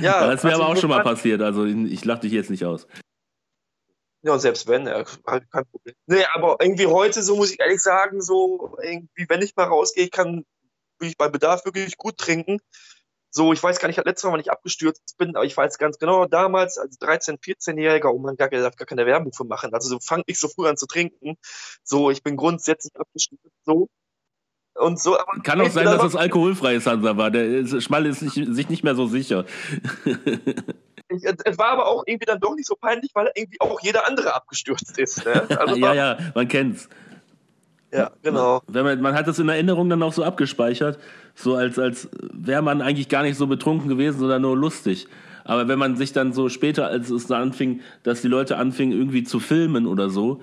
ja 0.00 0.26
das 0.26 0.44
wäre 0.44 0.54
also 0.54 0.62
aber 0.62 0.72
auch 0.72 0.76
schon 0.76 0.90
mal 0.90 1.02
passiert. 1.02 1.42
Also 1.42 1.64
ich 1.64 2.04
lache 2.04 2.20
dich 2.20 2.32
jetzt 2.32 2.50
nicht 2.50 2.64
aus. 2.64 2.86
Ja, 4.24 4.38
selbst 4.38 4.68
wenn, 4.68 4.86
ja, 4.86 5.02
kein 5.02 5.66
Problem. 5.66 5.96
Nee, 6.06 6.24
aber 6.32 6.58
irgendwie 6.60 6.86
heute, 6.86 7.22
so 7.22 7.36
muss 7.36 7.52
ich 7.52 7.58
ehrlich 7.58 7.80
sagen, 7.80 8.22
so 8.22 8.76
irgendwie, 8.80 9.26
wenn 9.28 9.42
ich 9.42 9.56
mal 9.56 9.64
rausgehe, 9.64 10.08
kann 10.08 10.44
ich 11.00 11.16
bei 11.16 11.28
Bedarf 11.28 11.64
wirklich 11.64 11.96
gut 11.96 12.18
trinken. 12.18 12.58
So, 13.34 13.54
ich 13.54 13.62
weiß 13.62 13.78
gar 13.78 13.88
nicht, 13.88 13.96
letztes 14.04 14.24
Mal, 14.24 14.32
wann 14.32 14.40
ich 14.40 14.52
abgestürzt 14.52 15.16
bin, 15.16 15.34
aber 15.34 15.46
ich 15.46 15.56
weiß 15.56 15.78
ganz 15.78 15.98
genau, 15.98 16.26
damals 16.26 16.76
als 16.76 17.00
13-, 17.00 17.40
14-Jähriger, 17.42 18.10
oh 18.10 18.18
man, 18.18 18.36
gar, 18.36 18.50
darf 18.50 18.76
gar 18.76 18.84
keine 18.84 19.06
Werbung 19.06 19.32
für 19.32 19.44
machen. 19.44 19.72
Also 19.72 19.88
so 19.88 19.98
fang 20.00 20.22
ich 20.26 20.38
so 20.38 20.48
früh 20.48 20.68
an 20.68 20.76
zu 20.76 20.86
trinken. 20.86 21.38
So, 21.82 22.10
ich 22.10 22.22
bin 22.22 22.36
grundsätzlich 22.36 22.92
abgestürzt, 22.94 23.42
so. 23.64 23.88
Und 24.74 25.00
so, 25.00 25.16
Kann 25.44 25.62
auch 25.62 25.70
sein, 25.70 25.86
dass 25.86 26.02
es 26.04 26.14
alkoholfreies 26.14 26.86
Hansa 26.86 27.16
war. 27.16 27.30
Der 27.30 27.64
Schmal 27.80 28.04
ist 28.04 28.20
sich, 28.20 28.32
sich 28.32 28.68
nicht 28.68 28.84
mehr 28.84 28.94
so 28.94 29.06
sicher. 29.06 29.46
Ich, 31.08 31.24
es 31.24 31.58
war 31.58 31.68
aber 31.68 31.88
auch 31.88 32.04
irgendwie 32.06 32.24
dann 32.24 32.40
doch 32.40 32.54
nicht 32.54 32.66
so 32.66 32.74
peinlich, 32.74 33.10
weil 33.12 33.30
irgendwie 33.34 33.60
auch 33.60 33.80
jeder 33.82 34.08
andere 34.08 34.34
abgestürzt 34.34 34.98
ist. 34.98 35.26
Ne? 35.26 35.46
Also 35.58 35.76
ja, 35.76 35.92
ja, 35.92 36.18
man 36.34 36.48
kennt's. 36.48 36.88
Ja, 37.92 38.10
genau. 38.22 38.62
Wenn 38.66 38.84
man, 38.84 39.00
man 39.00 39.14
hat 39.14 39.28
das 39.28 39.38
in 39.38 39.48
Erinnerung 39.48 39.90
dann 39.90 40.02
auch 40.02 40.14
so 40.14 40.24
abgespeichert, 40.24 40.98
so 41.34 41.54
als, 41.54 41.78
als 41.78 42.08
wäre 42.32 42.62
man 42.62 42.80
eigentlich 42.80 43.08
gar 43.08 43.22
nicht 43.22 43.36
so 43.36 43.46
betrunken 43.46 43.88
gewesen, 43.88 44.18
sondern 44.18 44.42
nur 44.42 44.56
lustig. 44.56 45.08
Aber 45.44 45.68
wenn 45.68 45.78
man 45.78 45.96
sich 45.96 46.12
dann 46.12 46.32
so 46.32 46.48
später, 46.48 46.86
als 46.86 47.10
es 47.10 47.26
dann 47.26 47.42
anfing, 47.42 47.80
dass 48.02 48.22
die 48.22 48.28
Leute 48.28 48.56
anfingen 48.56 48.96
irgendwie 48.96 49.24
zu 49.24 49.40
filmen 49.40 49.86
oder 49.86 50.08
so, 50.08 50.40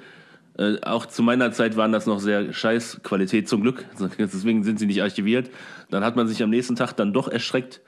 äh, 0.58 0.76
auch 0.82 1.06
zu 1.06 1.24
meiner 1.24 1.52
Zeit 1.52 1.78
waren 1.78 1.92
das 1.92 2.06
noch 2.06 2.20
sehr 2.20 2.54
scheiß 2.54 3.00
Qualität 3.02 3.48
zum 3.48 3.62
Glück, 3.62 3.86
deswegen 4.20 4.64
sind 4.64 4.78
sie 4.78 4.86
nicht 4.86 5.02
archiviert, 5.02 5.50
dann 5.90 6.04
hat 6.04 6.16
man 6.16 6.28
sich 6.28 6.44
am 6.44 6.50
nächsten 6.50 6.76
Tag 6.76 6.94
dann 6.94 7.14
doch 7.14 7.28
erschreckt, 7.30 7.82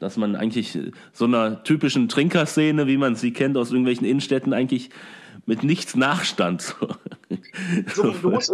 dass 0.00 0.16
man 0.16 0.36
eigentlich 0.36 0.78
so 1.12 1.24
einer 1.24 1.62
typischen 1.64 2.08
Trinkerszene, 2.08 2.86
wie 2.86 2.96
man 2.96 3.14
sie 3.14 3.32
kennt 3.32 3.56
aus 3.56 3.70
irgendwelchen 3.70 4.06
Innenstädten, 4.06 4.52
eigentlich 4.52 4.90
mit 5.48 5.64
nichts 5.64 5.96
nachstand. 5.96 6.76
So, 7.94 8.10
du 8.12 8.30
musst, 8.30 8.52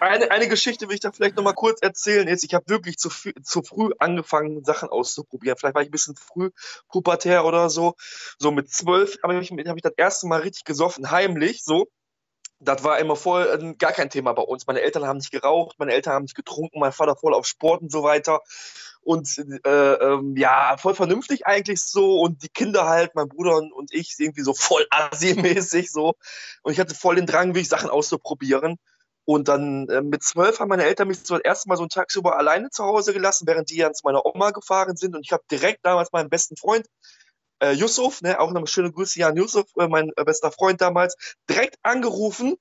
eine, 0.00 0.30
eine 0.30 0.48
Geschichte 0.48 0.88
will 0.88 0.94
ich 0.94 1.00
da 1.00 1.12
vielleicht 1.12 1.36
nochmal 1.36 1.54
kurz 1.54 1.80
erzählen. 1.82 2.26
Jetzt, 2.26 2.44
ich 2.44 2.54
habe 2.54 2.68
wirklich 2.68 2.96
zu, 2.98 3.08
zu 3.42 3.62
früh 3.62 3.90
angefangen, 3.98 4.64
Sachen 4.64 4.88
auszuprobieren. 4.88 5.56
Vielleicht 5.58 5.74
war 5.74 5.82
ich 5.82 5.88
ein 5.88 5.92
bisschen 5.92 6.16
früh 6.16 6.50
pubertär 6.88 7.44
oder 7.44 7.68
so. 7.68 7.94
So 8.38 8.50
mit 8.50 8.70
zwölf 8.70 9.18
habe 9.22 9.38
ich, 9.38 9.50
hab 9.50 9.76
ich 9.76 9.82
das 9.82 9.94
erste 9.96 10.26
Mal 10.26 10.40
richtig 10.40 10.64
gesoffen, 10.64 11.10
heimlich, 11.10 11.62
so. 11.62 11.86
Das 12.58 12.82
war 12.84 12.98
immer 12.98 13.16
voll 13.16 13.46
äh, 13.46 13.74
gar 13.74 13.92
kein 13.92 14.08
Thema 14.08 14.32
bei 14.32 14.42
uns. 14.42 14.66
Meine 14.66 14.80
Eltern 14.80 15.04
haben 15.06 15.18
nicht 15.18 15.30
geraucht, 15.30 15.78
meine 15.78 15.92
Eltern 15.92 16.14
haben 16.14 16.22
nicht 16.22 16.36
getrunken, 16.36 16.78
mein 16.80 16.92
Vater 16.92 17.16
voll 17.16 17.34
auf 17.34 17.46
Sport 17.46 17.82
und 17.82 17.92
so 17.92 18.02
weiter. 18.02 18.40
Und 19.02 19.38
äh, 19.64 19.92
ähm, 19.94 20.34
ja, 20.36 20.76
voll 20.78 20.94
vernünftig 20.94 21.46
eigentlich 21.46 21.80
so. 21.82 22.20
Und 22.20 22.42
die 22.42 22.48
Kinder 22.48 22.86
halt, 22.86 23.14
mein 23.14 23.28
Bruder 23.28 23.56
und 23.56 23.92
ich, 23.92 24.14
irgendwie 24.18 24.42
so 24.42 24.54
voll 24.54 24.86
assi-mäßig 24.90 25.90
so. 25.92 26.14
Und 26.62 26.72
ich 26.72 26.80
hatte 26.80 26.94
voll 26.94 27.16
den 27.16 27.26
Drang, 27.26 27.48
wirklich 27.48 27.68
Sachen 27.68 27.90
auszuprobieren. 27.90 28.78
Und 29.24 29.48
dann 29.48 29.88
äh, 29.88 30.02
mit 30.02 30.22
zwölf 30.22 30.60
haben 30.60 30.68
meine 30.68 30.84
Eltern 30.84 31.08
mich 31.08 31.18
so 31.24 31.34
das 31.34 31.44
erste 31.44 31.68
Mal 31.68 31.76
so 31.76 31.82
einen 31.82 31.90
tagsüber 31.90 32.38
alleine 32.38 32.70
zu 32.70 32.84
Hause 32.84 33.12
gelassen, 33.12 33.46
während 33.46 33.70
die 33.70 33.78
dann 33.78 33.94
zu 33.94 34.02
meiner 34.04 34.24
Oma 34.24 34.52
gefahren 34.52 34.96
sind. 34.96 35.14
Und 35.14 35.26
ich 35.26 35.32
habe 35.32 35.42
direkt 35.50 35.84
damals 35.84 36.12
meinen 36.12 36.30
besten 36.30 36.56
Freund 36.56 36.86
äh, 37.60 37.72
Yusuf, 37.72 38.22
ne, 38.22 38.38
auch 38.40 38.52
nochmal 38.52 38.66
schöne 38.66 38.92
Grüße 38.92 39.18
Jan 39.18 39.36
Yusuf, 39.36 39.66
äh, 39.78 39.88
mein 39.88 40.10
äh, 40.16 40.24
bester 40.24 40.50
Freund 40.50 40.80
damals, 40.80 41.16
direkt 41.48 41.76
angerufen 41.82 42.56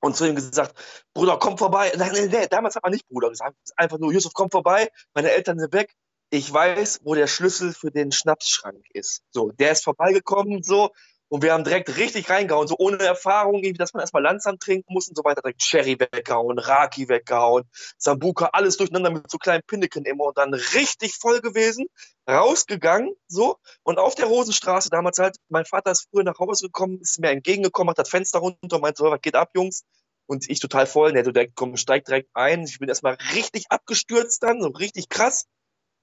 und 0.00 0.16
zu 0.16 0.26
ihm 0.26 0.34
gesagt, 0.34 0.74
Bruder, 1.14 1.38
komm 1.38 1.58
vorbei. 1.58 1.92
Nein, 1.96 2.12
nein, 2.12 2.28
nein, 2.30 2.46
damals 2.50 2.76
hat 2.76 2.82
man 2.82 2.92
nicht 2.92 3.08
Bruder 3.08 3.30
gesagt, 3.30 3.56
einfach 3.76 3.98
nur, 3.98 4.12
Yusuf, 4.12 4.32
komm 4.34 4.50
vorbei, 4.50 4.90
meine 5.14 5.30
Eltern 5.30 5.58
sind 5.58 5.72
weg. 5.72 5.94
Ich 6.30 6.52
weiß, 6.52 7.00
wo 7.04 7.14
der 7.14 7.28
Schlüssel 7.28 7.72
für 7.72 7.90
den 7.90 8.10
Schnapsschrank 8.10 8.84
ist. 8.92 9.22
So, 9.30 9.52
der 9.52 9.72
ist 9.72 9.84
vorbeigekommen, 9.84 10.62
so, 10.62 10.90
und 11.28 11.42
wir 11.42 11.52
haben 11.52 11.64
direkt 11.64 11.96
richtig 11.96 12.30
reingehauen, 12.30 12.68
so 12.68 12.76
ohne 12.78 12.98
Erfahrung, 12.98 13.62
dass 13.74 13.92
man 13.92 14.00
erstmal 14.00 14.22
Langsam 14.22 14.58
trinken 14.58 14.92
muss 14.92 15.08
und 15.08 15.16
so 15.16 15.24
weiter. 15.24 15.42
Direkt 15.42 15.60
Cherry 15.60 15.98
weggehauen, 15.98 16.58
Raki 16.58 17.08
weggehauen, 17.08 17.64
Sambuka, 17.98 18.50
alles 18.52 18.76
durcheinander 18.76 19.10
mit 19.10 19.30
so 19.30 19.38
kleinen 19.38 19.62
Pinneken 19.66 20.04
immer 20.04 20.24
und 20.24 20.38
dann 20.38 20.54
richtig 20.54 21.14
voll 21.14 21.40
gewesen, 21.40 21.86
rausgegangen, 22.28 23.14
so. 23.26 23.56
Und 23.82 23.98
auf 23.98 24.14
der 24.14 24.26
Rosenstraße, 24.26 24.88
damals 24.90 25.18
halt, 25.18 25.36
mein 25.48 25.64
Vater 25.64 25.90
ist 25.90 26.08
früher 26.10 26.24
nach 26.24 26.38
Hause 26.38 26.66
gekommen, 26.66 27.00
ist 27.00 27.18
mir 27.18 27.30
entgegengekommen, 27.30 27.90
hat 27.90 27.98
das 27.98 28.08
Fenster 28.08 28.38
runter 28.38 28.76
und 28.76 28.82
meinte 28.82 28.98
so, 28.98 29.10
was 29.10 29.20
geht 29.20 29.34
ab, 29.34 29.50
Jungs? 29.54 29.82
Und 30.26 30.48
ich 30.48 30.60
total 30.60 30.86
voll, 30.86 31.12
ne, 31.12 31.22
du 31.22 31.32
direkt, 31.32 31.54
komm, 31.54 31.76
steig 31.76 32.04
direkt 32.04 32.30
ein. 32.34 32.64
Ich 32.64 32.78
bin 32.78 32.88
erstmal 32.88 33.16
richtig 33.34 33.66
abgestürzt 33.70 34.42
dann, 34.42 34.60
so 34.60 34.68
richtig 34.68 35.08
krass. 35.08 35.46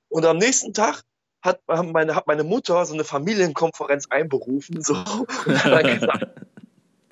Und 0.09 0.25
am 0.25 0.37
nächsten 0.37 0.73
Tag 0.73 1.03
hat 1.43 1.59
meine, 1.67 2.15
hat 2.15 2.27
meine 2.27 2.43
Mutter 2.43 2.85
so 2.85 2.93
eine 2.93 3.03
Familienkonferenz 3.03 4.07
einberufen 4.09 4.81
so, 4.81 4.93
und 5.45 5.63
hat 5.63 5.83
gesagt, 5.83 6.27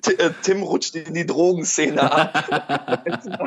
äh, 0.08 0.30
Tim 0.42 0.62
rutscht 0.62 0.96
in 0.96 1.14
die 1.14 1.24
Drogenszene 1.24 2.10
ab. 2.10 2.34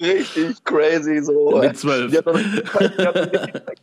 richtig 0.00 0.64
crazy, 0.64 1.22
so. 1.22 1.58
Mit 1.58 1.78
zwölf. 1.78 2.10
Die, 2.10 2.18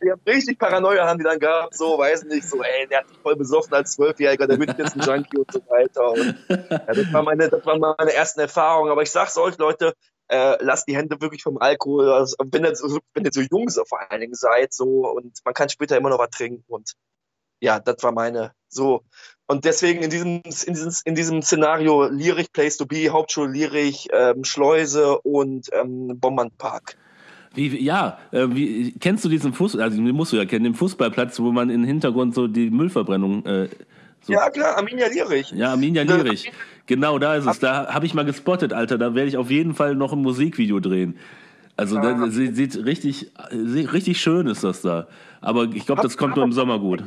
die, 0.02 0.10
haben 0.10 0.20
richtig 0.26 0.58
Paranoia 0.58 1.06
haben 1.06 1.18
die 1.18 1.24
dann 1.24 1.38
gehabt, 1.38 1.76
so, 1.76 1.96
weiß 1.96 2.24
nicht, 2.24 2.48
so, 2.48 2.60
ey, 2.62 2.88
der 2.88 3.00
hat 3.00 3.08
sich 3.08 3.18
voll 3.18 3.36
besoffen 3.36 3.74
als 3.74 3.92
Zwölfjähriger, 3.92 4.48
der 4.48 4.58
wird 4.58 4.76
jetzt 4.78 4.96
ein 4.96 5.02
Junkie 5.02 5.38
und 5.38 5.52
so 5.52 5.60
weiter. 5.68 6.10
Und, 6.10 6.34
ja, 6.48 6.78
das, 6.92 7.12
war 7.12 7.22
meine, 7.22 7.48
das 7.48 7.64
waren 7.64 7.78
meine 7.78 8.12
ersten 8.12 8.40
Erfahrungen. 8.40 8.90
Aber 8.90 9.02
ich 9.02 9.10
sag's 9.10 9.36
euch, 9.36 9.56
Leute, 9.58 9.94
äh, 10.28 10.62
lasst 10.62 10.88
die 10.88 10.96
Hände 10.96 11.20
wirklich 11.20 11.42
vom 11.42 11.58
Alkohol, 11.58 12.10
also, 12.10 12.36
wenn, 12.44 12.64
ihr 12.64 12.74
so, 12.74 12.98
wenn 13.14 13.24
ihr 13.24 13.32
so 13.32 13.40
jung 13.40 13.68
so 13.68 13.84
vor 13.84 14.00
allen 14.10 14.20
Dingen 14.20 14.34
seid, 14.34 14.72
so, 14.72 15.08
und 15.08 15.38
man 15.44 15.54
kann 15.54 15.68
später 15.68 15.96
immer 15.96 16.10
noch 16.10 16.18
was 16.18 16.30
trinken 16.30 16.64
und 16.68 16.92
ja, 17.60 17.78
das 17.78 18.02
war 18.02 18.12
meine, 18.12 18.52
so. 18.68 19.04
Und 19.46 19.64
deswegen 19.64 20.02
in 20.02 20.10
diesem, 20.10 20.42
in 20.44 20.74
diesem, 20.74 20.92
in 21.04 21.14
diesem 21.14 21.42
Szenario 21.42 22.08
Lierich 22.08 22.52
Place 22.52 22.76
to 22.76 22.86
Be, 22.86 23.10
Hauptschule 23.10 23.52
Lierich, 23.52 24.08
ähm, 24.12 24.44
Schleuse 24.44 25.18
und 25.20 25.68
ähm, 25.72 26.18
Bombernpark. 26.18 26.96
Wie, 27.54 27.84
ja, 27.84 28.18
äh, 28.32 28.46
wie, 28.50 28.92
kennst 28.98 29.24
du 29.24 29.28
diesen 29.28 29.52
Fußball, 29.52 29.82
also 29.82 29.96
den 29.96 30.14
musst 30.14 30.32
du 30.32 30.38
ja 30.38 30.44
kennen, 30.44 30.64
den 30.64 30.74
Fußballplatz, 30.74 31.38
wo 31.38 31.52
man 31.52 31.70
im 31.70 31.84
Hintergrund 31.84 32.34
so 32.34 32.48
die 32.48 32.70
Müllverbrennung. 32.70 33.44
Äh, 33.46 33.68
so 34.22 34.32
ja, 34.32 34.48
klar, 34.50 34.76
Arminia 34.76 35.08
Lierich. 35.08 35.50
Ja, 35.50 35.72
Arminia 35.72 36.02
Lierich. 36.02 36.50
Genau, 36.86 37.18
da 37.18 37.36
ist 37.36 37.46
es. 37.46 37.58
Da 37.58 37.92
habe 37.92 38.06
ich 38.06 38.14
mal 38.14 38.24
gespottet, 38.24 38.72
Alter. 38.72 38.98
Da 38.98 39.14
werde 39.14 39.28
ich 39.28 39.36
auf 39.36 39.50
jeden 39.50 39.74
Fall 39.74 39.94
noch 39.94 40.12
ein 40.12 40.20
Musikvideo 40.20 40.80
drehen. 40.80 41.18
Also 41.76 41.96
ah. 41.98 42.00
das 42.00 42.34
sieht, 42.34 42.54
sieht 42.56 42.84
richtig, 42.84 43.32
richtig 43.50 44.20
schön 44.20 44.46
ist 44.46 44.64
das 44.64 44.82
da. 44.82 45.08
Aber 45.40 45.64
ich 45.64 45.86
glaube, 45.86 46.02
das 46.02 46.16
kommt 46.16 46.36
nur 46.36 46.44
im 46.44 46.52
Sommer 46.52 46.78
gut. 46.78 47.04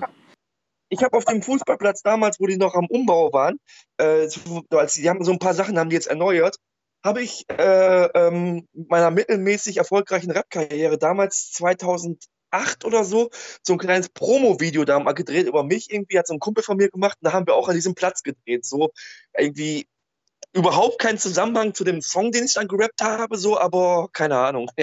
Ich 0.90 1.04
habe 1.04 1.18
auf 1.18 1.26
dem 1.26 1.42
Fußballplatz 1.42 2.02
damals, 2.04 2.40
wo 2.40 2.46
die 2.46 2.58
noch 2.58 2.76
am 2.76 2.86
Umbau 2.88 3.34
waren, 3.34 3.58
äh, 3.98 4.28
als 4.72 4.94
die 4.94 5.10
haben 5.10 5.24
so 5.24 5.32
ein 5.32 5.40
paar 5.40 5.54
Sachen 5.54 5.78
haben 5.78 5.90
die 5.90 5.96
jetzt 5.96 6.08
erneuert, 6.08 6.58
habe 7.04 7.22
ich 7.22 7.46
äh, 7.50 8.06
ähm, 8.14 8.68
meiner 8.74 9.12
mittelmäßig 9.12 9.78
erfolgreichen 9.78 10.32
Rap-Karriere 10.32 10.98
damals 10.98 11.52
2008 11.52 12.18
oder 12.86 13.04
so 13.04 13.30
so 13.64 13.74
ein 13.74 13.80
kleines 13.80 14.10
Promo-Video 14.10 14.86
da 14.86 15.00
mal 15.00 15.14
gedreht 15.14 15.48
über 15.48 15.64
mich. 15.64 15.92
Irgendwie 15.92 16.20
hat 16.20 16.28
so 16.28 16.34
ein 16.34 16.40
Kumpel 16.40 16.64
von 16.64 16.78
mir 16.78 16.90
gemacht 16.90 17.18
und 17.22 17.26
da 17.28 17.34
haben 17.34 17.48
wir 17.48 17.56
auch 17.56 17.70
an 17.70 17.76
diesem 17.76 17.96
Platz 17.96 18.24
gedreht. 18.24 18.66
So 18.66 18.92
irgendwie 19.38 19.88
überhaupt 20.56 21.00
keinen 21.00 21.18
Zusammenhang 21.18 21.74
zu 21.74 21.84
dem 21.84 22.02
Song, 22.02 22.32
den 22.32 22.46
ich 22.46 22.54
dann 22.54 22.68
gerappt 22.68 23.02
habe, 23.02 23.38
so, 23.38 23.60
aber 23.60 24.10
keine 24.12 24.38
Ahnung. 24.38 24.72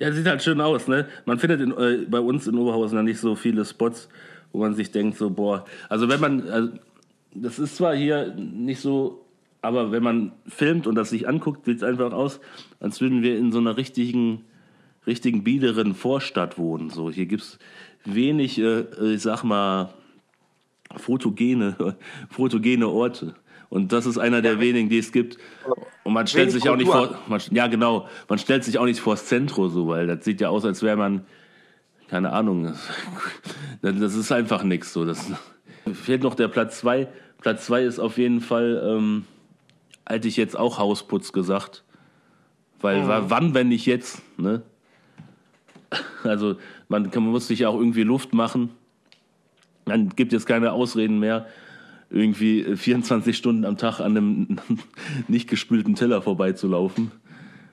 Ja, 0.00 0.06
ja 0.08 0.12
sieht 0.12 0.26
halt 0.26 0.42
schön 0.42 0.60
aus, 0.60 0.88
ne? 0.88 1.06
Man 1.26 1.38
findet 1.38 1.60
in, 1.60 1.72
äh, 1.72 2.06
bei 2.08 2.20
uns 2.20 2.46
in 2.46 2.56
Oberhausen 2.56 2.96
ja 2.96 3.02
nicht 3.02 3.20
so 3.20 3.34
viele 3.34 3.66
Spots, 3.66 4.08
wo 4.52 4.58
man 4.58 4.74
sich 4.74 4.90
denkt, 4.90 5.18
so, 5.18 5.28
boah, 5.28 5.66
also 5.90 6.08
wenn 6.08 6.20
man, 6.20 6.48
also, 6.48 6.72
das 7.34 7.58
ist 7.58 7.76
zwar 7.76 7.94
hier 7.94 8.34
nicht 8.34 8.80
so, 8.80 9.26
aber 9.62 9.92
wenn 9.92 10.02
man 10.02 10.32
filmt 10.48 10.86
und 10.86 10.94
das 10.94 11.10
sich 11.10 11.28
anguckt, 11.28 11.66
sieht 11.66 11.78
es 11.78 11.82
einfach 11.82 12.12
aus, 12.12 12.40
als 12.80 13.00
würden 13.00 13.22
wir 13.22 13.36
in 13.36 13.52
so 13.52 13.58
einer 13.58 13.76
richtigen, 13.76 14.46
richtigen 15.06 15.44
biederen 15.44 15.94
Vorstadt 15.94 16.58
wohnen. 16.58 16.90
So, 16.90 17.10
hier 17.10 17.26
gibt 17.26 17.42
es 17.42 17.58
wenig, 18.04 18.58
äh, 18.58 18.84
ich 19.14 19.22
sag 19.22 19.44
mal, 19.44 19.92
fotogene, 20.96 21.96
fotogene 22.28 22.88
Orte. 22.88 23.34
Und 23.68 23.92
das 23.92 24.04
ist 24.04 24.18
einer 24.18 24.42
der 24.42 24.58
wenigen, 24.58 24.88
die 24.88 24.98
es 24.98 25.12
gibt. 25.12 25.38
Und 26.02 26.12
man 26.12 26.26
stellt 26.26 26.50
sich 26.50 26.68
auch 26.68 26.76
nicht 26.76 26.90
vor, 26.90 27.16
man, 27.28 27.40
ja 27.52 27.68
genau, 27.68 28.08
man 28.28 28.38
stellt 28.38 28.64
sich 28.64 28.78
auch 28.78 28.84
nicht 28.84 29.00
vors 29.00 29.26
Zentrum 29.26 29.70
so, 29.70 29.86
weil 29.86 30.08
das 30.08 30.24
sieht 30.24 30.40
ja 30.40 30.48
aus, 30.48 30.64
als 30.64 30.82
wäre 30.82 30.96
man, 30.96 31.24
keine 32.08 32.32
Ahnung, 32.32 32.74
das 33.82 34.14
ist 34.16 34.32
einfach 34.32 34.64
nichts 34.64 34.92
so. 34.92 35.04
Das 35.04 35.30
fehlt 35.92 36.24
noch 36.24 36.34
der 36.34 36.48
Platz 36.48 36.80
zwei. 36.80 37.06
Platz 37.40 37.66
zwei 37.66 37.84
ist 37.84 38.00
auf 38.00 38.18
jeden 38.18 38.40
Fall, 38.40 38.82
ähm, 38.84 39.24
hätte 40.04 40.26
ich 40.26 40.36
jetzt 40.36 40.58
auch 40.58 40.78
Hausputz 40.78 41.32
gesagt. 41.32 41.84
Weil 42.80 43.04
mhm. 43.04 43.24
wann, 43.28 43.54
wenn 43.54 43.68
nicht 43.68 43.86
jetzt, 43.86 44.22
ne? 44.36 44.62
Also 46.24 46.56
man, 46.88 47.10
kann, 47.10 47.22
man 47.22 47.32
muss 47.32 47.46
sich 47.48 47.60
ja 47.60 47.68
auch 47.68 47.78
irgendwie 47.78 48.02
Luft 48.02 48.34
machen. 48.34 48.70
Dann 49.86 50.10
gibt 50.10 50.32
es 50.32 50.46
keine 50.46 50.72
Ausreden 50.72 51.18
mehr 51.18 51.46
irgendwie 52.10 52.76
24 52.76 53.36
Stunden 53.36 53.64
am 53.64 53.76
Tag 53.76 54.00
an 54.00 54.16
einem 54.16 54.58
nicht 55.28 55.48
gespülten 55.48 55.94
Teller 55.94 56.22
vorbeizulaufen. 56.22 57.12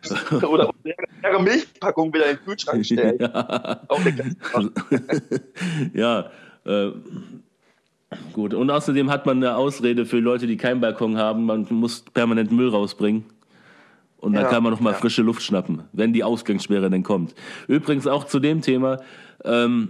Oder 0.32 0.72
leere 0.84 1.42
Milchpackung 1.42 2.14
wieder 2.14 2.30
in 2.30 2.38
den 2.38 2.46
Kühlschrank 2.46 2.86
stellen. 2.86 3.18
ja, 3.20 3.82
ja 5.94 6.32
äh, 6.66 6.92
gut. 8.34 8.54
Und 8.54 8.70
außerdem 8.70 9.10
hat 9.10 9.26
man 9.26 9.38
eine 9.38 9.56
Ausrede 9.56 10.06
für 10.06 10.20
Leute, 10.20 10.46
die 10.46 10.58
keinen 10.58 10.82
Balkon 10.82 11.18
haben. 11.18 11.46
Man 11.46 11.66
muss 11.72 12.02
permanent 12.02 12.52
Müll 12.52 12.70
rausbringen. 12.70 13.26
Und 14.18 14.34
dann 14.34 14.44
ja, 14.44 14.50
kann 14.50 14.64
man 14.64 14.72
noch 14.72 14.80
mal 14.80 14.92
ja. 14.92 14.98
frische 14.98 15.22
Luft 15.22 15.44
schnappen, 15.44 15.84
wenn 15.94 16.12
die 16.12 16.24
Ausgangssperre 16.24 16.90
denn 16.90 17.04
kommt. 17.04 17.36
Übrigens 17.68 18.08
auch 18.08 18.26
zu 18.26 18.40
dem 18.40 18.62
Thema. 18.62 19.00
Ähm, 19.44 19.90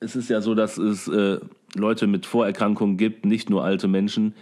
es 0.00 0.16
ist 0.16 0.30
ja 0.30 0.40
so, 0.40 0.54
dass 0.54 0.78
es 0.78 1.08
äh, 1.08 1.38
Leute 1.74 2.06
mit 2.06 2.26
Vorerkrankungen 2.26 2.96
gibt, 2.96 3.26
nicht 3.26 3.50
nur 3.50 3.64
alte 3.64 3.88
Menschen, 3.88 4.34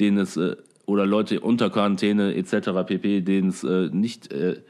denen 0.00 0.18
es 0.18 0.36
äh, 0.36 0.56
oder 0.86 1.06
Leute 1.06 1.40
unter 1.40 1.70
Quarantäne 1.70 2.34
etc. 2.34 2.70
pp, 2.86 3.20
denen 3.20 3.48
es 3.48 3.64
äh, 3.64 3.88
nicht 3.92 4.32
äh, 4.32 4.60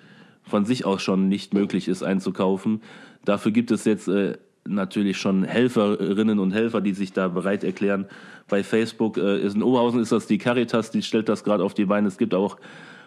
von 0.43 0.65
sich 0.65 0.85
aus 0.85 1.03
schon 1.03 1.29
nicht 1.29 1.55
möglich 1.55 1.89
ist 1.89 2.03
einzukaufen. 2.03 2.83
Dafür 3.25 3.53
gibt 3.53 3.71
es 3.71 3.85
jetzt 3.85 4.09
äh, 4.09 4.37
natürlich 4.67 5.19
schon 5.19 5.45
Helferinnen 5.45 6.39
und 6.39 6.53
Helfer, 6.53 6.81
die 6.81 6.93
sich 6.93 7.13
da 7.13 7.29
bereit 7.29 7.65
erklären. 7.65 8.07
Bei 8.49 8.63
Facebook 8.63 9.17
äh, 9.17 9.41
ist 9.41 9.57
in 9.57 9.63
Oberhausen 9.63 10.01
ist 10.01 10.13
das 10.13 10.27
die 10.27 10.39
Caritas, 10.39 10.91
die 10.91 11.03
stellt 11.03 11.29
das 11.29 11.45
gerade 11.45 11.65
auf 11.65 11.75
die 11.75 11.87
Beine. 11.87 12.09
Es 12.09 12.19
gibt 12.19 12.35
auch 12.35 12.59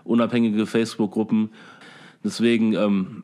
unabhängige 0.07 0.65
Facebook-Gruppen. 0.65 1.49
Deswegen 2.23 2.73
ähm, 2.73 3.23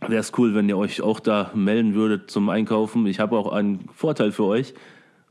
wäre 0.00 0.20
es 0.20 0.32
cool, 0.38 0.54
wenn 0.54 0.68
ihr 0.68 0.78
euch 0.78 1.02
auch 1.02 1.20
da 1.20 1.50
melden 1.54 1.94
würdet 1.94 2.30
zum 2.30 2.48
Einkaufen. 2.48 3.06
Ich 3.06 3.20
habe 3.20 3.36
auch 3.36 3.52
einen 3.52 3.88
Vorteil 3.94 4.32
für 4.32 4.44
euch, 4.44 4.74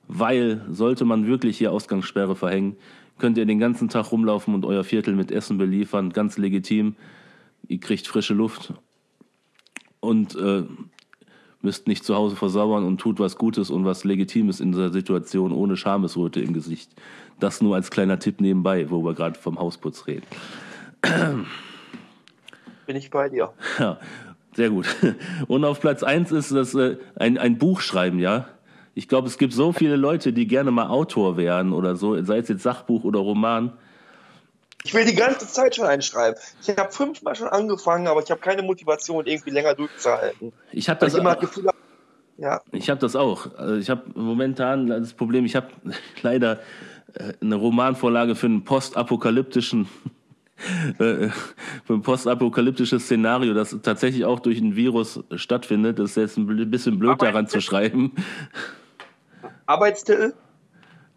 weil 0.08 0.66
sollte 0.70 1.06
man 1.06 1.28
wirklich 1.28 1.58
hier 1.58 1.72
Ausgangssperre 1.72 2.36
verhängen, 2.36 2.76
könnt 3.18 3.38
ihr 3.38 3.46
den 3.46 3.60
ganzen 3.60 3.90
Tag 3.90 4.12
rumlaufen 4.12 4.54
und 4.54 4.66
euer 4.66 4.84
Viertel 4.84 5.16
mit 5.16 5.32
Essen 5.32 5.58
beliefern, 5.58 6.12
ganz 6.12 6.38
legitim. 6.38 6.96
Ihr 7.68 7.80
kriegt 7.80 8.08
frische 8.08 8.34
Luft 8.34 8.74
und 10.00 10.36
äh, 10.36 10.64
müsst 11.62 11.88
nicht 11.88 12.04
zu 12.04 12.16
Hause 12.16 12.36
versauern 12.36 12.84
und 12.84 13.00
tut 13.00 13.20
was 13.20 13.38
Gutes 13.38 13.70
und 13.70 13.86
was 13.86 14.04
Legitimes 14.04 14.60
in 14.60 14.72
dieser 14.72 14.92
Situation 14.92 15.54
ohne 15.54 15.78
Schamesröte 15.78 16.42
im 16.42 16.54
Gesicht. 16.54 16.92
Das 17.40 17.62
nur 17.62 17.76
als 17.76 17.92
kleiner 17.92 18.20
Tipp 18.20 18.42
nebenbei, 18.42 18.90
wo 18.90 19.04
wir 19.04 19.14
gerade 19.14 19.40
vom 19.40 19.60
Hausputz 19.60 20.08
reden. 20.08 20.26
Bin 22.86 22.96
ich 22.96 23.10
bei 23.10 23.30
dir. 23.30 23.54
Ja. 23.80 23.98
Sehr 24.56 24.70
gut. 24.70 24.86
Und 25.48 25.66
auf 25.66 25.80
Platz 25.80 26.04
1 26.04 26.32
ist 26.32 26.52
das 26.52 26.76
äh, 26.76 26.98
ein, 27.16 27.38
ein 27.38 27.58
Buch 27.58 27.82
schreiben, 27.82 28.20
ja. 28.20 28.48
Ich 28.96 29.08
glaube, 29.08 29.28
es 29.28 29.40
gibt 29.40 29.54
so 29.54 29.72
viele 29.72 29.96
Leute, 29.96 30.34
die 30.34 30.46
gerne 30.46 30.70
mal 30.70 30.88
Autor 30.88 31.38
werden 31.38 31.74
oder 31.74 31.96
so, 31.96 32.22
sei 32.24 32.38
es 32.38 32.48
jetzt 32.48 32.62
Sachbuch 32.62 33.04
oder 33.04 33.20
Roman. 33.20 33.74
Ich 34.84 34.94
will 34.94 35.06
die 35.06 35.16
ganze 35.16 35.48
Zeit 35.48 35.76
schon 35.76 35.86
einschreiben. 35.86 36.40
Ich 36.62 36.70
habe 36.78 36.92
fünfmal 36.92 37.36
schon 37.36 37.48
angefangen, 37.48 38.08
aber 38.08 38.22
ich 38.22 38.30
habe 38.30 38.42
keine 38.42 38.62
Motivation, 38.62 39.26
irgendwie 39.26 39.50
länger 39.50 39.74
durchzuhalten. 39.74 40.54
Ich 40.72 40.90
habe 40.90 41.00
das, 41.00 41.16
immer 41.16 41.36
Gefühl, 41.36 41.70
ja. 42.38 42.62
Ich 42.72 42.90
habe 42.90 43.00
das 43.00 43.16
auch. 43.16 43.56
Also 43.58 43.76
ich 43.76 43.90
habe 43.90 44.04
momentan 44.14 44.88
das 44.88 45.14
Problem, 45.14 45.46
ich 45.46 45.56
habe 45.56 45.68
leider 46.22 46.60
eine 47.42 47.56
Romanvorlage 47.56 48.36
für 48.36 48.48
einen 48.48 48.64
postapokalyptischen 48.64 49.88
äh, 51.00 51.30
für 51.84 51.94
ein 51.94 52.02
postapokalyptisches 52.02 53.04
Szenario, 53.04 53.54
das 53.54 53.78
tatsächlich 53.82 54.26
auch 54.26 54.40
durch 54.40 54.60
ein 54.60 54.76
Virus 54.76 55.24
stattfindet. 55.36 56.00
Das 56.00 56.12
ist 56.12 56.16
jetzt 56.16 56.38
ein 56.38 56.70
bisschen 56.70 57.00
blöd 57.00 57.22
daran 57.22 57.48
zu 57.48 57.62
schreiben. 57.62 58.14
Arbeitstitel? 59.66 60.34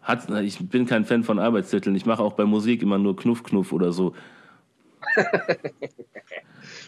Hat, 0.01 0.29
ich 0.41 0.69
bin 0.69 0.85
kein 0.85 1.05
Fan 1.05 1.23
von 1.23 1.39
Arbeitstiteln. 1.39 1.95
Ich 1.95 2.05
mache 2.05 2.23
auch 2.23 2.33
bei 2.33 2.45
Musik 2.45 2.81
immer 2.81 2.97
nur 2.97 3.15
Knuff, 3.15 3.43
Knuff 3.43 3.73
oder 3.73 3.91
so. 3.91 4.13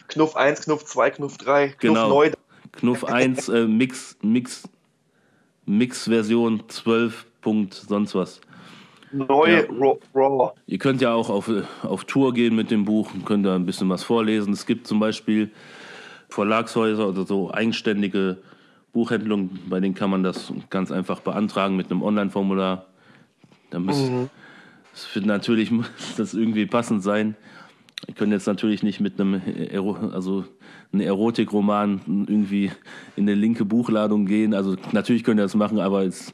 Knuff 0.08 0.36
1, 0.36 0.62
Knuff 0.62 0.84
2, 0.84 1.10
Knuff 1.10 1.38
3, 1.38 1.68
Knuff 1.68 1.80
genau. 1.80 2.08
9. 2.08 2.32
Knuff 2.72 3.04
1, 3.04 3.48
äh, 3.48 3.66
Mix, 3.66 4.16
Mix, 4.22 4.68
Mix-Version 5.66 6.64
12. 6.68 7.26
Punkt 7.40 7.74
sonst 7.74 8.14
was. 8.14 8.40
Neu 9.12 9.52
ja. 9.52 9.62
Raw. 10.14 10.52
Ihr 10.66 10.78
könnt 10.78 11.00
ja 11.00 11.12
auch 11.12 11.30
auf, 11.30 11.50
auf 11.82 12.04
Tour 12.04 12.32
gehen 12.32 12.54
mit 12.54 12.70
dem 12.70 12.84
Buch 12.84 13.12
und 13.12 13.24
könnt 13.24 13.44
da 13.44 13.54
ein 13.54 13.66
bisschen 13.66 13.88
was 13.88 14.04
vorlesen. 14.04 14.52
Es 14.52 14.66
gibt 14.66 14.86
zum 14.86 15.00
Beispiel 15.00 15.50
Verlagshäuser 16.28 17.08
oder 17.08 17.26
so 17.26 17.52
eigenständige 17.52 18.38
Buchhändlungen, 18.92 19.58
bei 19.68 19.80
denen 19.80 19.94
kann 19.94 20.10
man 20.10 20.22
das 20.22 20.52
ganz 20.68 20.90
einfach 20.90 21.20
beantragen 21.20 21.76
mit 21.76 21.90
einem 21.90 22.02
Online-Formular. 22.02 22.86
Da 23.70 23.78
muss, 23.78 23.98
mhm. 24.10 24.30
das 24.92 25.24
natürlich 25.24 25.70
muss 25.70 25.88
das 26.16 26.34
irgendwie 26.34 26.66
passend 26.66 27.02
sein. 27.02 27.36
Ihr 28.06 28.14
könnt 28.14 28.32
jetzt 28.32 28.46
natürlich 28.46 28.82
nicht 28.82 29.00
mit 29.00 29.20
einem, 29.20 29.40
also 30.12 30.44
einen 30.92 31.02
Erotikroman 31.02 32.26
irgendwie 32.28 32.70
in 33.14 33.24
eine 33.24 33.34
linke 33.34 33.64
Buchladung 33.64 34.24
gehen. 34.24 34.54
Also 34.54 34.76
natürlich 34.92 35.22
könnt 35.22 35.38
ihr 35.38 35.44
das 35.44 35.54
machen, 35.54 35.78
aber 35.78 36.04
es 36.04 36.32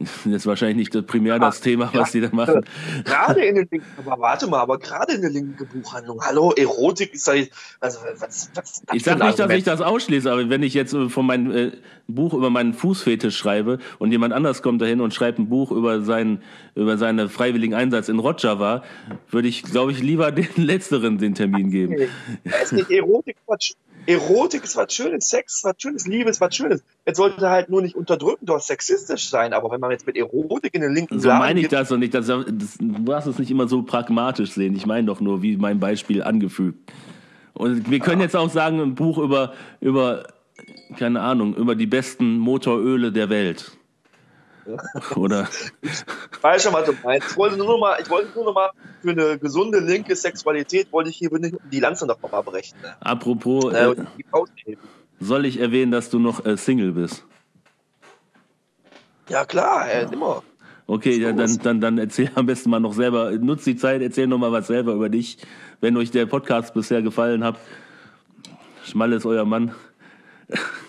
das 0.00 0.26
ist 0.26 0.46
wahrscheinlich 0.46 0.76
nicht 0.76 0.94
das 0.94 1.04
primär 1.04 1.38
das 1.38 1.60
Thema, 1.60 1.90
was 1.92 2.12
ja, 2.12 2.20
die 2.20 2.26
da 2.26 2.34
machen. 2.34 2.64
Gerade 3.04 3.44
in 3.44 3.54
der 3.54 3.66
linken, 3.70 3.86
aber 3.98 4.20
warte 4.20 4.46
mal, 4.46 4.60
aber 4.60 4.78
gerade 4.78 5.14
in 5.14 5.20
der 5.20 5.30
linken 5.30 5.66
Buchhandlung, 5.66 6.20
hallo, 6.22 6.52
Erotik 6.52 7.14
ist 7.14 7.26
halt, 7.28 7.50
also 7.80 8.00
was, 8.18 8.50
was 8.54 8.82
Ich 8.92 9.02
sage 9.02 9.24
nicht, 9.24 9.38
dass 9.38 9.50
ich 9.52 9.64
das 9.64 9.80
ausschließe, 9.80 10.30
aber 10.30 10.48
wenn 10.48 10.62
ich 10.62 10.74
jetzt 10.74 10.94
äh, 10.94 11.08
von 11.08 11.26
meinem 11.26 11.50
äh, 11.52 11.72
Buch 12.08 12.34
über 12.34 12.50
meinen 12.50 12.74
Fußfetisch 12.74 13.36
schreibe 13.36 13.78
und 13.98 14.10
jemand 14.10 14.32
anders 14.32 14.62
kommt 14.62 14.80
dahin 14.80 15.00
und 15.00 15.14
schreibt 15.14 15.38
ein 15.38 15.48
Buch 15.48 15.70
über 15.70 16.00
seinen, 16.00 16.42
über 16.74 16.96
seinen 16.96 17.28
freiwilligen 17.28 17.74
Einsatz 17.74 18.08
in 18.08 18.18
Rojava, 18.18 18.82
würde 19.30 19.48
ich, 19.48 19.62
glaube 19.62 19.92
ich, 19.92 20.02
lieber 20.02 20.32
den 20.32 20.48
letzteren 20.56 21.18
den 21.18 21.34
Termin 21.34 21.70
geben. 21.70 21.96
Es 22.44 22.64
ist 22.64 22.72
nicht 22.72 22.90
Erotik, 22.90 23.36
Erotik 24.06 24.64
ist 24.64 24.76
was 24.76 24.92
Schönes, 24.92 25.28
Sex 25.28 25.58
ist 25.58 25.64
was 25.64 25.74
Schönes, 25.78 26.06
Liebe 26.06 26.30
ist 26.30 26.40
was 26.40 26.54
Schönes. 26.54 26.82
Jetzt 27.06 27.16
sollte 27.16 27.48
halt 27.48 27.68
nur 27.68 27.82
nicht 27.82 27.94
unterdrückend 27.94 28.50
oder 28.50 28.60
sexistisch 28.60 29.28
sein, 29.28 29.52
aber 29.52 29.70
wenn 29.70 29.80
man 29.80 29.90
jetzt 29.90 30.06
mit 30.06 30.16
Erotik 30.16 30.74
in 30.74 30.80
den 30.80 30.94
linken 30.94 31.20
So 31.20 31.28
meine 31.28 31.60
ich 31.60 31.68
das 31.68 31.88
doch 31.88 31.96
nicht. 31.96 32.14
Das, 32.14 32.26
das, 32.26 32.44
du 32.78 33.04
darfst 33.04 33.28
es 33.28 33.38
nicht 33.38 33.50
immer 33.50 33.68
so 33.68 33.82
pragmatisch 33.82 34.52
sehen. 34.52 34.74
Ich 34.74 34.86
meine 34.86 35.06
doch 35.06 35.20
nur, 35.20 35.42
wie 35.42 35.56
mein 35.56 35.80
Beispiel 35.80 36.22
angefügt. 36.22 36.90
Und 37.54 37.90
wir 37.90 38.00
können 38.00 38.20
jetzt 38.20 38.36
auch 38.36 38.50
sagen, 38.50 38.80
ein 38.80 38.94
Buch 38.94 39.18
über, 39.18 39.52
über, 39.80 40.24
keine 40.98 41.20
Ahnung, 41.20 41.54
über 41.54 41.74
die 41.74 41.86
besten 41.86 42.38
Motoröle 42.38 43.12
der 43.12 43.28
Welt. 43.28 43.72
Oder? 45.16 45.48
Ich 45.82 46.42
weiß 46.42 46.62
schon, 46.62 46.72
was 46.72 46.86
du 46.86 46.94
meinst. 47.02 47.32
Ich 47.32 47.36
wollte 47.36 47.56
nur 47.56 47.66
noch 47.66 47.78
mal, 47.78 47.98
ich 48.00 48.08
wollte 48.08 48.30
nur 48.34 48.44
noch 48.46 48.54
mal 48.54 48.70
für 49.00 49.10
eine 49.10 49.38
gesunde 49.38 49.80
linke 49.80 50.14
Sexualität 50.16 50.92
wollte 50.92 51.10
ich 51.10 51.16
hier 51.16 51.30
die 51.72 51.80
Lanze 51.80 52.06
noch 52.06 52.20
mal 52.22 52.42
brechen. 52.42 52.76
Ne? 52.82 52.94
Apropos, 53.00 53.72
Äh, 53.72 53.90
äh, 53.90 54.76
soll 55.18 55.44
ich 55.46 55.60
erwähnen, 55.60 55.92
dass 55.92 56.10
du 56.10 56.18
noch 56.18 56.44
äh, 56.44 56.56
Single 56.56 56.92
bist? 56.92 57.24
ja 59.28 59.44
klar, 59.44 59.88
ey, 59.88 60.06
immer. 60.12 60.42
Okay, 60.86 61.16
ja, 61.18 61.32
dann, 61.32 61.56
dann, 61.58 61.80
dann 61.80 61.98
erzähl 61.98 62.30
am 62.34 62.46
besten 62.46 62.68
mal 62.70 62.80
noch 62.80 62.94
selber, 62.94 63.30
nutzt 63.32 63.64
die 63.66 63.76
Zeit, 63.76 64.02
erzähl 64.02 64.26
noch 64.26 64.38
mal 64.38 64.50
was 64.50 64.66
selber 64.66 64.92
über 64.94 65.08
dich. 65.08 65.38
Wenn 65.80 65.96
euch 65.96 66.10
der 66.10 66.26
Podcast 66.26 66.74
bisher 66.74 67.00
gefallen 67.00 67.44
hat, 67.44 67.56
Schmalle 68.84 69.16
ist 69.16 69.24
euer 69.24 69.44
Mann. 69.44 69.72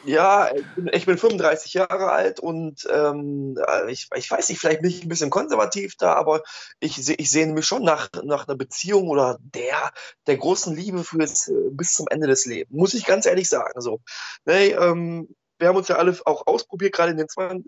Ja, 0.05 0.49
ich 0.55 0.66
bin, 0.76 0.89
ich 0.93 1.05
bin 1.05 1.18
35 1.18 1.74
Jahre 1.76 2.12
alt 2.12 2.39
und 2.39 2.88
ähm, 2.91 3.57
ich, 3.88 4.07
ich 4.16 4.32
weiß 4.32 4.49
nicht, 4.49 4.59
vielleicht 4.59 4.82
bin 4.82 4.89
ich 4.89 5.03
ein 5.03 5.09
bisschen 5.09 5.30
konservativ 5.30 5.95
da, 5.95 6.14
aber 6.14 6.41
ich, 6.80 6.97
ich 7.20 7.30
sehne 7.30 7.53
mich 7.53 7.66
schon 7.66 7.84
nach, 7.84 8.09
nach 8.24 8.47
einer 8.47 8.57
Beziehung 8.57 9.09
oder 9.09 9.38
der, 9.41 9.91
der 10.28 10.38
großen 10.38 10.76
Liebe 10.76 11.03
fürs, 11.03 11.47
äh, 11.47 11.70
bis 11.72 11.93
zum 11.93 12.07
Ende 12.09 12.28
des 12.28 12.45
Lebens. 12.45 12.76
Muss 12.76 12.93
ich 12.93 13.05
ganz 13.05 13.26
ehrlich 13.26 13.47
sagen. 13.47 13.80
So. 13.80 14.01
Nee, 14.45 14.70
ähm, 14.70 15.36
wir 15.59 15.68
haben 15.68 15.78
uns 15.78 15.88
ja 15.88 15.97
alle 15.97 16.18
auch 16.26 16.47
ausprobiert, 16.47 16.93
gerade 16.93 17.12
in 17.12 17.18
den, 17.18 17.28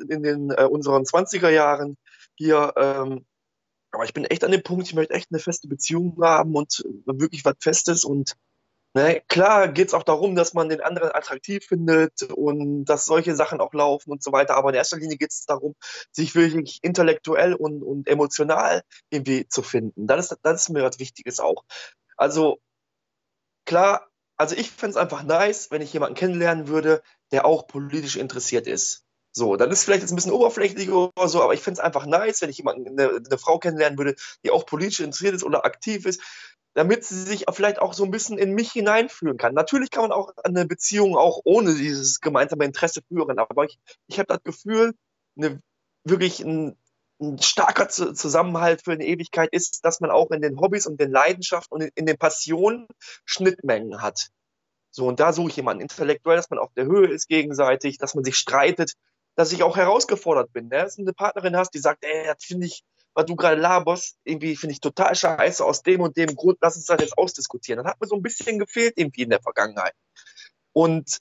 in 0.09 0.23
den 0.23 0.49
äh, 0.49 0.65
unseren 0.65 1.03
20er 1.03 1.49
Jahren 1.49 1.97
hier. 2.35 2.73
Ähm, 2.75 3.25
aber 3.91 4.05
ich 4.05 4.13
bin 4.13 4.25
echt 4.25 4.43
an 4.43 4.51
dem 4.51 4.63
Punkt, 4.63 4.87
ich 4.87 4.95
möchte 4.95 5.13
echt 5.13 5.27
eine 5.31 5.39
feste 5.39 5.67
Beziehung 5.67 6.17
haben 6.21 6.55
und 6.55 6.83
äh, 6.83 7.19
wirklich 7.19 7.45
was 7.45 7.55
Festes 7.59 8.03
und 8.03 8.33
Ne, 8.95 9.21
klar 9.27 9.69
geht's 9.69 9.95
auch 9.95 10.03
darum, 10.03 10.35
dass 10.35 10.53
man 10.53 10.69
den 10.69 10.79
anderen 10.81 11.11
attraktiv 11.11 11.65
findet 11.65 12.21
und 12.31 12.85
dass 12.85 13.05
solche 13.05 13.35
Sachen 13.35 13.59
auch 13.59 13.73
laufen 13.73 14.11
und 14.11 14.21
so 14.21 14.31
weiter. 14.31 14.55
Aber 14.55 14.69
in 14.69 14.75
erster 14.75 14.97
Linie 14.97 15.17
geht's 15.17 15.45
darum, 15.47 15.73
sich 16.11 16.35
wirklich 16.35 16.77
intellektuell 16.83 17.55
und, 17.55 17.81
und 17.81 18.07
emotional 18.07 18.83
irgendwie 19.09 19.47
zu 19.47 19.63
finden. 19.63 20.05
Das 20.05 20.31
ist, 20.31 20.39
das 20.43 20.61
ist 20.61 20.69
mir 20.69 20.83
was 20.83 20.99
Wichtiges 20.99 21.39
auch. 21.39 21.63
Also 22.17 22.59
klar, 23.65 24.07
also 24.37 24.55
ich 24.55 24.69
fänd's 24.69 24.97
einfach 24.97 25.23
nice, 25.23 25.71
wenn 25.71 25.81
ich 25.81 25.93
jemanden 25.93 26.15
kennenlernen 26.15 26.67
würde, 26.67 27.01
der 27.31 27.45
auch 27.45 27.65
politisch 27.65 28.15
interessiert 28.15 28.67
ist. 28.67 29.05
So, 29.35 29.55
dann 29.55 29.71
ist 29.71 29.83
vielleicht 29.83 30.01
jetzt 30.01 30.11
ein 30.11 30.15
bisschen 30.15 30.31
oberflächlich 30.31 30.91
oder 30.91 31.27
so, 31.27 31.41
aber 31.41 31.55
ich 31.55 31.61
fänd's 31.61 31.79
einfach 31.79 32.05
nice, 32.05 32.43
wenn 32.43 32.51
ich 32.51 32.59
jemanden, 32.59 32.87
eine, 32.87 33.09
eine 33.25 33.37
Frau 33.39 33.57
kennenlernen 33.57 33.97
würde, 33.97 34.15
die 34.45 34.51
auch 34.51 34.67
politisch 34.67 34.99
interessiert 34.99 35.33
ist 35.33 35.43
oder 35.43 35.65
aktiv 35.65 36.05
ist, 36.05 36.21
damit 36.73 37.03
sie 37.05 37.21
sich 37.21 37.45
vielleicht 37.51 37.79
auch 37.79 37.93
so 37.93 38.03
ein 38.03 38.11
bisschen 38.11 38.37
in 38.37 38.53
mich 38.53 38.71
hineinfühlen 38.71 39.37
kann. 39.37 39.53
Natürlich 39.53 39.91
kann 39.91 40.03
man 40.03 40.11
auch 40.11 40.31
eine 40.43 40.65
Beziehung 40.65 41.15
auch 41.15 41.41
ohne 41.43 41.75
dieses 41.75 42.19
gemeinsame 42.19 42.65
Interesse 42.65 43.01
führen, 43.07 43.37
aber 43.37 43.65
ich, 43.65 43.77
ich 44.07 44.19
habe 44.19 44.27
das 44.27 44.43
Gefühl, 44.43 44.93
eine, 45.37 45.59
wirklich 46.03 46.39
ein, 46.39 46.75
ein 47.21 47.39
starker 47.39 47.89
Zu- 47.89 48.13
Zusammenhalt 48.13 48.83
für 48.83 48.91
eine 48.91 49.05
Ewigkeit 49.05 49.49
ist, 49.51 49.85
dass 49.85 49.99
man 49.99 50.11
auch 50.11 50.31
in 50.31 50.41
den 50.41 50.59
Hobbys 50.59 50.87
und 50.87 50.99
den 50.99 51.11
Leidenschaften 51.11 51.75
und 51.75 51.81
in, 51.81 51.91
in 51.95 52.05
den 52.05 52.17
Passionen 52.17 52.87
Schnittmengen 53.25 54.01
hat. 54.01 54.29
So, 54.91 55.07
und 55.07 55.19
da 55.19 55.33
suche 55.33 55.49
ich 55.49 55.55
jemanden 55.55 55.81
intellektuell, 55.81 56.37
dass 56.37 56.49
man 56.49 56.59
auf 56.59 56.71
der 56.75 56.85
Höhe 56.85 57.07
ist 57.07 57.27
gegenseitig, 57.27 57.97
dass 57.97 58.13
man 58.13 58.23
sich 58.23 58.35
streitet, 58.35 58.93
dass 59.35 59.51
ich 59.51 59.63
auch 59.63 59.77
herausgefordert 59.77 60.53
bin. 60.53 60.67
Ne? 60.67 60.83
Dass 60.83 60.95
du 60.95 61.01
eine 61.01 61.13
Partnerin 61.13 61.55
hast, 61.55 61.73
die 61.73 61.79
sagt, 61.79 62.03
ey, 62.03 62.25
das 62.27 62.43
finde 62.43 62.67
ich, 62.67 62.83
was 63.13 63.25
du 63.25 63.35
gerade 63.35 63.59
laberst, 63.59 64.17
irgendwie 64.23 64.55
finde 64.55 64.73
ich 64.73 64.79
total 64.81 65.15
scheiße 65.15 65.63
aus 65.63 65.83
dem 65.83 66.01
und 66.01 66.17
dem 66.17 66.35
Grund, 66.35 66.57
lass 66.61 66.75
uns 66.75 66.85
das 66.85 67.01
jetzt 67.01 67.17
ausdiskutieren. 67.17 67.83
Das 67.83 67.91
hat 67.91 68.01
mir 68.01 68.07
so 68.07 68.15
ein 68.15 68.21
bisschen 68.21 68.59
gefehlt 68.59 68.93
irgendwie 68.95 69.23
in 69.23 69.29
der 69.29 69.41
Vergangenheit. 69.41 69.93
Und 70.73 71.19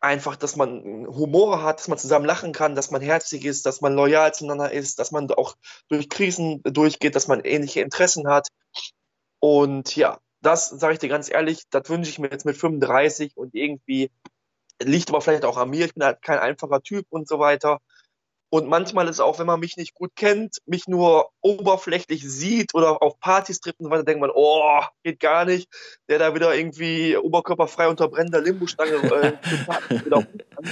einfach, 0.00 0.36
dass 0.36 0.56
man 0.56 1.06
Humor 1.06 1.62
hat, 1.62 1.80
dass 1.80 1.88
man 1.88 1.98
zusammen 1.98 2.24
lachen 2.24 2.52
kann, 2.52 2.74
dass 2.74 2.90
man 2.90 3.02
herzlich 3.02 3.44
ist, 3.44 3.66
dass 3.66 3.80
man 3.80 3.94
loyal 3.94 4.32
zueinander 4.34 4.72
ist, 4.72 4.98
dass 4.98 5.10
man 5.12 5.30
auch 5.32 5.56
durch 5.88 6.08
Krisen 6.08 6.62
durchgeht, 6.64 7.14
dass 7.14 7.28
man 7.28 7.40
ähnliche 7.40 7.82
Interessen 7.82 8.26
hat. 8.26 8.48
Und 9.40 9.94
ja, 9.96 10.18
das 10.40 10.68
sage 10.68 10.94
ich 10.94 10.98
dir 10.98 11.08
ganz 11.08 11.30
ehrlich, 11.30 11.64
das 11.70 11.88
wünsche 11.88 12.10
ich 12.10 12.18
mir 12.18 12.30
jetzt 12.30 12.46
mit 12.46 12.56
35 12.56 13.36
und 13.36 13.54
irgendwie 13.54 14.10
liegt 14.82 15.10
aber 15.10 15.20
vielleicht 15.20 15.44
auch 15.44 15.58
an 15.58 15.70
mir. 15.70 15.84
Ich 15.84 15.94
bin 15.94 16.04
halt 16.04 16.22
kein 16.22 16.38
einfacher 16.38 16.80
Typ 16.82 17.06
und 17.10 17.28
so 17.28 17.38
weiter. 17.38 17.80
Und 18.52 18.68
manchmal 18.68 19.06
ist 19.08 19.20
auch, 19.20 19.38
wenn 19.38 19.46
man 19.46 19.60
mich 19.60 19.76
nicht 19.76 19.94
gut 19.94 20.16
kennt, 20.16 20.58
mich 20.66 20.88
nur 20.88 21.30
oberflächlich 21.40 22.28
sieht 22.28 22.74
oder 22.74 23.00
auf 23.00 23.20
Partys 23.20 23.60
trifft 23.60 23.78
und 23.78 23.86
so 23.86 23.90
weiter, 23.92 24.02
denkt 24.02 24.20
man, 24.20 24.32
oh, 24.34 24.82
geht 25.04 25.20
gar 25.20 25.44
nicht. 25.44 25.68
Der 26.08 26.18
da 26.18 26.34
wieder 26.34 26.52
irgendwie 26.54 27.16
oberkörperfrei 27.16 27.88
unter 27.88 28.08
brennender 28.08 28.40
Limbostange 28.40 28.96
äh, 28.96 29.38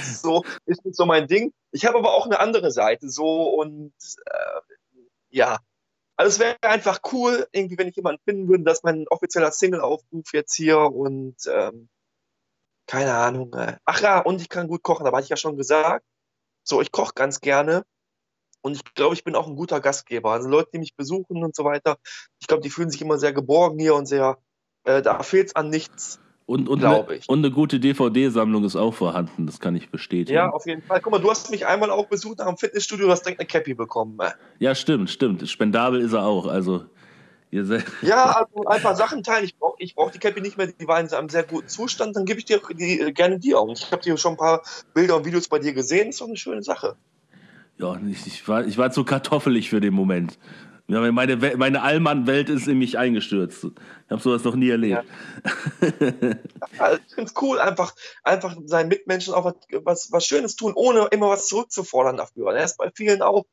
so 0.03 0.43
ist 0.65 0.83
nicht 0.83 0.97
so 0.97 1.05
mein 1.05 1.27
Ding. 1.27 1.53
Ich 1.71 1.85
habe 1.85 1.97
aber 1.97 2.13
auch 2.13 2.25
eine 2.25 2.39
andere 2.39 2.71
Seite 2.71 3.09
so 3.09 3.49
und 3.49 3.93
äh, 4.25 4.61
ja. 5.29 5.59
Also 6.17 6.33
es 6.33 6.39
wäre 6.39 6.57
einfach 6.63 6.99
cool, 7.13 7.47
irgendwie, 7.53 7.77
wenn 7.77 7.87
ich 7.87 7.95
jemanden 7.95 8.21
finden 8.25 8.49
würde, 8.49 8.65
dass 8.65 8.83
mein 8.83 9.07
offizieller 9.07 9.51
Single-Aufruf 9.51 10.33
jetzt 10.33 10.53
hier 10.53 10.79
und 10.79 11.37
ähm, 11.49 11.87
keine 12.87 13.13
Ahnung. 13.13 13.53
Äh. 13.53 13.77
Ach 13.85 14.01
ja, 14.01 14.19
und 14.19 14.41
ich 14.41 14.49
kann 14.49 14.67
gut 14.67 14.83
kochen, 14.83 15.07
aber 15.07 15.17
hatte 15.17 15.25
ich 15.25 15.29
ja 15.29 15.37
schon 15.37 15.55
gesagt. 15.55 16.03
So, 16.69 16.81
ich 16.81 16.91
koche 16.91 17.13
ganz 17.15 17.41
gerne. 17.41 17.83
Und 18.61 18.75
ich 18.75 18.83
glaube, 18.93 19.15
ich 19.15 19.23
bin 19.23 19.35
auch 19.35 19.47
ein 19.47 19.55
guter 19.55 19.79
Gastgeber. 19.79 20.31
Also 20.31 20.47
Leute, 20.47 20.69
die 20.73 20.79
mich 20.79 20.95
besuchen 20.95 21.43
und 21.43 21.55
so 21.55 21.63
weiter, 21.63 21.97
ich 22.39 22.47
glaube, 22.47 22.61
die 22.61 22.69
fühlen 22.69 22.91
sich 22.91 23.01
immer 23.01 23.17
sehr 23.17 23.33
geborgen 23.33 23.79
hier 23.79 23.95
und 23.95 24.05
sehr, 24.05 24.37
äh, 24.83 25.01
da 25.01 25.23
fehlt 25.23 25.47
es 25.47 25.55
an 25.55 25.69
nichts. 25.69 26.19
Und, 26.45 26.67
und, 26.67 26.83
ich. 27.11 27.29
und 27.29 27.39
eine 27.39 27.51
gute 27.51 27.79
DVD-Sammlung 27.79 28.63
ist 28.63 28.75
auch 28.75 28.93
vorhanden, 28.93 29.45
das 29.45 29.59
kann 29.59 29.75
ich 29.75 29.89
bestätigen. 29.89 30.35
Ja, 30.35 30.49
auf 30.49 30.65
jeden 30.65 30.81
Fall. 30.81 30.99
Guck 30.99 31.11
mal, 31.11 31.19
du 31.19 31.29
hast 31.29 31.51
mich 31.51 31.67
einmal 31.67 31.91
auch 31.91 32.07
besucht 32.07 32.39
nach 32.39 32.47
dem 32.47 32.57
Fitnessstudio, 32.57 33.05
du 33.05 33.11
hast 33.11 33.23
direkt 33.23 33.39
eine 33.39 33.47
Cappy 33.47 33.75
bekommen. 33.75 34.19
äh. 34.19 34.31
Ja, 34.57 34.73
stimmt, 34.73 35.11
stimmt. 35.11 35.47
Spendabel 35.47 36.01
ist 36.01 36.13
er 36.13 36.25
auch. 36.25 36.47
Also, 36.47 36.85
Ja, 38.01 38.31
also 38.53 38.65
einfach 38.65 38.95
Sachen 38.95 39.23
teilen. 39.23 39.45
Ich 39.45 39.57
brauche 39.57 39.75
ich 39.79 39.95
brauch 39.95 40.11
die 40.11 40.19
Cappy 40.19 40.41
nicht 40.41 40.57
mehr, 40.57 40.67
die 40.67 40.87
war 40.87 40.99
in 40.99 41.09
einem 41.11 41.29
sehr 41.29 41.43
guten 41.43 41.67
Zustand. 41.67 42.15
Dann 42.15 42.25
gebe 42.25 42.39
ich 42.39 42.45
dir 42.45 42.61
die, 42.77 42.99
äh, 42.99 43.11
gerne 43.11 43.39
die 43.39 43.55
auch. 43.55 43.69
Ich 43.71 43.91
habe 43.91 44.01
dir 44.01 44.17
schon 44.17 44.33
ein 44.33 44.37
paar 44.37 44.63
Bilder 44.93 45.17
und 45.17 45.25
Videos 45.25 45.47
bei 45.47 45.59
dir 45.59 45.73
gesehen. 45.73 46.09
Ist 46.09 46.21
doch 46.21 46.27
eine 46.27 46.37
schöne 46.37 46.63
Sache. 46.63 46.95
ja, 47.77 47.99
ich, 48.07 48.27
ich, 48.27 48.47
war, 48.47 48.65
ich 48.65 48.77
war 48.77 48.91
zu 48.91 49.03
kartoffelig 49.03 49.69
für 49.69 49.81
den 49.81 49.93
Moment. 49.93 50.37
Ja, 50.89 51.11
meine, 51.11 51.37
meine 51.57 51.83
Allmann-Welt 51.83 52.49
ist 52.49 52.67
in 52.67 52.79
mich 52.79 52.97
eingestürzt. 52.97 53.63
Ich 53.63 54.09
habe 54.09 54.21
sowas 54.23 54.43
noch 54.43 54.55
nie 54.55 54.69
erlebt. 54.69 55.03
Also, 56.79 56.99
ich 57.07 57.13
finde 57.13 57.29
es 57.29 57.41
cool, 57.41 57.59
einfach, 57.59 57.93
einfach 58.23 58.55
seinen 58.65 58.87
Mitmenschen 58.87 59.35
auch 59.35 59.45
was, 59.45 59.55
was, 59.83 60.11
was 60.11 60.25
Schönes 60.25 60.55
tun, 60.55 60.73
ohne 60.75 61.07
immer 61.11 61.29
was 61.29 61.47
zurückzufordern 61.47 62.17
dafür. 62.17 62.53
Er 62.53 62.65
ist 62.65 62.77
bei 62.77 62.89
vielen 62.95 63.21
auch, 63.21 63.45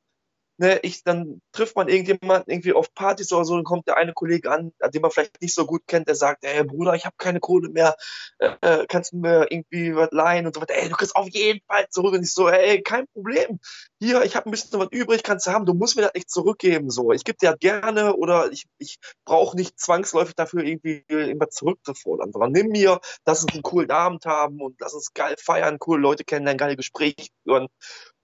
ne, 0.58 0.78
ich, 0.82 1.02
dann 1.04 1.40
trifft 1.52 1.76
man 1.76 1.88
irgendjemanden 1.88 2.50
irgendwie 2.50 2.72
auf 2.72 2.92
Partys 2.94 3.32
oder 3.32 3.44
so, 3.44 3.54
dann 3.54 3.64
kommt 3.64 3.86
der 3.86 3.96
eine 3.96 4.12
Kollege 4.12 4.50
an, 4.50 4.72
den 4.92 5.02
man 5.02 5.10
vielleicht 5.10 5.40
nicht 5.40 5.54
so 5.54 5.66
gut 5.66 5.82
kennt, 5.86 6.08
der 6.08 6.14
sagt, 6.14 6.44
ey 6.44 6.64
Bruder, 6.64 6.94
ich 6.94 7.04
habe 7.04 7.16
keine 7.18 7.40
Kohle 7.40 7.68
mehr, 7.68 7.96
äh, 8.38 8.50
äh, 8.60 8.86
kannst 8.88 9.12
du 9.12 9.18
mir 9.18 9.46
irgendwie 9.50 9.94
was 9.94 10.10
leihen 10.12 10.46
und 10.46 10.54
so 10.54 10.60
weiter, 10.60 10.74
ey, 10.74 10.88
du 10.88 10.96
kriegst 10.96 11.16
auf 11.16 11.28
jeden 11.28 11.60
Fall 11.66 11.86
zurück. 11.90 12.14
Und 12.14 12.22
ich 12.22 12.32
so, 12.32 12.48
ey, 12.48 12.82
kein 12.82 13.06
Problem, 13.08 13.60
hier, 14.00 14.22
ich 14.24 14.36
habe 14.36 14.48
ein 14.48 14.50
bisschen 14.50 14.80
was 14.80 14.88
übrig, 14.90 15.22
kannst 15.22 15.46
du 15.46 15.50
haben, 15.50 15.66
du 15.66 15.74
musst 15.74 15.96
mir 15.96 16.02
das 16.02 16.14
nicht 16.14 16.30
zurückgeben, 16.30 16.90
so, 16.90 17.12
ich 17.12 17.24
gebe 17.24 17.38
dir 17.38 17.50
das 17.50 17.58
gerne 17.58 18.16
oder 18.16 18.50
ich, 18.52 18.64
ich 18.78 18.98
brauche 19.24 19.56
nicht 19.56 19.78
zwangsläufig 19.78 20.34
dafür 20.34 20.62
irgendwie 20.64 21.04
irgendwas 21.08 21.50
zurückzufordern, 21.50 22.32
sondern 22.32 22.52
nimm 22.52 22.68
mir, 22.68 23.00
lass 23.26 23.42
uns 23.42 23.52
einen 23.52 23.62
coolen 23.62 23.90
Abend 23.90 24.24
haben 24.26 24.60
und 24.60 24.80
lass 24.80 24.94
uns 24.94 25.12
geil 25.12 25.36
feiern, 25.38 25.78
coole 25.78 26.00
Leute 26.00 26.24
kennenlernen, 26.24 26.58
geile 26.58 26.76
Gespräche 26.76 27.28
führen 27.44 27.68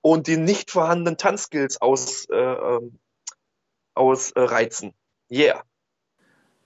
und 0.02 0.26
die 0.26 0.36
nicht 0.36 0.70
vorhandenen 0.70 1.16
Tanzskills 1.16 1.80
aus, 1.80 2.26
äh, 2.30 2.36
ähm, 2.36 2.98
ausreizen. 3.94 4.92
Yeah. 5.30 5.62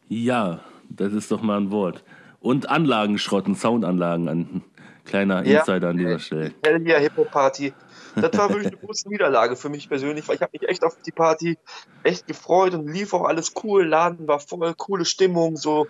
Ja, 0.09 0.61
das 0.89 1.12
ist 1.12 1.30
doch 1.30 1.43
mal 1.43 1.59
ein 1.59 1.70
Wort. 1.70 2.03
Und 2.41 2.68
Anlagen 2.68 3.18
schrotten, 3.18 3.55
Soundanlagen 3.55 4.28
an. 4.28 4.64
Kleiner 5.05 5.47
Ja. 5.47 5.61
Insider 5.61 5.91
an 5.91 5.99
dieser 5.99 6.18
Stelle. 6.18 6.53
Hell 6.64 6.84
yeah, 6.84 6.99
Hippo 6.99 7.24
Party. 7.24 7.72
Das 8.16 8.37
war 8.37 8.49
wirklich 8.49 8.68
eine 8.68 8.76
große 8.76 9.09
Niederlage 9.09 9.55
für 9.55 9.68
mich 9.68 9.89
persönlich, 9.89 10.26
weil 10.26 10.37
ich 10.37 10.43
habe 10.43 10.59
mich 10.59 10.68
echt 10.68 10.82
auf 10.82 10.97
die 11.03 11.12
Party 11.12 11.59
echt 12.03 12.26
gefreut 12.26 12.74
und 12.74 12.89
lief 12.89 13.12
auch 13.14 13.24
alles 13.24 13.53
cool. 13.62 13.87
Laden 13.87 14.26
war 14.26 14.41
voll, 14.41 14.74
coole 14.74 15.05
Stimmung, 15.05 15.57
so 15.57 15.87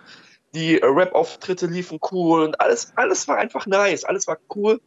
die 0.53 0.75
Rap-Auftritte 0.75 1.67
liefen 1.67 1.99
cool 2.11 2.43
und 2.43 2.59
alles, 2.59 2.93
alles 2.95 3.27
war 3.27 3.37
einfach 3.37 3.65
nice, 3.65 4.03
alles 4.03 4.27
war 4.27 4.37
cool. 4.55 4.81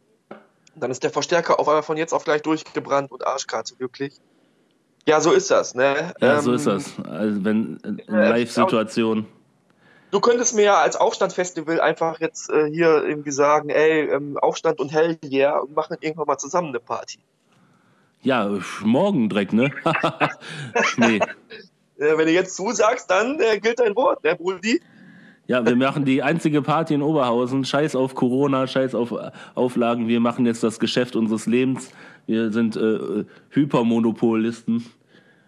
Dann 0.75 0.91
ist 0.91 1.03
der 1.03 1.11
Verstärker 1.11 1.59
auf 1.59 1.67
einmal 1.67 1.83
von 1.83 1.97
jetzt 1.97 2.13
auf 2.13 2.23
gleich 2.23 2.41
durchgebrannt 2.41 3.11
und 3.11 3.25
Arschkarte 3.25 3.79
wirklich. 3.79 4.13
Ja, 5.07 5.19
so 5.19 5.31
ist 5.31 5.49
das, 5.51 5.75
ne? 5.75 6.13
Ja, 6.19 6.41
so 6.41 6.51
Ähm, 6.51 6.55
ist 6.55 6.67
das. 6.67 6.93
Also 6.99 7.43
wenn 7.43 7.77
in 7.83 7.99
äh, 7.99 8.29
Live-Situation. 8.29 9.25
Du 10.11 10.19
könntest 10.19 10.55
mir 10.55 10.63
ja 10.63 10.77
als 10.79 10.95
Aufstandfestival 10.95 11.79
einfach 11.79 12.19
jetzt 12.19 12.49
äh, 12.49 12.69
hier 12.69 13.03
irgendwie 13.03 13.31
sagen, 13.31 13.69
ey, 13.69 14.09
ähm, 14.09 14.37
Aufstand 14.37 14.79
und 14.79 14.91
Hell 14.91 15.17
yeah 15.23 15.57
und 15.59 15.75
machen 15.75 15.97
irgendwann 16.01 16.27
mal 16.27 16.37
zusammen 16.37 16.69
eine 16.69 16.79
Party. 16.79 17.19
Ja, 18.21 18.59
morgen 18.81 19.29
direkt, 19.29 19.53
ne? 19.53 19.71
nee. 20.97 21.19
Äh, 21.97 22.17
wenn 22.17 22.25
du 22.25 22.31
jetzt 22.31 22.55
zusagst, 22.55 23.11
dann 23.11 23.39
äh, 23.39 23.59
gilt 23.59 23.79
dein 23.79 23.95
Wort, 23.95 24.23
ne, 24.23 24.35
Brudi? 24.35 24.81
Ja, 25.51 25.65
wir 25.65 25.75
machen 25.75 26.05
die 26.05 26.23
einzige 26.23 26.61
Party 26.61 26.93
in 26.93 27.01
Oberhausen. 27.01 27.65
Scheiß 27.65 27.97
auf 27.97 28.15
Corona, 28.15 28.67
scheiß 28.67 28.95
auf 28.95 29.11
äh, 29.11 29.31
Auflagen. 29.53 30.07
Wir 30.07 30.21
machen 30.21 30.45
jetzt 30.45 30.63
das 30.63 30.79
Geschäft 30.79 31.17
unseres 31.17 31.45
Lebens. 31.45 31.91
Wir 32.25 32.51
sind 32.51 32.77
äh, 32.77 33.25
Hypermonopolisten 33.49 34.85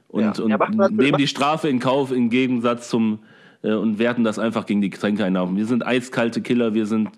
und, 0.10 0.38
Ja. 0.38 0.44
und 0.44 0.50
Ja, 0.52 0.90
nehmen 0.90 1.18
die 1.18 1.28
Strafe 1.28 1.70
in 1.70 1.80
Kauf 1.80 2.12
im 2.12 2.30
Gegensatz 2.30 2.90
zum 2.90 3.20
äh, 3.62 3.72
und 3.74 3.98
werten 3.98 4.26
das 4.26 4.40
einfach 4.40 4.66
gegen 4.66 4.82
die 4.82 4.90
Getränkeeinnahmen. 4.90 5.56
Wir 5.56 5.66
sind 5.66 5.88
eiskalte 5.88 6.42
Killer, 6.42 6.74
wir 6.74 6.86
sind, 6.86 7.10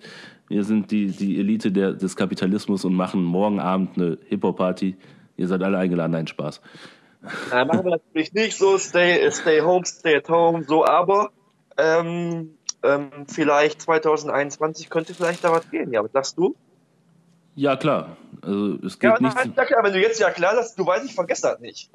wir 0.47 0.63
sind 0.63 0.91
die, 0.91 1.07
die 1.07 1.39
Elite 1.39 1.71
der, 1.71 1.93
des 1.93 2.15
Kapitalismus 2.15 2.86
und 2.86 2.93
machen 2.93 3.23
morgen 3.23 3.59
Abend 3.59 3.97
eine 3.97 4.19
Hip-Hop-Party. 4.27 4.95
Ihr 5.38 5.47
seid 5.47 5.63
alle 5.63 5.79
eingeladen, 5.79 6.11
nein, 6.11 6.27
Spaß. 6.27 6.61
Nein, 7.49 7.67
machen 7.67 7.83
wir 7.83 7.91
natürlich 7.91 8.31
nicht 8.33 8.55
so, 8.55 8.77
stay, 8.77 9.27
stay 9.31 9.61
home, 9.61 9.86
stay 9.86 10.17
at 10.17 10.29
home, 10.29 10.63
so, 10.63 10.86
aber 10.86 11.31
ähm, 11.77 12.55
ähm, 12.86 13.09
vielleicht 13.27 13.81
2021 13.81 14.89
könnte 14.89 15.13
vielleicht 15.13 15.43
da 15.43 15.51
was 15.51 15.69
gehen. 15.69 15.91
Ja, 15.93 16.03
was 16.03 16.11
sagst 16.11 16.38
du? 16.38 16.55
Ja, 17.55 17.75
klar. 17.77 18.17
Also 18.41 18.75
es 18.86 18.97
Ja, 19.01 19.11
geht 19.13 19.21
nicht. 19.21 19.36
nein, 19.36 19.53
ja 19.55 19.65
klar, 19.65 19.83
wenn 19.83 19.93
du 19.93 19.99
jetzt 20.01 20.19
ja 20.19 20.29
klar 20.31 20.55
hast, 20.55 20.77
du 20.77 20.86
weißt, 20.86 21.05
ich 21.05 21.15
vergesse 21.15 21.43
das 21.43 21.59
nicht. 21.59 21.89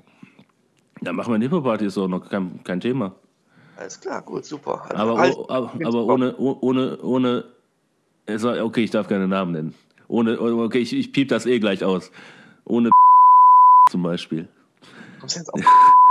Ja, 1.03 1.13
machen 1.13 1.31
wir 1.31 1.35
eine 1.37 1.45
Hip-Hop-Party, 1.45 1.87
ist 1.87 1.99
auch 1.99 2.09
noch 2.09 2.29
kein, 2.29 2.63
kein 2.65 2.81
Thema. 2.81 3.15
Alles 3.77 3.99
klar, 4.01 4.21
gut, 4.23 4.45
super. 4.45 4.83
Also, 4.91 4.97
Aber, 5.03 5.19
halt, 5.19 5.37
aber, 5.49 5.73
aber 5.87 6.05
ohne, 6.05 6.35
oh- 6.37 6.59
ohne, 6.61 6.99
ohne, 7.03 7.45
soll- 8.37 8.61
okay, 8.61 8.85
ich 8.85 8.91
darf 8.91 9.09
keine 9.09 9.27
Namen 9.29 9.53
nennen. 9.53 9.75
Ohne, 10.09 10.39
okay, 10.41 10.79
ich, 10.81 10.93
ich 10.93 11.13
piep 11.13 11.29
das 11.29 11.47
eh 11.47 11.59
gleich 11.59 11.83
aus. 11.85 12.11
Ohne 12.65 12.91
zum 13.91 14.03
Beispiel. 14.03 14.49
kommst 15.21 15.37
du 15.37 15.41
jetzt 15.41 15.55
auf- 15.55 15.61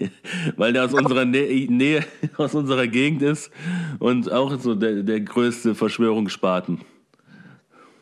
Weil 0.56 0.72
der 0.72 0.84
aus 0.84 0.92
unserer 0.92 1.24
Nä 1.24 1.66
Nähe, 1.68 2.04
aus 2.36 2.54
unserer 2.54 2.86
Gegend 2.86 3.22
ist 3.22 3.50
und 3.98 4.30
auch 4.30 4.58
so 4.58 4.74
der, 4.74 5.02
der 5.02 5.20
größte 5.20 5.74
Verschwörungsspaten. 5.74 6.80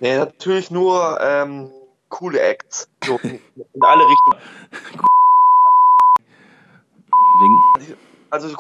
Nee, 0.01 0.17
natürlich 0.17 0.71
nur 0.71 1.19
ähm, 1.21 1.71
coole 2.09 2.41
Acts. 2.41 2.89
So, 3.05 3.19
in, 3.23 3.39
in 3.75 3.83
alle 3.83 4.03
Richtungen. 4.07 4.39
Wegen, 7.41 7.97
Also 8.31 8.55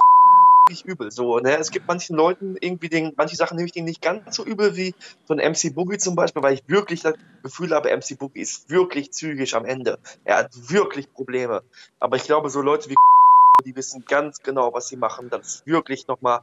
richtig 0.70 0.86
übel. 0.86 1.10
So, 1.10 1.38
ne? 1.38 1.58
Es 1.58 1.70
gibt 1.70 1.86
manchen 1.86 2.16
Leuten 2.16 2.56
irgendwie 2.60 2.88
den, 2.88 3.12
manche 3.16 3.36
Sachen 3.36 3.56
nehme 3.56 3.66
ich 3.66 3.72
denen 3.72 3.86
nicht 3.86 4.00
ganz 4.00 4.34
so 4.36 4.44
übel 4.44 4.76
wie 4.76 4.94
so 5.26 5.34
ein 5.34 5.38
MC 5.52 5.74
Boogie 5.74 5.98
zum 5.98 6.14
Beispiel, 6.14 6.42
weil 6.42 6.54
ich 6.54 6.62
wirklich 6.66 7.02
das 7.02 7.14
Gefühl 7.42 7.72
habe, 7.74 7.94
MC 7.94 8.18
Boogie 8.18 8.40
ist 8.40 8.70
wirklich 8.70 9.10
zügig 9.12 9.54
am 9.54 9.64
Ende. 9.64 9.98
Er 10.24 10.38
hat 10.38 10.50
wirklich 10.70 11.12
Probleme. 11.12 11.62
Aber 11.98 12.16
ich 12.16 12.24
glaube, 12.24 12.48
so 12.50 12.62
Leute 12.62 12.88
wie 12.90 12.94
die 13.64 13.76
wissen 13.76 14.04
ganz 14.08 14.42
genau, 14.42 14.72
was 14.72 14.88
sie 14.88 14.96
machen. 14.96 15.28
Das 15.30 15.46
ist 15.56 15.66
wirklich 15.66 16.06
nochmal. 16.06 16.40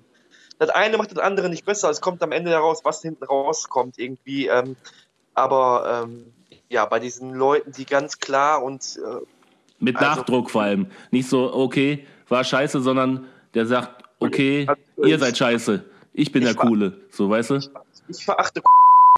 Das 0.59 0.69
eine 0.69 0.97
macht 0.97 1.11
das 1.11 1.19
andere 1.19 1.49
nicht 1.49 1.65
besser. 1.65 1.89
Es 1.89 2.01
kommt 2.01 2.21
am 2.23 2.32
Ende 2.32 2.51
heraus, 2.51 2.82
was 2.84 3.01
hinten 3.01 3.23
rauskommt 3.23 3.97
irgendwie. 3.97 4.47
Ähm, 4.47 4.75
aber 5.34 6.03
ähm, 6.05 6.34
ja, 6.69 6.86
bei 6.86 6.99
diesen 6.99 7.34
Leuten, 7.34 7.71
die 7.71 7.86
ganz 7.86 8.19
klar 8.19 8.63
und 8.63 8.97
äh, 8.97 9.25
mit 9.80 9.95
Also- 9.97 10.09
Nachdruck 10.09 10.49
vor 10.49 10.63
allem. 10.63 10.88
Nicht 11.11 11.30
so, 11.30 11.53
okay, 11.53 12.07
war 12.28 12.43
scheiße, 12.43 12.82
sondern 12.82 13.28
der 13.53 13.65
sagt, 13.67 14.03
okay, 14.20 14.65
Also, 14.68 15.07
ihr 15.09 15.20
seid 15.20 15.38
scheiße. 15.38 15.84
Ich 16.13 16.32
bin 16.32 16.41
Ich 16.43 16.47
der 16.49 16.55
Coole. 16.55 16.97
So, 17.11 17.30
weißt 17.30 17.51
du? 17.51 17.59
ich 18.09 18.24
verachte 18.26 18.61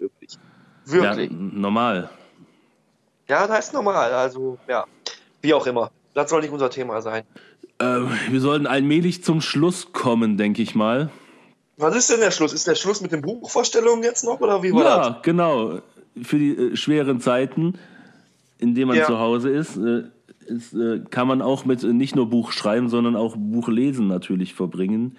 wirklich. 0.00 0.38
Ja, 0.86 1.16
Wirklich. 1.16 1.30
normal. 1.30 2.10
Ja, 3.28 3.46
das 3.46 3.66
ist 3.66 3.72
normal. 3.74 4.12
Also, 4.12 4.58
ja. 4.68 4.84
Wie 5.42 5.54
auch 5.54 5.66
immer. 5.66 5.90
Das 6.14 6.28
soll 6.28 6.40
nicht 6.42 6.50
unser 6.50 6.68
Thema 6.70 7.00
sein. 7.00 7.22
Ähm, 7.78 8.10
wir 8.28 8.40
sollten 8.40 8.66
allmählich 8.66 9.22
zum 9.24 9.40
Schluss 9.40 9.92
kommen, 9.92 10.36
denke 10.36 10.60
ich 10.62 10.74
mal. 10.74 11.08
Was 11.76 11.96
ist 11.96 12.10
denn 12.10 12.20
der 12.20 12.30
Schluss? 12.32 12.52
Ist 12.52 12.66
der 12.66 12.74
Schluss 12.74 13.00
mit 13.00 13.12
den 13.12 13.22
Buchvorstellungen 13.22 14.02
jetzt 14.04 14.24
noch 14.24 14.40
oder 14.40 14.62
wie 14.62 14.72
war 14.74 14.84
das? 14.84 15.06
Ja, 15.06 15.18
genau. 15.22 15.80
Für 16.22 16.38
die 16.38 16.54
äh, 16.56 16.76
schweren 16.76 17.20
Zeiten, 17.20 17.78
in 18.58 18.74
denen 18.74 18.88
man 18.88 18.96
Ja. 18.98 19.06
zu 19.06 19.18
Hause 19.18 19.48
ist, 19.50 19.76
äh, 19.78 20.02
ist 20.50 20.74
äh, 20.74 21.00
kann 21.10 21.28
man 21.28 21.40
auch 21.40 21.64
mit 21.64 21.82
äh, 21.82 21.92
nicht 21.92 22.16
nur 22.16 22.28
Buch 22.28 22.52
schreiben, 22.52 22.88
sondern 22.88 23.16
auch 23.16 23.36
Buch 23.38 23.68
lesen 23.68 24.08
natürlich 24.08 24.54
verbringen. 24.54 25.16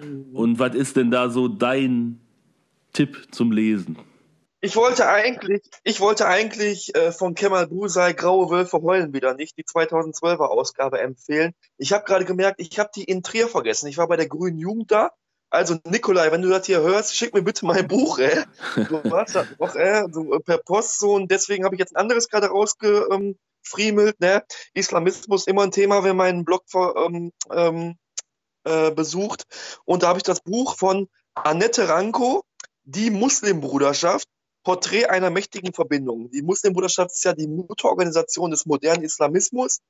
Mhm. 0.00 0.36
Und 0.36 0.58
was 0.58 0.74
ist 0.74 0.96
denn 0.96 1.10
da 1.10 1.30
so 1.30 1.48
dein 1.48 2.20
Tipp 2.92 3.28
zum 3.32 3.50
Lesen? 3.52 3.98
Ich 4.60 4.76
wollte 4.76 5.06
eigentlich, 5.06 5.60
ich 5.82 6.00
wollte 6.00 6.26
eigentlich 6.26 6.94
äh, 6.94 7.12
von 7.12 7.34
Kemal 7.34 7.66
Busay 7.66 8.14
Graue 8.14 8.48
Wölfe 8.48 8.80
heulen 8.80 9.12
wieder 9.12 9.34
nicht, 9.34 9.58
die 9.58 9.64
2012er 9.64 10.46
Ausgabe 10.46 11.00
empfehlen. 11.00 11.52
Ich 11.76 11.92
habe 11.92 12.04
gerade 12.04 12.24
gemerkt, 12.24 12.60
ich 12.62 12.78
habe 12.78 12.88
die 12.96 13.04
in 13.04 13.22
Trier 13.22 13.48
vergessen. 13.48 13.88
Ich 13.88 13.98
war 13.98 14.08
bei 14.08 14.16
der 14.16 14.26
Grünen 14.26 14.56
Jugend 14.56 14.90
da. 14.90 15.10
Also 15.50 15.76
Nikolai, 15.86 16.32
wenn 16.32 16.40
du 16.40 16.48
das 16.48 16.64
hier 16.64 16.80
hörst, 16.80 17.14
schick 17.14 17.34
mir 17.34 17.42
bitte 17.42 17.66
mein 17.66 17.86
Buch, 17.86 18.18
ey. 18.18 18.42
Du 18.88 19.02
hast 19.12 19.34
das 19.34 19.46
noch, 19.58 19.76
äh, 19.76 20.06
so 20.10 20.32
äh, 20.32 20.40
per 20.40 20.58
Post 20.58 20.98
so 20.98 21.12
und 21.12 21.30
deswegen 21.30 21.64
habe 21.64 21.74
ich 21.74 21.78
jetzt 21.78 21.94
ein 21.94 22.00
anderes 22.00 22.30
gerade 22.30 22.50
rausgefriemelt, 23.64 24.20
ne? 24.20 24.42
Islamismus 24.74 25.46
immer 25.46 25.62
ein 25.62 25.70
Thema, 25.70 26.04
wer 26.04 26.14
meinen 26.14 26.44
Blog 26.44 26.64
ver, 26.66 26.94
ähm, 26.96 27.32
ähm, 27.50 27.98
äh, 28.64 28.90
besucht. 28.90 29.44
Und 29.84 30.02
da 30.02 30.08
habe 30.08 30.18
ich 30.18 30.22
das 30.22 30.40
Buch 30.40 30.76
von 30.76 31.08
Annette 31.34 31.88
Ranko, 31.88 32.44
Die 32.86 33.10
Muslimbruderschaft, 33.10 34.28
Porträt 34.62 35.06
einer 35.06 35.30
mächtigen 35.30 35.72
Verbindung. 35.72 36.30
Die 36.30 36.42
Muslimbruderschaft 36.42 37.12
ist 37.12 37.24
ja 37.24 37.32
die 37.32 37.46
Mutterorganisation 37.46 38.50
des 38.50 38.66
modernen 38.66 39.04
Islamismus. 39.04 39.80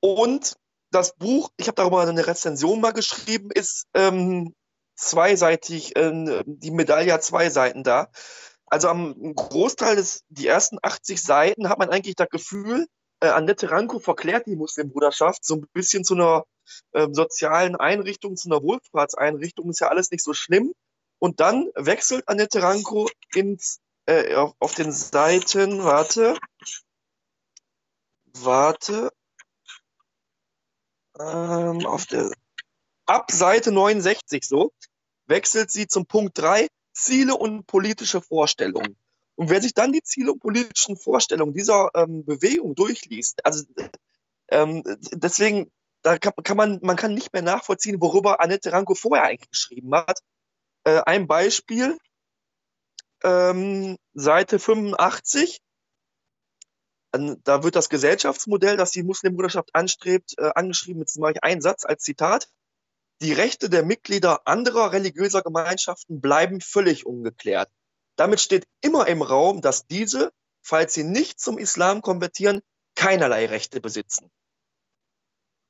Und 0.00 0.56
das 0.90 1.14
Buch, 1.14 1.50
ich 1.56 1.68
habe 1.68 1.76
darüber 1.76 2.02
eine 2.02 2.26
Rezension 2.26 2.80
mal 2.80 2.92
geschrieben, 2.92 3.50
ist 3.52 3.86
ähm, 3.94 4.54
zweiseitig, 4.96 5.96
äh, 5.96 6.42
die 6.46 6.70
Medaille 6.70 7.12
hat 7.12 7.22
zwei 7.22 7.50
Seiten 7.50 7.84
da. 7.84 8.08
Also 8.70 8.88
am 8.88 9.34
Großteil 9.34 9.96
des, 9.96 10.24
die 10.28 10.46
ersten 10.46 10.78
80 10.82 11.22
Seiten 11.22 11.68
hat 11.68 11.78
man 11.78 11.90
eigentlich 11.90 12.16
das 12.16 12.28
Gefühl, 12.28 12.86
äh, 13.20 13.28
Annette 13.28 13.70
Ranko 13.70 13.98
verklärt 13.98 14.46
die 14.46 14.56
Muslimbruderschaft 14.56 15.44
so 15.44 15.56
ein 15.56 15.66
bisschen 15.72 16.04
zu 16.04 16.14
einer 16.14 16.44
ähm, 16.92 17.14
sozialen 17.14 17.76
Einrichtung, 17.76 18.36
zu 18.36 18.48
einer 18.48 18.62
Wohlfahrtseinrichtung, 18.62 19.70
ist 19.70 19.80
ja 19.80 19.88
alles 19.88 20.10
nicht 20.10 20.22
so 20.22 20.34
schlimm. 20.34 20.72
Und 21.18 21.40
dann 21.40 21.68
wechselt 21.74 22.28
Annette 22.28 22.62
Ranko 22.62 23.08
ins, 23.34 23.80
äh, 24.06 24.34
auf, 24.34 24.74
den 24.74 24.92
Seiten, 24.92 25.82
warte, 25.82 26.38
warte, 28.34 29.10
ähm, 31.18 31.84
auf 31.86 32.06
der, 32.06 32.30
ab 33.06 33.30
Seite 33.32 33.72
69 33.72 34.44
so, 34.44 34.72
wechselt 35.26 35.70
sie 35.70 35.88
zum 35.88 36.06
Punkt 36.06 36.38
3, 36.38 36.68
Ziele 36.98 37.36
und 37.36 37.66
politische 37.66 38.20
Vorstellungen. 38.20 38.96
Und 39.36 39.50
wer 39.50 39.62
sich 39.62 39.74
dann 39.74 39.92
die 39.92 40.02
Ziele 40.02 40.32
und 40.32 40.40
politischen 40.40 40.96
Vorstellungen 40.96 41.54
dieser 41.54 41.90
ähm, 41.94 42.24
Bewegung 42.24 42.74
durchliest, 42.74 43.44
also 43.44 43.64
ähm, 44.50 44.82
deswegen, 45.12 45.70
da 46.02 46.18
kann, 46.18 46.32
kann 46.42 46.56
man, 46.56 46.80
man 46.82 46.96
kann 46.96 47.14
nicht 47.14 47.32
mehr 47.32 47.42
nachvollziehen, 47.42 48.00
worüber 48.00 48.40
Annette 48.40 48.72
Ranko 48.72 48.94
vorher 48.94 49.24
eigentlich 49.26 49.50
geschrieben 49.50 49.94
hat. 49.94 50.20
Äh, 50.84 51.02
ein 51.06 51.26
Beispiel, 51.28 51.98
ähm, 53.22 53.96
Seite 54.14 54.58
85, 54.58 55.60
an- 57.12 57.40
da 57.44 57.62
wird 57.62 57.76
das 57.76 57.88
Gesellschaftsmodell, 57.88 58.76
das 58.76 58.90
die 58.90 59.02
Muslimbruderschaft 59.02 59.74
anstrebt, 59.74 60.34
äh, 60.38 60.50
angeschrieben. 60.54 61.00
Jetzt 61.02 61.18
mache 61.18 61.32
ich 61.32 61.44
einen 61.44 61.60
Satz 61.60 61.84
als 61.84 62.02
Zitat. 62.02 62.48
Die 63.20 63.32
Rechte 63.32 63.68
der 63.68 63.84
Mitglieder 63.84 64.46
anderer 64.46 64.92
religiöser 64.92 65.42
Gemeinschaften 65.42 66.20
bleiben 66.20 66.60
völlig 66.60 67.04
ungeklärt. 67.04 67.68
Damit 68.16 68.40
steht 68.40 68.66
immer 68.80 69.08
im 69.08 69.22
Raum, 69.22 69.60
dass 69.60 69.86
diese, 69.86 70.32
falls 70.62 70.94
sie 70.94 71.04
nicht 71.04 71.40
zum 71.40 71.58
Islam 71.58 72.00
konvertieren, 72.02 72.60
keinerlei 72.94 73.46
Rechte 73.46 73.80
besitzen. 73.80 74.30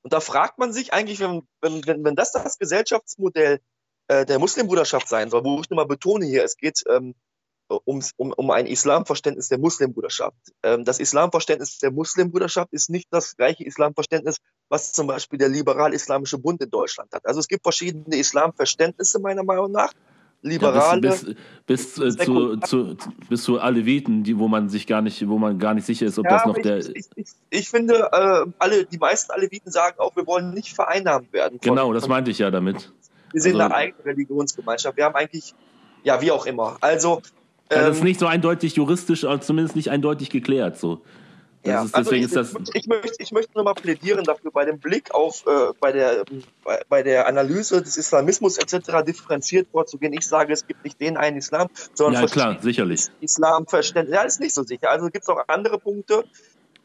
Und 0.03 0.12
da 0.12 0.20
fragt 0.20 0.59
man 0.59 0.72
sich 0.72 0.92
eigentlich, 0.92 1.20
wenn, 1.20 1.46
wenn, 1.61 2.05
wenn, 2.05 2.16
das 2.16 2.32
das 2.32 2.59
Gesellschaftsmodell 2.59 3.61
äh, 4.09 4.24
der 4.24 4.38
Muslimbruderschaft 4.38 5.09
sein 5.09 5.30
soll, 5.30 5.44
wo 5.44 5.61
ich 5.61 5.68
nochmal 5.70 5.86
betone 5.86 6.26
hier, 6.26 6.44
es 6.44 6.57
geht 6.57 6.82
ähm, 6.88 7.14
um, 7.68 8.02
um 8.16 8.50
ein 8.50 8.66
Islamverständnis 8.66 9.48
der 9.48 9.58
Muslimbruderschaft. 9.58 10.36
Ähm, 10.62 10.84
das 10.84 10.98
Islamverständnis 10.98 11.78
der 11.78 11.90
Muslimbruderschaft 11.90 12.72
ist 12.72 12.88
nicht 12.90 13.08
das 13.10 13.36
gleiche 13.36 13.64
Islamverständnis, 13.64 14.38
was 14.68 14.92
zum 14.92 15.06
Beispiel 15.06 15.38
der 15.38 15.48
Liberal-Islamische 15.48 16.38
Bund 16.38 16.62
in 16.62 16.70
Deutschland 16.70 17.12
hat. 17.12 17.26
Also 17.26 17.40
es 17.40 17.48
gibt 17.48 17.62
verschiedene 17.62 18.16
Islamverständnisse 18.16 19.18
meiner 19.20 19.44
Meinung 19.44 19.70
nach. 19.72 19.92
Ja, 20.40 20.50
Liberale. 20.50 21.00
bis, 21.00 21.24
bis, 21.66 21.94
bis, 21.96 22.16
äh, 22.16 22.24
zu, 22.24 22.56
zu, 22.58 22.96
bis 23.28 23.42
zu 23.42 23.58
Aleviten, 23.58 24.22
die, 24.22 24.38
wo 24.38 24.46
man 24.46 24.68
sich 24.68 24.86
gar 24.86 25.02
nicht, 25.02 25.28
wo 25.28 25.36
man 25.36 25.58
gar 25.58 25.74
nicht 25.74 25.84
sicher 25.84 26.06
ist, 26.06 26.16
ob 26.16 26.26
Ja, 26.26 26.30
das 26.30 26.46
noch 26.46 26.54
aber 26.54 26.62
der. 26.62 26.78
ich, 26.78 26.88
ich, 26.94 27.06
ich, 27.16 27.26
ich 27.50 27.68
finde, 27.68 28.08
äh, 28.12 28.46
alle, 28.60 28.84
die 28.86 28.98
meisten 28.98 29.32
Aleviten 29.32 29.72
sagen 29.72 29.98
auch, 29.98 30.14
wir 30.14 30.26
wollen 30.28 30.54
nicht 30.54 30.74
vereinnahmt 30.74 31.32
werden. 31.32 31.58
von- 31.60 31.74
Genau, 31.74 31.92
das 31.92 32.06
meinte 32.06 32.30
ich 32.30 32.38
ja 32.38 32.52
damit. 32.52 32.92
Wir 33.32 33.42
sind 33.42 33.54
also- 33.60 33.64
eine 33.64 33.74
eigene 33.74 34.04
Religionsgemeinschaft. 34.04 34.96
Wir 34.96 35.06
haben 35.06 35.16
eigentlich, 35.16 35.54
ja, 36.04 36.20
wie 36.20 36.30
auch 36.30 36.46
immer. 36.46 36.76
Also, 36.82 37.20
Ja, 37.70 37.82
das 37.82 37.96
ist 37.96 37.98
ähm, 37.98 38.04
nicht 38.04 38.20
so 38.20 38.26
eindeutig 38.26 38.76
juristisch, 38.76 39.24
aber 39.24 39.40
zumindest 39.40 39.76
nicht 39.76 39.90
eindeutig 39.90 40.30
geklärt. 40.30 40.78
So. 40.78 41.02
ja, 41.64 41.84
ist, 41.84 41.94
also 41.94 42.12
ich, 42.12 42.22
ist 42.22 42.36
das 42.36 42.54
ich, 42.72 42.86
möchte, 42.86 43.22
ich 43.22 43.30
möchte 43.30 43.56
nochmal 43.56 43.74
plädieren 43.74 44.24
dafür, 44.24 44.50
bei 44.50 44.64
dem 44.64 44.78
Blick 44.78 45.14
auf, 45.14 45.44
äh, 45.46 45.72
bei, 45.78 45.92
der, 45.92 46.24
bei, 46.64 46.80
bei, 46.88 47.02
der 47.02 47.26
Analyse 47.26 47.82
des 47.82 47.96
Islamismus 47.98 48.56
etc. 48.56 49.04
differenziert 49.06 49.68
vorzugehen. 49.70 50.14
Ich 50.14 50.26
sage, 50.26 50.52
es 50.52 50.66
gibt 50.66 50.84
nicht 50.84 50.98
den 51.00 51.16
einen 51.16 51.36
Islam, 51.36 51.68
sondern 51.92 52.22
ja, 52.22 52.28
klar, 52.28 52.58
sicherlich. 52.60 53.06
Islamverständnis. 53.20 54.14
Ja, 54.14 54.22
ist 54.22 54.40
nicht 54.40 54.54
so 54.54 54.62
sicher. 54.62 54.90
Also 54.90 55.06
gibt 55.06 55.24
es 55.24 55.28
auch 55.28 55.42
andere 55.48 55.78
Punkte, 55.78 56.24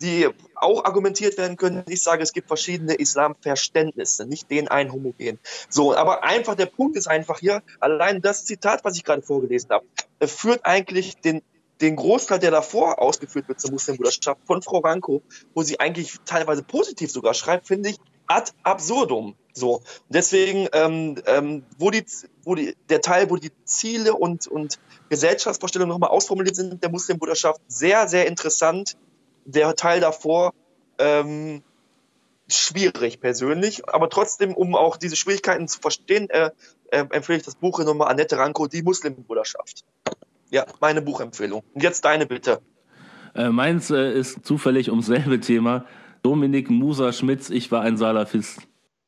die 0.02 0.28
auch 0.56 0.84
argumentiert 0.84 1.38
werden 1.38 1.56
können. 1.56 1.84
Ich 1.88 2.04
sage, 2.04 2.22
es 2.24 2.34
gibt 2.34 2.48
verschiedene 2.48 2.94
Islamverständnisse, 2.96 4.26
nicht 4.26 4.52
den 4.52 4.68
einen 4.68 4.92
homogen. 4.92 5.40
So, 5.70 5.96
aber 5.96 6.24
einfach 6.24 6.56
der 6.56 6.66
Punkt 6.66 6.98
ist 6.98 7.08
einfach 7.08 7.40
hier, 7.40 7.64
allein 7.80 8.22
das 8.22 8.46
Zitat, 8.46 8.84
was 8.84 8.98
ich 8.98 9.04
gerade 9.04 9.22
vorgelesen 9.22 9.70
habe, 9.70 9.86
führt 10.28 10.66
eigentlich 10.66 11.18
den 11.18 11.42
den 11.82 11.96
Großteil, 11.96 12.40
der 12.40 12.52
davor 12.52 13.02
ausgeführt 13.02 13.48
wird 13.50 13.60
zur 13.60 13.72
Muslimbruderschaft 13.72 14.40
von 14.46 14.62
Frau 14.62 14.80
Ranko, 14.80 15.22
wo 15.54 15.64
sie 15.64 15.80
eigentlich 15.80 16.16
teilweise 16.26 16.64
positiv 16.64 17.12
sogar 17.12 17.34
schreibt, 17.34 17.68
finde 17.68 17.90
ich 17.90 17.98
ad 18.28 18.52
absurdum. 18.64 19.36
So. 19.54 19.82
Deswegen, 20.10 20.68
ähm, 20.74 21.22
ähm, 21.26 21.64
wo, 21.78 21.92
die, 21.92 22.06
wo 22.44 22.56
die, 22.56 22.76
der 22.90 23.02
Teil, 23.02 23.30
wo 23.30 23.36
die 23.36 23.52
Ziele 23.66 24.14
und, 24.14 24.48
und 24.48 24.80
Gesellschaftsvorstellungen 25.10 25.92
nochmal 25.92 26.10
ausformuliert 26.10 26.56
sind, 26.56 26.82
der 26.82 26.90
Muslimbruderschaft, 26.90 27.60
sehr, 27.68 28.08
sehr 28.08 28.28
interessant. 28.28 28.96
Der 29.46 29.76
Teil 29.76 30.00
davor, 30.00 30.54
ähm, 30.98 31.64
schwierig 32.50 33.20
persönlich, 33.20 33.88
aber 33.88 34.10
trotzdem, 34.10 34.54
um 34.54 34.76
auch 34.76 34.98
diese 34.98 35.16
Schwierigkeiten 35.16 35.68
zu 35.68 35.80
verstehen, 35.80 36.30
äh, 36.30 36.52
äh, 36.94 37.06
empfehle 37.10 37.40
ich 37.40 37.44
das 37.44 37.56
Buch 37.56 37.80
nochmal 37.80 38.10
Annette 38.10 38.38
Ranko, 38.38 38.68
Die 38.68 38.84
Muslimbruderschaft. 38.84 39.84
Ja, 40.52 40.66
meine 40.80 41.02
Buchempfehlung. 41.02 41.64
Und 41.74 41.82
jetzt 41.82 42.06
deine 42.06 42.28
bitte. 42.28 42.62
Äh, 43.34 43.50
meins 43.50 43.90
äh, 43.90 44.14
ist 44.14 44.46
zufällig 44.46 44.92
ums 44.92 45.08
selbe 45.08 45.40
Thema. 45.40 45.86
Dominik 46.22 46.70
Musa-Schmitz, 46.70 47.50
ich 47.50 47.72
war 47.72 47.82
ein 47.82 47.98
Salafist. 47.98 48.60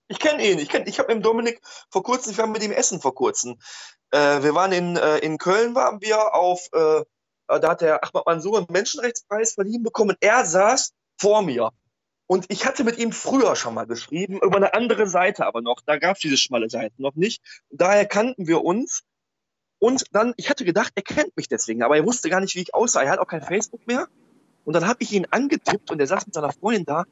Ich 0.07 0.19
kenne 0.19 0.45
ihn. 0.47 0.57
Ich, 0.57 0.69
kenn, 0.69 0.83
ich 0.87 0.97
habe 0.97 1.13
mit 1.13 1.23
Dominik 1.23 1.61
vor 1.91 2.01
kurzem, 2.01 2.31
ich 2.31 2.37
war 2.39 2.47
mit 2.47 2.63
ihm 2.63 2.71
essen 2.71 2.99
vor 2.99 3.13
kurzem. 3.13 3.57
Äh, 4.11 4.41
wir 4.41 4.55
waren 4.55 4.71
in, 4.71 4.97
äh, 4.97 5.19
in 5.19 5.37
Köln, 5.37 5.75
waren 5.75 6.01
wir 6.01 6.33
auf, 6.33 6.67
äh, 6.73 7.03
da 7.47 7.69
hat 7.69 7.81
der 7.81 8.03
Ahmad 8.03 8.25
Mansour 8.25 8.57
einen 8.57 8.67
Menschenrechtspreis 8.71 9.53
verliehen 9.53 9.83
bekommen. 9.83 10.15
Er 10.19 10.45
saß 10.45 10.91
vor 11.19 11.43
mir. 11.43 11.69
Und 12.27 12.45
ich 12.49 12.65
hatte 12.65 12.83
mit 12.83 12.97
ihm 12.97 13.11
früher 13.11 13.55
schon 13.55 13.75
mal 13.75 13.85
geschrieben, 13.85 14.39
über 14.41 14.57
eine 14.57 14.73
andere 14.73 15.07
Seite 15.07 15.45
aber 15.45 15.61
noch. 15.61 15.81
Da 15.85 15.97
gab 15.97 16.15
es 16.15 16.21
diese 16.21 16.37
schmale 16.37 16.69
Seite 16.69 16.95
noch 16.97 17.15
nicht. 17.15 17.41
daher 17.69 18.05
kannten 18.05 18.47
wir 18.47 18.63
uns. 18.63 19.03
Und 19.77 20.05
dann, 20.13 20.33
ich 20.37 20.49
hatte 20.49 20.65
gedacht, 20.65 20.93
er 20.95 21.03
kennt 21.03 21.35
mich 21.37 21.47
deswegen, 21.47 21.83
aber 21.83 21.97
er 21.97 22.05
wusste 22.05 22.29
gar 22.29 22.39
nicht, 22.39 22.55
wie 22.55 22.61
ich 22.61 22.73
aussah. 22.73 23.03
Er 23.03 23.11
hat 23.11 23.19
auch 23.19 23.27
kein 23.27 23.41
Facebook 23.41 23.85
mehr. 23.85 24.07
Und 24.63 24.73
dann 24.73 24.87
habe 24.87 24.97
ich 25.03 25.11
ihn 25.11 25.27
angetippt 25.29 25.91
und 25.91 25.99
er 25.99 26.07
saß 26.07 26.25
mit 26.25 26.33
seiner 26.33 26.51
Freundin 26.51 26.85
da. 26.85 27.05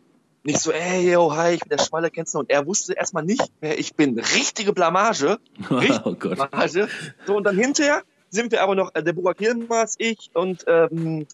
Nicht 0.45 0.59
so, 0.59 0.71
ey, 0.71 1.11
yo, 1.11 1.35
hi, 1.35 1.53
ich 1.53 1.59
bin 1.61 1.69
der 1.69 1.83
Schmaler, 1.83 2.09
kennst 2.09 2.33
du? 2.33 2.39
Und 2.39 2.49
er 2.49 2.65
wusste 2.65 2.93
erstmal 2.93 3.23
nicht, 3.23 3.49
wer 3.61 3.79
ich 3.79 3.95
bin. 3.95 4.17
Richtige 4.17 4.73
Blamage. 4.73 5.37
Richtige 5.69 6.01
oh 6.03 6.15
Gott. 6.15 6.35
Blamage. 6.35 6.89
So, 7.25 7.37
und 7.37 7.43
dann 7.43 7.57
hinterher 7.57 8.01
sind 8.29 8.51
wir 8.51 8.63
aber 8.63 8.75
noch, 8.75 8.93
äh, 8.95 9.03
der 9.03 9.13
Burak 9.13 9.39
Yilmaz, 9.39 9.95
ich 9.99 10.31
und 10.33 10.65
ähm, 10.67 11.27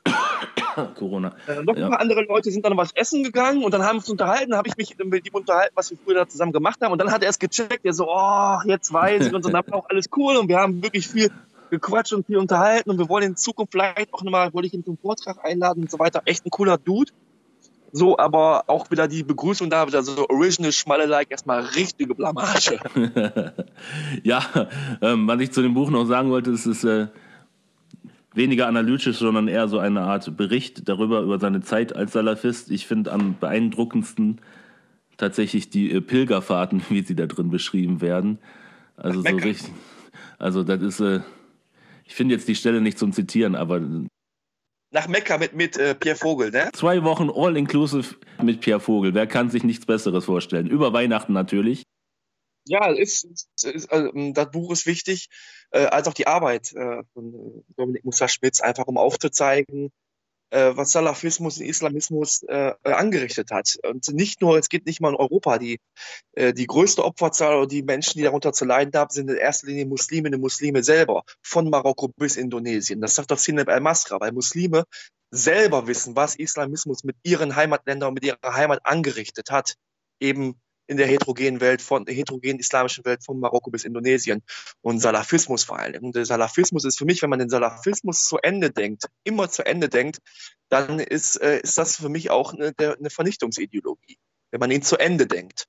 Corona. 0.96 1.36
Äh, 1.48 1.64
noch 1.64 1.76
ja. 1.76 1.86
ein 1.86 1.92
paar 1.92 2.00
andere 2.00 2.24
Leute 2.24 2.52
sind 2.52 2.66
dann 2.66 2.76
was 2.78 2.92
essen 2.94 3.24
gegangen 3.24 3.64
und 3.64 3.74
dann 3.74 3.84
haben 3.84 3.96
wir 3.96 4.00
uns 4.00 4.10
unterhalten, 4.10 4.56
habe 4.56 4.68
ich 4.68 4.78
mich 4.78 4.96
mit 4.98 5.28
ihm 5.28 5.36
unterhalten, 5.36 5.74
was 5.76 5.92
wir 5.92 5.98
früher 5.98 6.28
zusammen 6.28 6.54
gemacht 6.54 6.80
haben 6.82 6.92
und 6.92 7.00
dann 7.00 7.12
hat 7.12 7.24
er 7.24 7.30
es 7.30 7.40
gecheckt, 7.40 7.84
er 7.84 7.94
so, 7.94 8.08
oh, 8.10 8.58
jetzt 8.66 8.92
weiß 8.92 9.28
ich 9.28 9.34
und 9.34 9.44
so, 9.44 9.50
dann 9.52 9.64
war 9.68 9.80
auch 9.80 9.90
alles 9.90 10.08
cool 10.16 10.38
und 10.38 10.48
wir 10.48 10.58
haben 10.58 10.82
wirklich 10.84 11.08
viel 11.08 11.30
gequatscht 11.70 12.14
und 12.14 12.26
viel 12.26 12.38
unterhalten 12.38 12.90
und 12.90 12.98
wir 12.98 13.10
wollen 13.10 13.24
in 13.24 13.36
Zukunft 13.36 13.74
vielleicht 13.74 14.14
auch 14.14 14.24
nochmal, 14.24 14.54
wollte 14.54 14.68
ich 14.68 14.74
ihn 14.74 14.84
zum 14.84 14.98
Vortrag 14.98 15.44
einladen 15.44 15.84
und 15.84 15.92
so 15.92 16.00
weiter. 16.00 16.22
Echt 16.26 16.46
ein 16.46 16.50
cooler 16.50 16.78
Dude. 16.78 17.12
So, 17.92 18.20
aber 18.20 18.66
auch 18.68 18.92
wieder 18.92 19.08
die 19.08 19.24
Begrüßung 19.24 19.70
da, 19.70 19.88
wieder 19.88 20.04
so 20.04 20.30
original 20.30 20.72
Schmalle-like, 20.72 21.32
erstmal 21.32 21.62
richtige 21.62 22.14
Blamage. 22.14 22.80
ja, 24.24 24.44
ähm, 25.02 25.28
was 25.28 25.42
ich 25.42 25.52
zu 25.52 25.64
dem 25.64 25.74
Buch 25.74 25.90
noch 25.90 26.06
sagen 26.06 26.30
wollte, 26.30 26.52
ist, 26.52 26.68
ist 26.68 26.84
äh, 26.84 27.08
weniger 28.34 28.67
analytisch, 28.67 29.17
sondern 29.17 29.47
eher 29.47 29.67
so 29.67 29.80
eine 29.80 30.01
Art 30.01 30.36
Bericht 30.38 30.88
darüber, 30.88 31.21
über 31.21 31.39
seine 31.39 31.61
Zeit 31.61 31.95
als 31.95 32.13
Salafist. 32.13 32.71
Ich 32.71 32.88
finde 32.88 33.11
am 33.11 33.36
beeindruckendsten 33.39 34.39
tatsächlich 35.17 35.69
die 35.69 35.91
äh, 35.91 36.01
Pilgerfahrten, 36.01 36.82
wie 36.89 37.01
sie 37.01 37.15
da 37.15 37.25
drin 37.25 37.49
beschrieben 37.49 38.01
werden. 38.01 38.39
Also 38.97 39.21
so 39.21 39.36
richtig. 39.36 39.71
Also 40.38 40.63
das 40.63 40.82
ist, 40.82 40.99
äh, 40.99 41.21
ich 42.05 42.15
finde 42.15 42.36
jetzt 42.36 42.47
die 42.47 42.55
Stelle 42.55 42.82
nicht 42.82 42.97
zum 42.97 43.13
Zitieren, 43.13 43.55
aber 43.55 43.82
nach 44.91 45.07
Mekka 45.07 45.38
mit, 45.38 45.53
mit 45.53 45.77
äh, 45.77 45.93
Pierre 45.93 46.17
Vogel, 46.17 46.49
ne? 46.49 46.69
Zwei 46.73 47.03
Wochen 47.03 47.30
all-inclusive 47.30 48.15
mit 48.41 48.61
Pierre 48.61 48.80
Vogel. 48.80 49.13
Wer 49.13 49.27
kann 49.27 49.51
sich 49.51 49.63
nichts 49.63 49.86
Besseres 49.86 50.25
vorstellen? 50.25 50.65
Über 50.65 50.93
Weihnachten 50.93 51.34
natürlich. 51.34 51.84
Ja, 52.70 52.91
ist, 52.91 53.26
ist, 53.26 53.65
ist 53.65 53.91
also, 53.91 54.11
das 54.32 54.51
Buch 54.51 54.72
ist 54.72 54.86
wichtig, 54.86 55.30
äh, 55.72 55.86
als 55.86 56.07
auch 56.07 56.13
die 56.13 56.28
Arbeit 56.28 56.72
äh, 56.74 57.03
von 57.13 57.34
äh, 57.34 57.74
Dominik 57.76 58.05
Musa-Schmitz, 58.05 58.61
einfach 58.61 58.86
um 58.86 58.97
aufzuzeigen, 58.97 59.91
äh, 60.51 60.72
was 60.76 60.91
Salafismus 60.91 61.57
und 61.57 61.65
Islamismus 61.65 62.43
äh, 62.43 62.74
äh, 62.84 62.91
angerichtet 62.91 63.49
hat. 63.49 63.76
Und 63.84 64.07
nicht 64.09 64.41
nur, 64.41 64.59
es 64.59 64.70
geht 64.70 64.86
nicht 64.86 65.01
mal 65.01 65.09
in 65.09 65.15
Europa, 65.15 65.57
die, 65.57 65.80
äh, 66.34 66.53
die 66.53 66.67
größte 66.67 67.03
Opferzahl 67.03 67.57
oder 67.57 67.67
die 67.67 67.82
Menschen, 67.82 68.20
die 68.20 68.24
darunter 68.24 68.53
zu 68.53 68.65
leiden 68.65 68.93
haben, 68.93 69.09
sind 69.09 69.32
in 69.32 69.38
erster 69.38 69.65
Linie 69.65 69.88
Musliminnen 69.88 70.36
und 70.36 70.41
Muslime 70.41 70.84
selber, 70.84 71.24
von 71.41 71.72
Marokko 71.72 72.09
bis 72.09 72.38
Indonesien. 72.38 73.01
Das 73.01 73.15
sagt 73.15 73.32
doch 73.32 73.39
Sineb 73.39 73.67
al-Masra, 73.67 74.20
weil 74.20 74.32
Muslime 74.32 74.84
selber 75.32 75.88
wissen, 75.88 76.15
was 76.15 76.36
Islamismus 76.36 77.03
mit 77.03 77.15
ihren 77.24 77.55
Heimatländern 77.55 78.09
und 78.09 78.13
mit 78.13 78.26
ihrer 78.26 78.53
Heimat 78.53 78.82
angerichtet 78.84 79.49
hat. 79.49 79.74
Eben 80.20 80.59
in 80.90 80.98
der 80.98 81.06
heterogenen 81.06 81.62
Welt, 81.62 81.82
von 81.84 82.04
der 82.04 82.16
heterogenen 82.16 82.58
islamischen 82.58 83.06
Welt 83.06 83.24
von 83.24 83.40
Marokko 83.40 83.70
bis 83.70 83.84
Indonesien 83.84 84.42
und 84.82 85.00
Salafismus 85.00 85.64
vor 85.64 85.78
allem. 85.78 86.04
Und 86.04 86.16
der 86.16 86.26
Salafismus 86.26 86.84
ist 86.84 86.98
für 86.98 87.06
mich, 87.06 87.22
wenn 87.22 87.30
man 87.30 87.38
den 87.38 87.50
Salafismus 87.50 88.26
zu 88.26 88.40
Ende 88.40 88.72
denkt, 88.72 89.06
immer 89.24 89.50
zu 89.50 89.64
Ende 89.64 89.88
denkt, 89.88 90.18
dann 90.68 91.00
ist, 91.00 91.36
äh, 91.42 91.60
ist 91.60 91.78
das 91.78 91.98
für 91.98 92.10
mich 92.10 92.32
auch 92.32 92.54
eine, 92.54 92.74
eine 92.78 93.10
Vernichtungsideologie, 93.12 94.18
wenn 94.50 94.60
man 94.60 94.72
ihn 94.72 94.82
zu 94.82 94.98
Ende 94.98 95.28
denkt. 95.28 95.66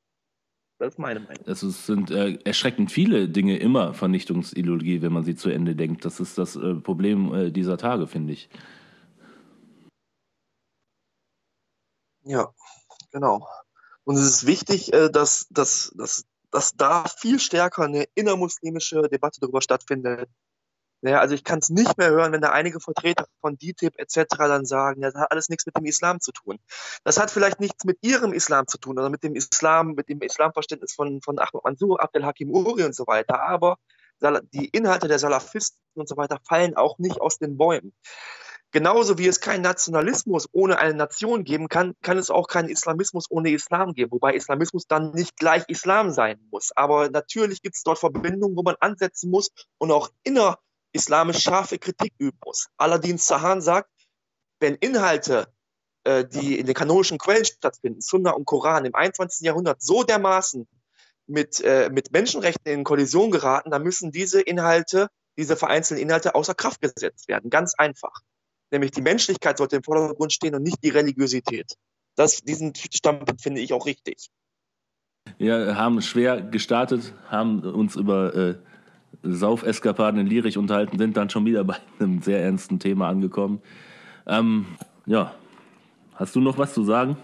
Das 0.78 0.94
ist 0.94 0.98
meine 0.98 1.20
Meinung. 1.20 1.44
Es 1.44 1.60
sind 1.60 2.10
äh, 2.10 2.38
erschreckend 2.42 2.90
viele 2.90 3.28
Dinge 3.28 3.58
immer 3.58 3.92
Vernichtungsideologie, 3.92 5.02
wenn 5.02 5.12
man 5.12 5.24
sie 5.24 5.36
zu 5.36 5.50
Ende 5.50 5.76
denkt. 5.76 6.06
Das 6.06 6.18
ist 6.20 6.38
das 6.38 6.56
äh, 6.56 6.76
Problem 6.76 7.34
äh, 7.34 7.50
dieser 7.50 7.76
Tage, 7.76 8.06
finde 8.06 8.32
ich. 8.32 8.48
Ja, 12.22 12.48
genau. 13.12 13.46
Und 14.04 14.16
es 14.16 14.22
ist 14.22 14.46
wichtig, 14.46 14.92
äh, 14.92 15.10
dass, 15.10 15.46
dass, 15.50 15.92
dass, 15.96 16.24
dass 16.50 16.76
da 16.76 17.04
viel 17.04 17.38
stärker 17.38 17.84
eine 17.84 18.04
innermuslimische 18.14 19.02
Debatte 19.08 19.40
darüber 19.40 19.60
stattfindet. 19.60 20.28
Ja, 21.02 21.20
also 21.20 21.34
ich 21.34 21.44
kann 21.44 21.60
es 21.60 21.70
nicht 21.70 21.96
mehr 21.96 22.10
hören, 22.10 22.32
wenn 22.32 22.42
da 22.42 22.50
einige 22.50 22.78
Vertreter 22.78 23.24
von 23.40 23.56
DTIP 23.56 23.98
etc. 23.98 24.36
dann 24.36 24.66
sagen, 24.66 25.00
das 25.00 25.14
hat 25.14 25.30
alles 25.30 25.48
nichts 25.48 25.64
mit 25.64 25.74
dem 25.76 25.86
Islam 25.86 26.20
zu 26.20 26.30
tun. 26.30 26.58
Das 27.04 27.18
hat 27.18 27.30
vielleicht 27.30 27.58
nichts 27.58 27.84
mit 27.84 27.98
ihrem 28.02 28.34
Islam 28.34 28.66
zu 28.66 28.76
tun 28.76 28.98
oder 28.98 29.08
mit 29.08 29.22
dem 29.22 29.34
Islam, 29.34 29.94
mit 29.94 30.10
dem 30.10 30.20
Islamverständnis 30.20 30.92
von, 30.92 31.22
von 31.22 31.38
Ahmad 31.38 31.64
Mansour, 31.64 32.02
Abdel 32.02 32.26
Hakim 32.26 32.50
Uri 32.50 32.84
und 32.84 32.94
so 32.94 33.06
weiter. 33.06 33.40
Aber 33.42 33.78
die 34.52 34.68
Inhalte 34.68 35.08
der 35.08 35.18
Salafisten 35.18 35.80
und 35.94 36.06
so 36.06 36.18
weiter 36.18 36.38
fallen 36.46 36.76
auch 36.76 36.98
nicht 36.98 37.18
aus 37.18 37.38
den 37.38 37.56
Bäumen. 37.56 37.94
Genauso 38.72 39.18
wie 39.18 39.26
es 39.26 39.40
keinen 39.40 39.62
Nationalismus 39.62 40.48
ohne 40.52 40.78
eine 40.78 40.94
Nation 40.94 41.42
geben 41.42 41.68
kann, 41.68 41.94
kann 42.02 42.18
es 42.18 42.30
auch 42.30 42.46
keinen 42.46 42.68
Islamismus 42.68 43.26
ohne 43.28 43.50
Islam 43.50 43.94
geben, 43.94 44.12
wobei 44.12 44.34
Islamismus 44.34 44.86
dann 44.86 45.10
nicht 45.10 45.36
gleich 45.36 45.64
Islam 45.66 46.12
sein 46.12 46.38
muss. 46.52 46.70
Aber 46.76 47.10
natürlich 47.10 47.62
gibt 47.62 47.74
es 47.74 47.82
dort 47.82 47.98
Verbindungen, 47.98 48.56
wo 48.56 48.62
man 48.62 48.76
ansetzen 48.78 49.28
muss 49.28 49.50
und 49.78 49.90
auch 49.90 50.10
innerislamisch 50.22 51.42
scharfe 51.42 51.78
Kritik 51.78 52.14
üben 52.18 52.38
muss. 52.44 52.68
Allerdings 52.76 53.26
Sahan 53.26 53.60
sagt, 53.60 53.90
wenn 54.60 54.76
Inhalte, 54.76 55.52
äh, 56.04 56.24
die 56.24 56.56
in 56.56 56.66
den 56.66 56.74
kanonischen 56.74 57.18
Quellen 57.18 57.44
stattfinden, 57.44 58.00
Sunna 58.00 58.30
und 58.30 58.44
Koran 58.44 58.84
im 58.84 58.94
21. 58.94 59.44
Jahrhundert 59.44 59.82
so 59.82 60.04
dermaßen 60.04 60.68
mit, 61.26 61.60
äh, 61.60 61.90
mit 61.90 62.12
Menschenrechten 62.12 62.72
in 62.72 62.84
Kollision 62.84 63.32
geraten, 63.32 63.72
dann 63.72 63.82
müssen 63.82 64.12
diese 64.12 64.40
Inhalte, 64.40 65.08
diese 65.36 65.56
vereinzelten 65.56 66.02
Inhalte 66.04 66.36
außer 66.36 66.54
Kraft 66.54 66.80
gesetzt 66.80 67.26
werden. 67.26 67.50
Ganz 67.50 67.74
einfach 67.74 68.22
nämlich 68.70 68.90
die 68.90 69.02
Menschlichkeit 69.02 69.58
sollte 69.58 69.76
im 69.76 69.82
Vordergrund 69.82 70.32
stehen 70.32 70.54
und 70.54 70.62
nicht 70.62 70.82
die 70.82 70.90
Religiosität. 70.90 71.74
Das, 72.16 72.42
diesen 72.42 72.74
Standpunkt 72.74 73.40
finde 73.40 73.60
ich 73.60 73.72
auch 73.72 73.86
richtig. 73.86 74.30
Wir 75.38 75.76
haben 75.76 76.02
schwer 76.02 76.40
gestartet, 76.40 77.14
haben 77.28 77.60
uns 77.60 77.96
über 77.96 78.34
äh, 78.34 78.54
Saufeskapaden 79.22 80.20
in 80.20 80.26
Lierich 80.26 80.58
unterhalten, 80.58 80.98
sind 80.98 81.16
dann 81.16 81.30
schon 81.30 81.46
wieder 81.46 81.64
bei 81.64 81.76
einem 81.98 82.20
sehr 82.22 82.42
ernsten 82.42 82.78
Thema 82.78 83.08
angekommen. 83.08 83.62
Ähm, 84.26 84.66
ja, 85.06 85.34
hast 86.14 86.34
du 86.36 86.40
noch 86.40 86.58
was 86.58 86.74
zu 86.74 86.84
sagen? 86.84 87.16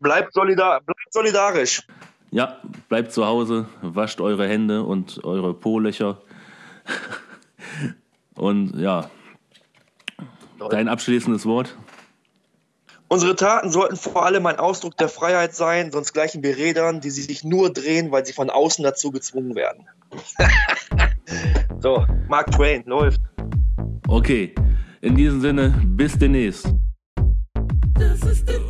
Bleibt, 0.00 0.32
solidar 0.32 0.80
bleibt 0.80 1.12
solidarisch. 1.12 1.86
Ja, 2.30 2.58
bleibt 2.88 3.12
zu 3.12 3.26
Hause, 3.26 3.68
wascht 3.82 4.20
eure 4.20 4.46
Hände 4.48 4.84
und 4.84 5.22
eure 5.24 5.52
Po-Löcher. 5.52 6.22
und 8.36 8.76
ja, 8.76 9.10
Dein 10.68 10.88
abschließendes 10.88 11.46
Wort? 11.46 11.76
Unsere 13.08 13.34
Taten 13.34 13.70
sollten 13.70 13.96
vor 13.96 14.24
allem 14.24 14.46
ein 14.46 14.58
Ausdruck 14.58 14.96
der 14.96 15.08
Freiheit 15.08 15.54
sein, 15.54 15.90
sonst 15.90 16.12
gleichen 16.12 16.44
wir 16.44 16.56
Rädern, 16.56 17.00
die 17.00 17.10
sich 17.10 17.42
nur 17.42 17.72
drehen, 17.72 18.12
weil 18.12 18.24
sie 18.24 18.32
von 18.32 18.50
außen 18.50 18.84
dazu 18.84 19.10
gezwungen 19.10 19.56
werden. 19.56 19.88
so, 21.80 22.06
Mark 22.28 22.52
Twain, 22.52 22.84
läuft. 22.86 23.20
Okay, 24.06 24.54
in 25.00 25.16
diesem 25.16 25.40
Sinne, 25.40 25.74
bis 25.86 26.16
demnächst. 26.18 26.72
Das 27.94 28.22
ist 28.22 28.48
die 28.48 28.69